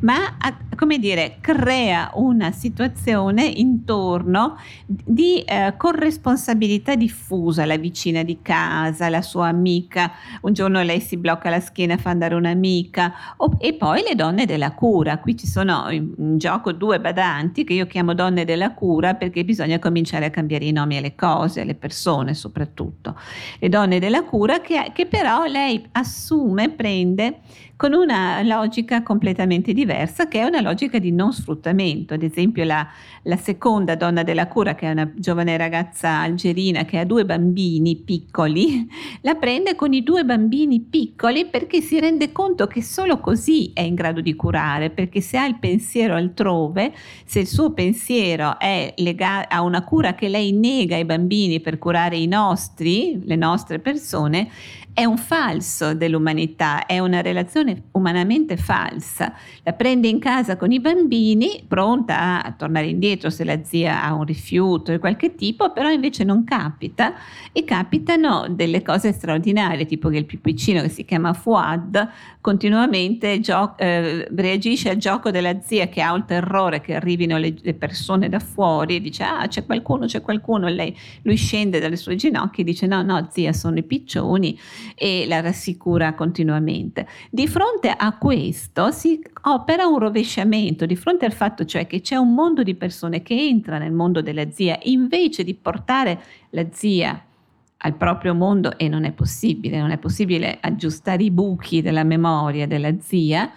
ma 0.00 0.36
ha, 0.38 0.56
come 0.76 0.98
dire, 0.98 1.38
crea 1.40 2.12
una 2.14 2.52
situazione 2.52 3.44
intorno 3.44 4.58
di 4.86 5.40
eh, 5.40 5.74
corresponsabilità 5.76 6.94
diffusa, 6.94 7.64
la 7.64 7.76
vicina 7.76 8.22
di 8.22 8.38
casa, 8.42 9.08
la 9.08 9.22
sua 9.22 9.48
amica, 9.48 10.12
un 10.42 10.52
giorno 10.52 10.82
lei 10.82 11.00
si 11.00 11.16
blocca 11.16 11.50
la 11.50 11.60
schiena, 11.60 11.96
fa 11.96 12.10
andare 12.10 12.36
un'amica, 12.36 13.12
o, 13.38 13.56
e 13.58 13.74
poi 13.74 14.04
le 14.06 14.14
donne 14.14 14.46
della 14.46 14.72
cura, 14.72 15.18
qui 15.18 15.36
ci 15.36 15.48
sono 15.48 15.63
sono 15.64 15.90
in, 15.90 16.36
gioco 16.36 16.72
due 16.72 17.00
badanti 17.00 17.64
che 17.64 17.72
io 17.72 17.86
chiamo 17.86 18.14
donne 18.14 18.44
della 18.44 18.74
cura 18.74 19.14
perché 19.14 19.44
bisogna 19.44 19.78
cominciare 19.78 20.26
a 20.26 20.30
cambiare 20.30 20.66
i 20.66 20.72
nomi 20.72 20.98
alle 20.98 21.14
cose, 21.14 21.62
alle 21.62 21.74
persone 21.74 22.34
soprattutto. 22.34 23.16
Le 23.58 23.68
donne 23.68 23.98
della 23.98 24.22
cura 24.24 24.60
che, 24.60 24.90
che 24.92 25.06
però 25.06 25.44
lei 25.44 25.82
assume, 25.92 26.70
prende 26.70 27.40
con 27.76 27.92
una 27.92 28.40
logica 28.42 29.02
completamente 29.02 29.72
diversa, 29.72 30.28
che 30.28 30.40
è 30.40 30.44
una 30.44 30.60
logica 30.60 30.98
di 30.98 31.10
non 31.10 31.32
sfruttamento. 31.32 32.14
Ad 32.14 32.22
esempio 32.22 32.64
la, 32.64 32.86
la 33.22 33.36
seconda 33.36 33.96
donna 33.96 34.22
della 34.22 34.46
cura, 34.46 34.74
che 34.74 34.86
è 34.86 34.90
una 34.90 35.10
giovane 35.14 35.56
ragazza 35.56 36.20
algerina 36.20 36.84
che 36.84 36.98
ha 36.98 37.04
due 37.04 37.24
bambini 37.24 37.96
piccoli, 37.96 38.88
la 39.22 39.34
prende 39.34 39.74
con 39.74 39.92
i 39.92 40.02
due 40.02 40.24
bambini 40.24 40.80
piccoli 40.80 41.46
perché 41.46 41.80
si 41.80 41.98
rende 41.98 42.30
conto 42.30 42.66
che 42.66 42.82
solo 42.82 43.18
così 43.18 43.72
è 43.74 43.80
in 43.80 43.94
grado 43.94 44.20
di 44.20 44.34
curare, 44.36 44.90
perché 44.90 45.20
se 45.20 45.36
ha 45.36 45.46
il 45.46 45.58
pensiero 45.58 46.14
altrove, 46.14 46.92
se 47.24 47.40
il 47.40 47.46
suo 47.48 47.72
pensiero 47.72 48.58
è 48.58 48.94
legato 48.98 49.52
a 49.52 49.62
una 49.62 49.82
cura 49.82 50.14
che 50.14 50.28
lei 50.28 50.52
nega 50.52 50.94
ai 50.94 51.04
bambini 51.04 51.60
per 51.60 51.78
curare 51.78 52.16
i 52.16 52.26
nostri, 52.26 53.20
le 53.24 53.36
nostre 53.36 53.80
persone, 53.80 54.48
è 54.94 55.04
un 55.04 55.18
falso 55.18 55.92
dell'umanità, 55.92 56.86
è 56.86 57.00
una 57.00 57.20
relazione 57.20 57.86
umanamente 57.92 58.56
falsa. 58.56 59.34
La 59.64 59.72
prende 59.72 60.06
in 60.06 60.20
casa 60.20 60.56
con 60.56 60.70
i 60.70 60.78
bambini, 60.78 61.64
pronta 61.66 62.44
a 62.44 62.52
tornare 62.52 62.86
indietro 62.86 63.28
se 63.28 63.42
la 63.42 63.64
zia 63.64 64.04
ha 64.04 64.14
un 64.14 64.24
rifiuto 64.24 64.92
di 64.92 64.98
qualche 64.98 65.34
tipo, 65.34 65.72
però 65.72 65.90
invece 65.90 66.22
non 66.22 66.44
capita. 66.44 67.14
E 67.50 67.64
capitano 67.64 68.46
delle 68.48 68.82
cose 68.82 69.12
straordinarie, 69.12 69.84
tipo 69.84 70.08
che 70.08 70.18
il 70.18 70.26
più 70.26 70.40
piccino 70.40 70.80
che 70.80 70.88
si 70.88 71.04
chiama 71.04 71.32
Fuad 71.32 72.10
continuamente 72.44 73.40
gio- 73.40 73.74
eh, 73.78 74.28
reagisce 74.30 74.90
al 74.90 74.96
gioco 74.98 75.30
della 75.30 75.62
zia 75.62 75.88
che 75.88 76.02
ha 76.02 76.14
il 76.14 76.26
terrore 76.26 76.82
che 76.82 76.94
arrivino 76.94 77.38
le, 77.38 77.54
le, 77.58 77.72
persone 77.72 78.28
da 78.28 78.38
fuori 78.38 78.96
e 78.96 79.00
dice 79.00 79.22
ah 79.22 79.48
c'è 79.48 79.64
qualcuno, 79.64 80.04
c'è 80.04 80.20
qualcuno, 80.20 80.68
lei, 80.68 80.94
lui 81.22 81.36
scende 81.36 81.80
dalle 81.80 81.96
sue 81.96 82.16
ginocchia 82.16 82.62
e 82.62 82.66
dice 82.66 82.86
no, 82.86 83.00
no 83.00 83.28
zia 83.30 83.54
sono 83.54 83.78
i 83.78 83.82
piccioni 83.82 84.58
e 84.94 85.24
la 85.26 85.40
rassicura 85.40 86.14
continuamente. 86.14 87.06
Di 87.30 87.46
fronte 87.48 87.88
a 87.90 88.16
questo 88.18 88.90
si 88.90 89.20
opera 89.42 89.86
un 89.86 89.98
rovesciamento, 89.98 90.86
di 90.86 90.96
fronte 90.96 91.24
al 91.24 91.32
fatto 91.32 91.64
cioè 91.64 91.86
che 91.86 92.00
c'è 92.00 92.16
un 92.16 92.34
mondo 92.34 92.62
di 92.62 92.74
persone 92.74 93.22
che 93.22 93.34
entra 93.34 93.78
nel 93.78 93.92
mondo 93.92 94.22
della 94.22 94.50
zia, 94.50 94.78
invece 94.82 95.44
di 95.44 95.54
portare 95.54 96.20
la 96.50 96.66
zia 96.70 97.24
al 97.84 97.94
proprio 97.94 98.34
mondo 98.34 98.78
e 98.78 98.88
non 98.88 99.04
è 99.04 99.12
possibile, 99.12 99.78
non 99.78 99.90
è 99.90 99.98
possibile 99.98 100.58
aggiustare 100.60 101.22
i 101.22 101.30
buchi 101.30 101.82
della 101.82 102.02
memoria 102.02 102.66
della 102.66 102.98
zia, 102.98 103.52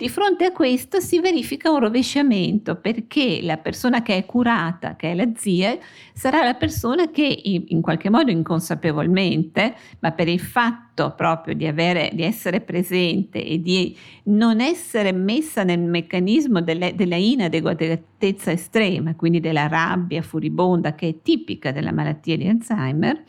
di 0.00 0.08
fronte 0.08 0.46
a 0.46 0.52
questo 0.52 0.98
si 0.98 1.20
verifica 1.20 1.70
un 1.70 1.80
rovesciamento 1.80 2.76
perché 2.76 3.40
la 3.42 3.58
persona 3.58 4.00
che 4.00 4.16
è 4.16 4.24
curata, 4.24 4.96
che 4.96 5.10
è 5.10 5.14
la 5.14 5.28
zia, 5.36 5.76
sarà 6.14 6.42
la 6.42 6.54
persona 6.54 7.10
che 7.10 7.38
in 7.44 7.82
qualche 7.82 8.08
modo 8.08 8.30
inconsapevolmente, 8.30 9.74
ma 9.98 10.12
per 10.12 10.26
il 10.28 10.40
fatto 10.40 11.12
proprio 11.14 11.54
di, 11.54 11.66
avere, 11.66 12.08
di 12.14 12.22
essere 12.22 12.62
presente 12.62 13.44
e 13.44 13.60
di 13.60 13.94
non 14.24 14.62
essere 14.62 15.12
messa 15.12 15.64
nel 15.64 15.80
meccanismo 15.80 16.62
delle, 16.62 16.94
della 16.94 17.16
inadeguatezza 17.16 18.52
estrema, 18.52 19.14
quindi 19.16 19.38
della 19.40 19.66
rabbia 19.66 20.22
furibonda 20.22 20.94
che 20.94 21.08
è 21.08 21.20
tipica 21.20 21.72
della 21.72 21.92
malattia 21.92 22.38
di 22.38 22.48
Alzheimer, 22.48 23.22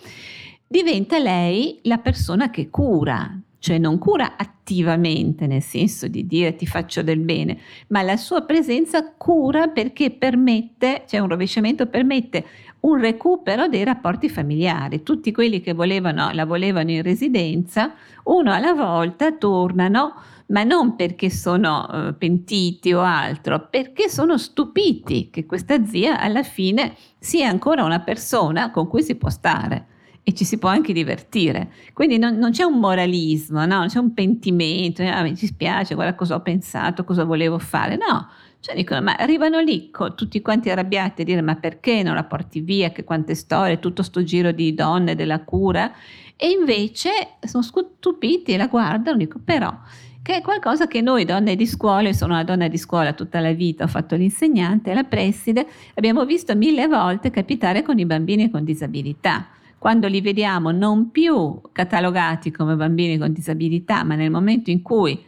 diventa 0.66 1.20
lei 1.20 1.80
la 1.84 1.98
persona 1.98 2.50
che 2.50 2.70
cura, 2.70 3.38
cioè 3.62 3.78
non 3.78 4.00
cura 4.00 4.38
attivamente 4.38 5.46
nel 5.46 5.62
senso 5.62 6.08
di 6.08 6.26
dire 6.26 6.56
ti 6.56 6.66
faccio 6.66 7.04
del 7.04 7.20
bene, 7.20 7.60
ma 7.90 8.02
la 8.02 8.18
sua 8.18 8.42
presenza 8.42 9.14
cura 9.16 9.68
perché 9.68 10.10
permette, 10.10 11.04
cioè 11.08 11.20
un 11.20 11.28
rovesciamento 11.28 11.86
permette 11.86 12.44
un 12.82 13.00
recupero 13.00 13.68
dei 13.68 13.84
rapporti 13.84 14.30
familiari. 14.30 15.04
Tutti 15.04 15.32
quelli 15.32 15.62
che 15.62 15.74
volevano, 15.74 16.32
la 16.32 16.46
volevano 16.46 16.90
in 16.90 17.04
residenza, 17.04 17.94
uno 18.24 18.52
alla 18.52 18.74
volta 18.74 19.32
tornano, 19.32 20.16
ma 20.48 20.64
non 20.64 20.96
perché 20.96 21.30
sono 21.30 21.88
uh, 21.88 22.18
pentiti 22.18 22.92
o 22.94 23.02
altro, 23.02 23.68
perché 23.70 24.10
sono 24.10 24.40
stupiti 24.40 25.30
che 25.30 25.46
questa 25.46 25.86
zia 25.86 26.20
alla 26.20 26.42
fine 26.42 26.96
sia 27.20 27.48
ancora 27.48 27.84
una 27.84 28.00
persona 28.00 28.72
con 28.72 28.88
cui 28.88 29.04
si 29.04 29.14
può 29.14 29.30
stare 29.30 29.86
e 30.24 30.34
ci 30.34 30.46
si 30.46 30.58
può 30.58 30.70
anche 30.70 30.94
divertire. 30.94 31.72
Quindi 31.94 32.18
non, 32.18 32.36
non 32.36 32.52
c'è 32.52 32.64
un 32.64 32.80
moralismo, 32.80 33.66
no? 33.66 33.80
non 33.80 33.88
c'è 33.88 34.00
un 34.00 34.14
pentimento, 34.14 35.02
ah, 35.04 35.24
mi 35.24 35.34
dispiace, 35.34 35.96
guarda 35.96 36.16
cosa 36.16 36.36
ho 36.36 36.42
pensato, 36.42 37.04
cosa 37.04 37.24
volevo 37.24 37.58
fare. 37.58 37.98
No, 37.98 38.30
cioè 38.60 38.76
dicono, 38.76 39.02
ma 39.02 39.16
arrivano 39.16 39.60
lì 39.60 39.90
tutti 40.16 40.42
quanti 40.42 40.70
arrabbiati 40.70 41.22
a 41.24 41.26
dire 41.26 41.42
ma 41.42 41.56
perché 41.56 42.04
non 42.04 42.14
la 42.16 42.24
porti 42.24 42.62
via, 42.62 42.92
che 42.92 43.04
quante 43.04 43.34
storie, 43.34 43.80
tutto 43.80 44.04
sto 44.04 44.24
giro 44.24 44.52
di 44.52 44.74
donne, 44.74 45.16
della 45.16 45.44
cura. 45.44 45.92
E 46.36 46.50
invece 46.50 47.10
sono 47.42 47.64
stupiti 47.64 48.54
e 48.54 48.58
la 48.58 48.68
guardano, 48.68 49.18
dico 49.18 49.40
però 49.44 49.76
che 50.24 50.36
è 50.36 50.42
qualcosa 50.42 50.86
che 50.86 51.02
noi 51.02 51.26
donne 51.26 51.56
di 51.56 51.66
scuola, 51.66 52.14
sono 52.14 52.34
una 52.34 52.44
donna 52.44 52.68
di 52.68 52.78
scuola 52.78 53.14
tutta 53.14 53.40
la 53.40 53.54
vita, 53.54 53.86
ho 53.86 53.88
fatto 53.88 54.16
l'insegnante, 54.16 54.94
la 54.94 55.04
preside, 55.04 55.66
abbiamo 55.96 56.26
visto 56.26 56.56
mille 56.56 56.88
volte 56.88 57.32
capitare 57.32 57.82
con 57.82 57.98
i 57.98 58.06
bambini 58.06 58.52
con 58.52 58.64
disabilità 58.64 59.48
quando 59.82 60.08
li 60.08 60.22
vediamo 60.22 60.70
non 60.70 61.10
più 61.10 61.60
catalogati 61.72 62.52
come 62.52 62.76
bambini 62.76 63.18
con 63.18 63.34
disabilità, 63.34 64.04
ma 64.04 64.14
nel 64.14 64.30
momento 64.30 64.70
in 64.70 64.84
cui 64.84 65.20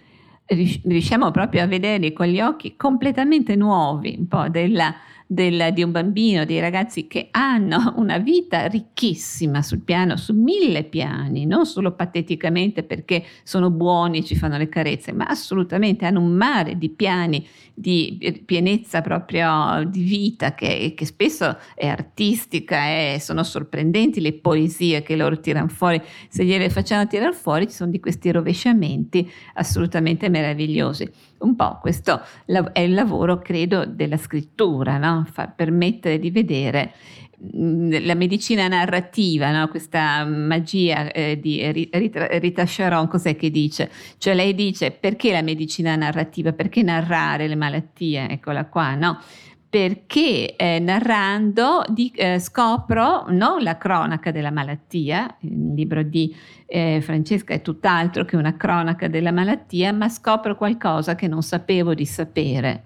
riusciamo 0.46 1.32
proprio 1.32 1.64
a 1.64 1.66
vederli 1.66 2.14
con 2.14 2.28
gli 2.28 2.40
occhi 2.40 2.76
completamente 2.76 3.56
nuovi, 3.56 4.16
un 4.16 4.28
po' 4.28 4.50
della 4.50 4.94
del, 5.26 5.72
di 5.74 5.82
un 5.82 5.92
bambino, 5.92 6.46
dei 6.46 6.60
ragazzi 6.60 7.08
che 7.08 7.30
hanno 7.32 7.94
una 7.98 8.20
vita 8.20 8.68
ricchissima 8.68 9.62
sul 9.62 9.80
piano, 9.80 10.16
su 10.16 10.34
mille 10.34 10.84
piani, 10.84 11.46
non 11.46 11.66
solo 11.66 11.94
pateticamente 11.94 12.84
perché 12.84 13.24
sono 13.44 13.72
buoni 13.72 14.20
e 14.20 14.24
ci 14.24 14.36
fanno 14.36 14.58
le 14.58 14.70
carezze, 14.70 15.12
ma 15.12 15.26
assolutamente 15.26 16.06
hanno 16.06 16.22
un 16.22 16.32
mare 16.32 16.78
di 16.78 16.90
piani 16.90 17.46
di 17.74 18.44
pienezza 18.46 19.02
proprio 19.02 19.84
di 19.88 20.04
vita 20.04 20.54
che, 20.54 20.94
che 20.96 21.06
spesso 21.06 21.58
è 21.76 21.88
artistica 21.88 22.86
e 22.86 23.18
sono 23.20 23.44
sorprendenti 23.44 24.22
le 24.22 24.34
poesie 24.34 25.02
che 25.02 25.16
loro 25.16 25.40
tirano 25.40 25.68
fuori. 25.68 26.02
Se 26.30 26.46
gliele 26.46 26.70
facciamo 26.70 27.08
tirare 27.08 27.34
fuori 27.34 27.68
ci 27.68 27.76
sono 27.76 27.90
di 27.90 28.00
questi 28.00 28.32
rovesciamenti 28.32 29.30
assolutamente 29.54 30.30
meravigliosi 30.30 31.12
un 31.44 31.56
po' 31.56 31.78
questo 31.80 32.22
è 32.72 32.80
il 32.80 32.94
lavoro, 32.94 33.40
credo, 33.40 33.86
della 33.86 34.18
scrittura, 34.18 34.98
no? 34.98 35.26
Fa, 35.30 35.48
permettere 35.48 36.18
di 36.18 36.32
vedere 36.32 36.94
la 37.52 38.16
medicina 38.16 38.68
narrativa, 38.68 39.52
no? 39.52 39.68
questa 39.68 40.26
magia 40.26 41.12
eh, 41.12 41.40
di 41.40 41.62
Rita, 41.72 42.28
Rita 42.38 42.66
Sharon, 42.66 43.08
cos'è 43.08 43.36
che 43.36 43.50
dice? 43.50 43.92
Cioè 44.18 44.34
lei 44.34 44.56
dice 44.56 44.92
perché 44.92 45.32
la 45.32 45.42
medicina 45.42 45.96
narrativa? 45.96 46.54
Perché 46.54 46.82
narrare 46.84 47.48
le 47.48 47.56
malattie? 47.56 48.30
Eccola 48.30 48.66
qua, 48.66 48.96
no? 48.96 49.20
perché 49.74 50.56
eh, 50.56 50.78
narrando 50.78 51.84
di, 51.88 52.12
eh, 52.14 52.38
scopro 52.38 53.26
non 53.30 53.64
la 53.64 53.76
cronaca 53.76 54.30
della 54.30 54.52
malattia, 54.52 55.36
il 55.40 55.74
libro 55.74 56.04
di 56.04 56.32
eh, 56.68 57.02
Francesca 57.02 57.56
è 57.56 57.62
tutt'altro 57.64 58.24
che 58.24 58.36
una 58.36 58.56
cronaca 58.56 59.08
della 59.08 59.32
malattia, 59.32 59.92
ma 59.92 60.10
scopro 60.10 60.56
qualcosa 60.56 61.16
che 61.16 61.28
non 61.28 61.42
sapevo 61.42 61.96
di 61.96 62.06
sapere, 62.06 62.84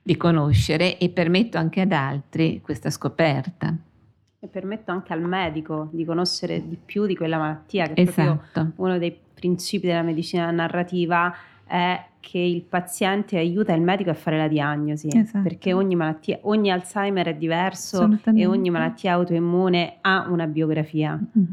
di 0.00 0.16
conoscere 0.16 0.96
e 0.98 1.08
permetto 1.08 1.58
anche 1.58 1.80
ad 1.80 1.90
altri 1.90 2.60
questa 2.62 2.90
scoperta. 2.90 3.76
E 4.40 4.46
permetto 4.46 4.92
anche 4.92 5.12
al 5.12 5.22
medico 5.22 5.88
di 5.90 6.04
conoscere 6.04 6.66
di 6.68 6.78
più 6.82 7.06
di 7.06 7.16
quella 7.16 7.38
malattia, 7.38 7.88
che 7.88 8.02
esatto. 8.02 8.72
uno 8.76 8.96
dei 8.96 9.16
principi 9.34 9.88
della 9.88 10.02
medicina 10.02 10.48
narrativa 10.52 11.34
è 11.66 12.04
che 12.20 12.38
il 12.38 12.62
paziente 12.62 13.36
aiuta 13.36 13.72
il 13.72 13.82
medico 13.82 14.10
a 14.10 14.14
fare 14.14 14.36
la 14.36 14.48
diagnosi, 14.48 15.08
Esatto. 15.12 15.42
perché 15.42 15.72
ogni 15.72 15.96
malattia, 15.96 16.38
ogni 16.42 16.70
Alzheimer 16.70 17.26
è 17.26 17.34
diverso 17.34 18.08
e 18.34 18.46
ogni 18.46 18.70
malattia 18.70 19.14
autoimmune 19.14 19.96
ha 20.02 20.26
una 20.28 20.46
biografia. 20.46 21.18
Mm. 21.18 21.44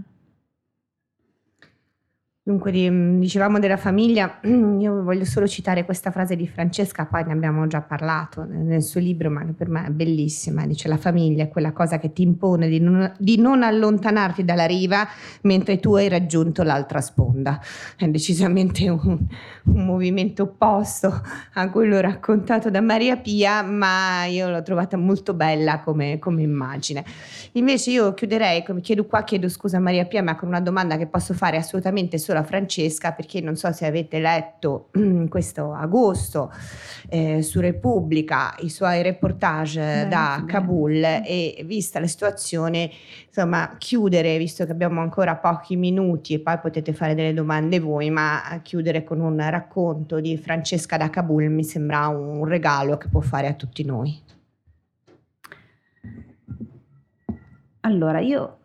Dunque, 2.48 2.70
di- 2.70 3.18
dicevamo 3.18 3.58
della 3.58 3.76
famiglia, 3.76 4.38
io 4.46 5.02
voglio 5.02 5.26
solo 5.26 5.48
citare 5.48 5.84
questa 5.84 6.12
frase 6.12 6.36
di 6.36 6.48
Francesca, 6.48 7.08
poi 7.08 7.24
ne 7.24 7.32
abbiamo 7.32 7.66
già 7.66 7.82
parlato 7.82 8.46
nel 8.48 8.84
suo 8.84 9.00
libro, 9.00 9.32
ma 9.32 9.44
che 9.44 9.54
per 9.54 9.68
me 9.68 9.88
è 9.88 9.90
bellissima. 9.90 10.68
Dice: 10.68 10.88
La 10.88 10.98
famiglia 10.98 11.46
è 11.46 11.50
quella 11.50 11.72
cosa 11.72 11.98
che 11.98 12.14
ti 12.14 12.22
impone 12.22 12.68
di 12.68 12.80
non, 12.80 13.12
di 13.18 13.40
non 13.40 13.64
allontanarti 13.64 14.46
dalla 14.46 14.68
riva 14.68 15.08
mentre 15.42 15.80
tu 15.80 15.96
hai 15.96 16.08
raggiunto 16.08 16.62
l'altra 16.62 17.02
sponda. 17.02 17.60
È 17.98 18.08
decisamente 18.10 18.88
un, 18.90 19.18
un 19.64 19.84
movimento 19.84 20.44
opposto 20.44 21.24
a 21.54 21.70
quello 21.72 22.00
raccontato 22.00 22.70
da 22.70 22.80
Maria 22.80 23.18
Pia, 23.18 23.64
ma 23.64 24.26
io 24.26 24.52
l'ho 24.52 24.62
trovata 24.62 24.98
molto 24.98 25.34
bella 25.34 25.80
come, 25.80 26.20
come 26.20 26.44
immagine. 26.44 27.04
Invece 27.54 27.90
io 27.90 28.14
chiuderei, 28.14 28.64
chiedo 28.82 29.06
qua, 29.08 29.24
chiedo 29.24 29.50
scusa 29.50 29.78
a 29.78 29.80
Maria 29.80 30.06
Pia, 30.06 30.22
ma 30.22 30.36
con 30.36 30.50
una 30.50 30.62
domanda 30.62 30.96
che 30.98 31.08
posso 31.08 31.34
fare 31.34 31.58
assolutamente 31.58 32.20
solo 32.20 32.34
a 32.40 32.44
Francesca, 32.44 33.14
perché 33.14 33.42
non 33.42 33.56
so 33.56 33.72
se 33.72 33.86
avete 33.86 34.20
letto 34.20 34.90
questo 35.30 35.74
agosto 35.74 36.52
eh, 37.10 37.42
su 37.42 37.60
Repubblica 37.60 38.56
i 38.60 38.70
suoi 38.70 39.02
reportage 39.02 40.04
Beh, 40.04 40.08
da 40.08 40.38
sì, 40.40 40.46
Kabul 40.46 41.04
e 41.04 41.64
vista 41.66 42.00
la 42.00 42.08
situazione, 42.08 42.90
insomma, 43.28 43.76
chiudere, 43.78 44.38
visto 44.38 44.66
che 44.66 44.72
abbiamo 44.72 45.02
ancora 45.02 45.36
pochi 45.36 45.76
minuti 45.76 46.34
e 46.34 46.40
poi 46.40 46.60
potete 46.60 46.94
fare 46.94 47.16
delle 47.16 47.34
domande 47.34 47.80
voi, 47.80 48.10
ma 48.10 48.60
chiudere 48.62 49.04
con 49.04 49.20
un 49.20 49.38
racconto 49.50 50.20
di 50.20 50.38
Francesca 50.38 50.98
da 50.98 51.10
Kabul 51.10 51.50
mi 51.50 51.64
sembra 51.64 52.08
un 52.08 52.46
regalo 52.46 52.98
che 52.98 53.08
può 53.10 53.22
fare 53.22 53.48
a 53.48 53.54
tutti 53.54 53.84
noi. 53.84 54.24
Allora, 57.82 58.20
io 58.20 58.58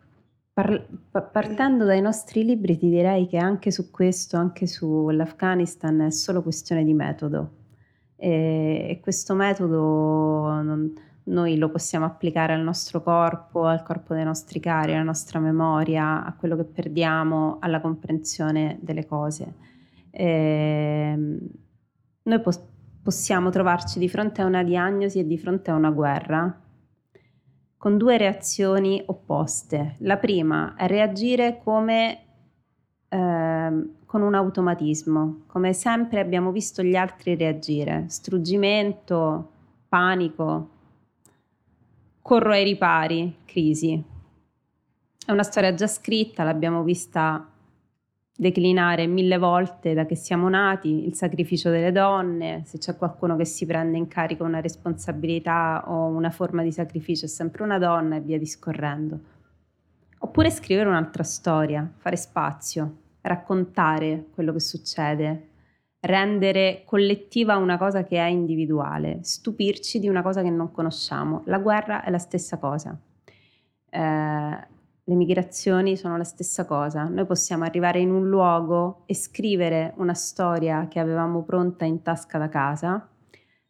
par- 0.61 0.87
pa- 1.09 1.21
partendo 1.21 1.85
dai 1.85 2.01
nostri 2.01 2.43
libri 2.45 2.77
ti 2.77 2.89
direi 2.89 3.27
che 3.27 3.37
anche 3.37 3.71
su 3.71 3.89
questo, 3.89 4.37
anche 4.37 4.67
sull'Afghanistan, 4.67 6.01
è 6.01 6.11
solo 6.11 6.41
questione 6.43 6.83
di 6.83 6.93
metodo. 6.93 7.57
E, 8.15 8.87
e 8.89 8.99
questo 9.01 9.33
metodo 9.33 10.61
non- 10.61 10.93
noi 11.23 11.57
lo 11.57 11.69
possiamo 11.69 12.05
applicare 12.05 12.53
al 12.53 12.61
nostro 12.61 13.01
corpo, 13.01 13.65
al 13.65 13.83
corpo 13.83 14.13
dei 14.13 14.23
nostri 14.23 14.59
cari, 14.59 14.93
alla 14.93 15.03
nostra 15.03 15.39
memoria, 15.39 16.23
a 16.23 16.33
quello 16.35 16.55
che 16.55 16.65
perdiamo, 16.65 17.57
alla 17.59 17.79
comprensione 17.81 18.77
delle 18.81 19.05
cose. 19.05 19.55
Ehm, 20.11 21.39
noi 22.23 22.39
pos- 22.41 22.61
possiamo 23.01 23.49
trovarci 23.49 23.97
di 23.99 24.09
fronte 24.09 24.41
a 24.41 24.45
una 24.45 24.63
diagnosi 24.63 25.19
e 25.19 25.27
di 25.27 25.37
fronte 25.37 25.71
a 25.71 25.75
una 25.75 25.89
guerra 25.91 26.59
con 27.81 27.97
due 27.97 28.15
reazioni 28.15 29.01
opposte. 29.07 29.95
La 30.01 30.17
prima 30.17 30.75
è 30.75 30.85
reagire 30.85 31.59
come 31.63 32.25
ehm, 33.09 33.95
con 34.05 34.21
un 34.21 34.35
automatismo, 34.35 35.45
come 35.47 35.73
sempre 35.73 36.19
abbiamo 36.19 36.51
visto 36.51 36.83
gli 36.83 36.95
altri 36.95 37.35
reagire, 37.35 38.05
struggimento, 38.07 39.51
panico, 39.89 40.69
corro 42.21 42.51
ai 42.51 42.65
ripari, 42.65 43.37
crisi. 43.45 44.03
È 45.25 45.31
una 45.31 45.41
storia 45.41 45.73
già 45.73 45.87
scritta, 45.87 46.43
l'abbiamo 46.43 46.83
vista 46.83 47.50
declinare 48.41 49.05
mille 49.05 49.37
volte 49.37 49.93
da 49.93 50.07
che 50.07 50.15
siamo 50.15 50.49
nati, 50.49 51.05
il 51.05 51.13
sacrificio 51.13 51.69
delle 51.69 51.91
donne, 51.91 52.63
se 52.65 52.79
c'è 52.79 52.97
qualcuno 52.97 53.35
che 53.35 53.45
si 53.45 53.67
prende 53.67 53.99
in 53.99 54.07
carico 54.07 54.43
una 54.43 54.59
responsabilità 54.59 55.83
o 55.85 56.05
una 56.05 56.31
forma 56.31 56.63
di 56.63 56.71
sacrificio 56.71 57.25
è 57.25 57.27
sempre 57.27 57.61
una 57.61 57.77
donna 57.77 58.15
e 58.15 58.21
via 58.21 58.39
discorrendo. 58.39 59.19
Oppure 60.17 60.49
scrivere 60.49 60.89
un'altra 60.89 61.21
storia, 61.21 61.87
fare 61.97 62.15
spazio, 62.15 62.95
raccontare 63.21 64.25
quello 64.33 64.53
che 64.53 64.59
succede, 64.59 65.49
rendere 65.99 66.81
collettiva 66.83 67.57
una 67.57 67.77
cosa 67.77 68.03
che 68.03 68.17
è 68.17 68.25
individuale, 68.25 69.19
stupirci 69.21 69.99
di 69.99 70.09
una 70.09 70.23
cosa 70.23 70.41
che 70.41 70.49
non 70.49 70.71
conosciamo. 70.71 71.43
La 71.45 71.59
guerra 71.59 72.03
è 72.03 72.09
la 72.09 72.17
stessa 72.17 72.57
cosa. 72.57 72.97
Eh, 73.87 74.67
le 75.03 75.15
migrazioni 75.15 75.97
sono 75.97 76.17
la 76.17 76.23
stessa 76.23 76.65
cosa. 76.65 77.05
Noi 77.05 77.25
possiamo 77.25 77.63
arrivare 77.63 77.99
in 77.99 78.11
un 78.11 78.29
luogo 78.29 79.03
e 79.05 79.15
scrivere 79.15 79.93
una 79.97 80.13
storia 80.13 80.87
che 80.87 80.99
avevamo 80.99 81.43
pronta 81.43 81.85
in 81.85 82.01
tasca 82.01 82.37
da 82.37 82.49
casa 82.49 83.09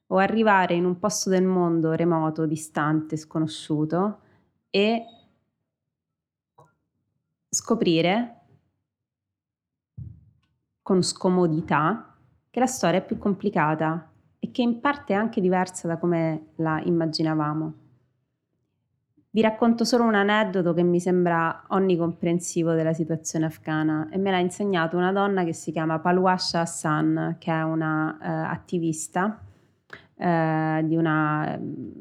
o 0.08 0.18
arrivare 0.18 0.74
in 0.74 0.86
un 0.86 1.00
posto 1.00 1.30
del 1.30 1.46
mondo 1.46 1.94
remoto, 1.94 2.46
distante, 2.46 3.16
sconosciuto 3.16 4.20
e 4.70 5.04
scoprire 7.50 8.36
con 10.82 11.02
scomodità 11.02 12.18
che 12.50 12.60
la 12.60 12.66
storia 12.66 13.00
è 13.00 13.06
più 13.06 13.18
complicata 13.18 14.12
e 14.38 14.52
che 14.52 14.62
in 14.62 14.82
parte 14.82 15.14
è 15.14 15.16
anche 15.16 15.40
diversa 15.40 15.88
da 15.88 15.98
come 15.98 16.52
la 16.58 16.82
immaginavamo. 16.84 17.81
Vi 19.34 19.40
racconto 19.40 19.86
solo 19.86 20.04
un 20.04 20.16
aneddoto 20.16 20.74
che 20.74 20.84
mi 20.84 21.00
sembra 21.00 21.64
onnicomprensivo 21.70 22.74
della 22.74 22.92
situazione 22.92 23.46
afghana 23.46 24.10
e 24.12 24.18
me 24.18 24.30
l'ha 24.30 24.40
insegnato 24.40 24.98
una 24.98 25.14
donna 25.14 25.46
che 25.46 25.54
si 25.54 25.72
chiama 25.72 26.00
Palwasha 26.00 26.60
Hassan, 26.60 27.38
che 27.40 27.50
è 27.50 27.62
una 27.62 28.18
eh, 28.22 28.28
attivista 28.28 29.40
eh, 30.18 30.82
di 30.84 30.98
una 30.98 31.58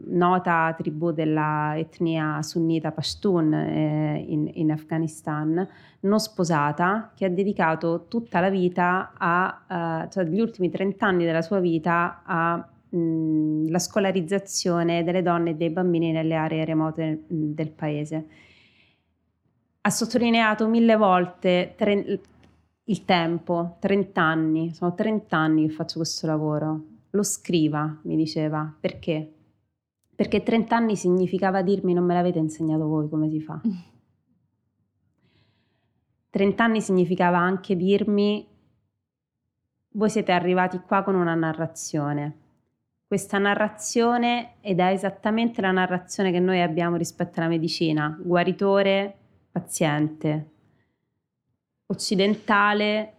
nota 0.07 0.75
tribù 0.77 1.13
della 1.13 1.75
etnia 1.77 2.43
sunnita 2.43 2.91
Pashtun 2.91 3.55
eh, 3.55 4.25
in, 4.27 4.51
in 4.55 4.73
Afghanistan, 4.73 5.69
non 6.01 6.19
sposata, 6.19 7.13
che 7.15 7.27
ha 7.27 7.31
dedicato 7.31 8.07
tutta 8.09 8.41
la 8.41 8.51
vita 8.51 9.13
a, 9.17 10.03
eh, 10.05 10.11
cioè 10.11 10.25
gli 10.25 10.41
ultimi 10.41 10.69
30 10.69 11.07
anni 11.07 11.25
della 11.25 11.43
sua 11.43 11.61
vita 11.61 12.23
a 12.25 12.69
mh, 12.91 13.71
la 13.71 13.79
scolarizzazione 13.79 15.03
delle 15.05 15.23
donne 15.23 15.51
e 15.51 15.55
dei 15.55 15.71
bambini 15.71 16.13
nelle 16.13 16.35
aree 16.35 16.65
remote 16.65 17.25
mh, 17.27 17.45
del 17.53 17.71
paese. 17.71 18.27
Ha 19.83 19.91
sottolineato 19.91 20.69
mille 20.69 20.97
volte 20.97 21.75
tre- 21.77 22.21
il 22.85 23.05
tempo, 23.05 23.77
30 23.81 24.21
anni, 24.21 24.75
sono 24.75 24.95
30 24.95 25.37
anni 25.37 25.67
che 25.67 25.73
faccio 25.73 25.99
questo 25.99 26.27
lavoro. 26.27 26.85
Lo 27.11 27.23
scriva, 27.23 27.99
mi 28.03 28.17
diceva, 28.17 28.75
perché? 28.79 29.33
Perché 30.15 30.43
30 30.43 30.77
anni 30.77 30.97
significava 30.97 31.63
dirmi 31.63 31.95
non 31.95 32.05
me 32.05 32.15
l'avete 32.15 32.39
insegnato 32.39 32.87
voi 32.87 33.09
come 33.09 33.31
si 33.31 33.41
fa. 33.41 33.61
30 36.31 36.63
anni 36.63 36.81
significava 36.81 37.39
anche 37.39 37.75
dirmi 37.75 38.47
voi 39.95 40.09
siete 40.09 40.31
arrivati 40.31 40.79
qua 40.81 41.03
con 41.03 41.17
una 41.17 41.35
narrazione. 41.35 42.39
Questa 43.11 43.39
narrazione, 43.39 44.61
ed 44.61 44.79
è 44.79 44.93
esattamente 44.93 45.61
la 45.61 45.73
narrazione 45.73 46.31
che 46.31 46.39
noi 46.39 46.63
abbiamo 46.63 46.95
rispetto 46.95 47.41
alla 47.41 47.49
medicina, 47.49 48.17
guaritore, 48.23 49.17
paziente, 49.51 50.51
occidentale, 51.87 53.15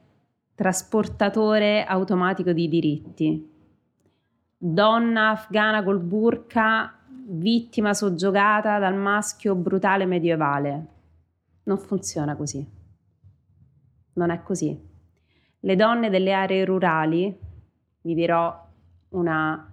trasportatore 0.56 1.84
automatico 1.84 2.54
di 2.54 2.70
diritti, 2.70 3.52
donna 4.58 5.32
afghana 5.32 5.84
col 5.84 6.00
burka, 6.00 6.98
vittima 7.26 7.94
soggiogata 7.94 8.80
dal 8.80 8.96
maschio 8.96 9.56
brutale 9.56 10.06
medievale. 10.06 10.86
Non 11.64 11.78
funziona 11.78 12.38
così. 12.38 12.66
Non 14.14 14.30
è 14.30 14.42
così. 14.42 14.90
Le 15.60 15.76
donne 15.76 16.10
delle 16.10 16.32
aree 16.32 16.64
rurali, 16.64 17.38
vi 18.04 18.14
dirò 18.14 18.70
una, 19.10 19.71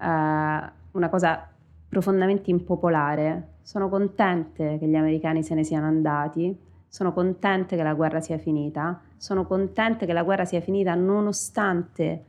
eh, 0.00 0.72
una 0.92 1.08
cosa 1.08 1.48
profondamente 1.88 2.50
impopolare, 2.50 3.56
sono 3.62 3.88
contente 3.88 4.78
che 4.78 4.86
gli 4.86 4.94
americani 4.94 5.42
se 5.42 5.54
ne 5.54 5.64
siano 5.64 5.86
andati, 5.86 6.56
sono 6.88 7.12
contente 7.12 7.76
che 7.76 7.82
la 7.82 7.94
guerra 7.94 8.20
sia 8.20 8.38
finita, 8.38 9.00
sono 9.16 9.46
contente 9.46 10.06
che 10.06 10.12
la 10.12 10.22
guerra 10.22 10.44
sia 10.44 10.60
finita 10.60 10.94
nonostante 10.94 12.24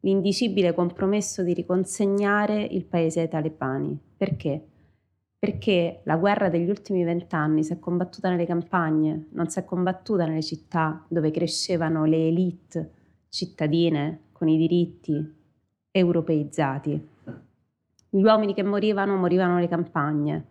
l'indicibile 0.00 0.74
compromesso 0.74 1.42
di 1.42 1.54
riconsegnare 1.54 2.62
il 2.62 2.84
paese 2.84 3.20
ai 3.20 3.28
talebani. 3.28 3.98
Perché? 4.16 4.62
Perché 5.38 6.00
la 6.04 6.16
guerra 6.16 6.48
degli 6.48 6.68
ultimi 6.68 7.04
vent'anni 7.04 7.64
si 7.64 7.72
è 7.72 7.78
combattuta 7.78 8.30
nelle 8.30 8.46
campagne, 8.46 9.28
non 9.32 9.48
si 9.48 9.58
è 9.58 9.64
combattuta 9.64 10.26
nelle 10.26 10.42
città 10.42 11.04
dove 11.08 11.30
crescevano 11.30 12.04
le 12.04 12.28
elite 12.28 12.90
cittadine 13.28 14.20
con 14.32 14.48
i 14.48 14.56
diritti 14.56 15.34
europeizzati. 15.90 17.13
Gli 18.14 18.22
uomini 18.22 18.54
che 18.54 18.62
morivano 18.62 19.16
morivano 19.16 19.54
nelle 19.54 19.66
campagne. 19.66 20.44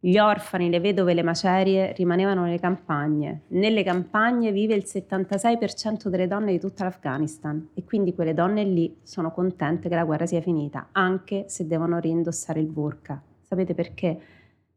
Gli 0.00 0.18
orfani, 0.18 0.68
le 0.68 0.80
vedove, 0.80 1.14
le 1.14 1.22
macerie 1.22 1.92
rimanevano 1.92 2.42
nelle 2.42 2.58
campagne. 2.58 3.42
Nelle 3.50 3.84
campagne 3.84 4.50
vive 4.50 4.74
il 4.74 4.82
76% 4.84 6.08
delle 6.08 6.26
donne 6.26 6.50
di 6.50 6.58
tutta 6.58 6.82
l'Afghanistan 6.82 7.68
e 7.74 7.84
quindi 7.84 8.12
quelle 8.12 8.34
donne 8.34 8.64
lì 8.64 8.98
sono 9.04 9.30
contente 9.30 9.88
che 9.88 9.94
la 9.94 10.04
guerra 10.04 10.26
sia 10.26 10.40
finita, 10.40 10.88
anche 10.90 11.44
se 11.46 11.68
devono 11.68 12.00
rindossare 12.00 12.58
il 12.58 12.66
burka. 12.66 13.22
Sapete 13.42 13.74
perché? 13.74 14.20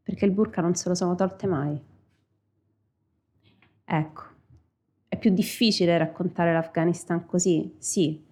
Perché 0.00 0.26
il 0.26 0.30
burka 0.30 0.60
non 0.60 0.76
se 0.76 0.88
lo 0.88 0.94
sono 0.94 1.16
tolte 1.16 1.48
mai. 1.48 1.76
Ecco, 3.84 4.22
è 5.08 5.18
più 5.18 5.30
difficile 5.30 5.98
raccontare 5.98 6.52
l'Afghanistan 6.52 7.26
così, 7.26 7.74
sì, 7.78 8.24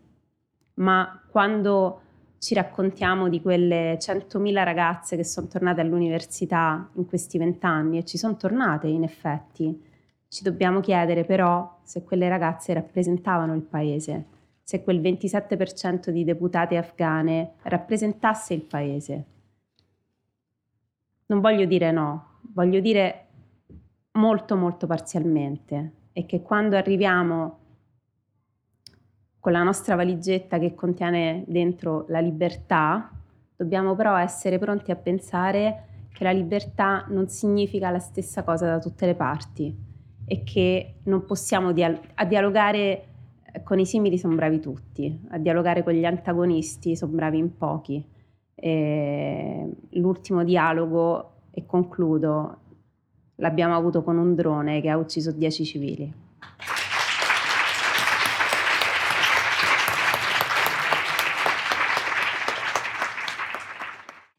ma 0.75 1.21
quando 1.29 2.03
ci 2.45 2.53
raccontiamo 2.53 3.31
di 3.31 3.41
quelle 3.41 3.97
100.000 3.97 4.65
ragazze 4.65 5.17
che 5.17 5.25
sono 5.25 5.47
tornate 5.47 5.81
all'università 5.81 6.91
in 6.97 7.07
questi 7.07 7.39
vent'anni 7.39 7.97
e 7.97 8.05
ci 8.05 8.19
sono 8.19 8.37
tornate 8.37 8.87
in 8.87 9.03
effetti. 9.03 9.83
Ci 10.29 10.43
dobbiamo 10.43 10.81
chiedere 10.81 11.25
però 11.25 11.79
se 11.85 12.05
quelle 12.05 12.29
ragazze 12.29 12.75
rappresentavano 12.75 13.55
il 13.55 13.63
paese, 13.63 14.27
se 14.63 14.85
quel 14.85 15.01
27% 15.01 16.11
di 16.11 16.23
deputate 16.23 16.77
afghane 16.77 17.53
rappresentasse 17.63 18.53
il 18.53 18.63
paese. 18.65 19.25
Non 21.25 21.41
voglio 21.41 21.65
dire 21.65 21.93
no, 21.93 22.41
voglio 22.53 22.81
dire 22.81 23.27
molto 24.19 24.55
molto 24.55 24.87
parzialmente 24.87 25.93
e 26.13 26.27
che 26.27 26.43
quando 26.43 26.77
arriviamo 26.77 27.61
con 29.45 29.53
la 29.53 29.63
nostra 29.63 29.95
valigetta 29.95 30.59
che 30.59 30.75
contiene 30.75 31.45
dentro 31.47 32.07
la 32.09 32.19
libertà, 32.19 33.11
dobbiamo 33.55 33.95
però 33.95 34.17
essere 34.17 34.59
pronti 34.59 34.91
a 34.91 34.97
pensare 34.97 36.07
che 36.15 36.25
la 36.25 36.31
libertà 36.31 37.05
non 37.11 37.29
significa 37.29 37.91
la 37.91 37.99
stessa 37.99 38.43
cosa 38.43 38.65
da 38.65 38.79
tutte 38.79 39.05
le 39.05 39.15
parti 39.15 39.77
e 40.25 40.43
che 40.45 40.95
non 41.03 41.27
possiamo 41.27 41.73
dia- 41.73 42.01
a 42.15 42.25
dialogare 42.25 43.05
con 43.65 43.79
i 43.79 43.85
simili 43.85 44.17
sono 44.17 44.35
bravi 44.35 44.61
tutti, 44.61 45.21
a 45.29 45.37
dialogare 45.37 45.83
con 45.83 45.93
gli 45.93 46.07
antagonisti 46.07 46.97
sono 46.97 47.13
bravi 47.13 47.37
in 47.37 47.55
pochi. 47.59 48.03
E 48.55 49.71
l'ultimo 49.91 50.43
dialogo, 50.43 51.33
e 51.51 51.67
concludo, 51.67 52.61
l'abbiamo 53.35 53.77
avuto 53.77 54.03
con 54.03 54.17
un 54.17 54.35
drone 54.35 54.81
che 54.81 54.89
ha 54.89 54.97
ucciso 54.97 55.33
10 55.33 55.65
civili. 55.67 56.15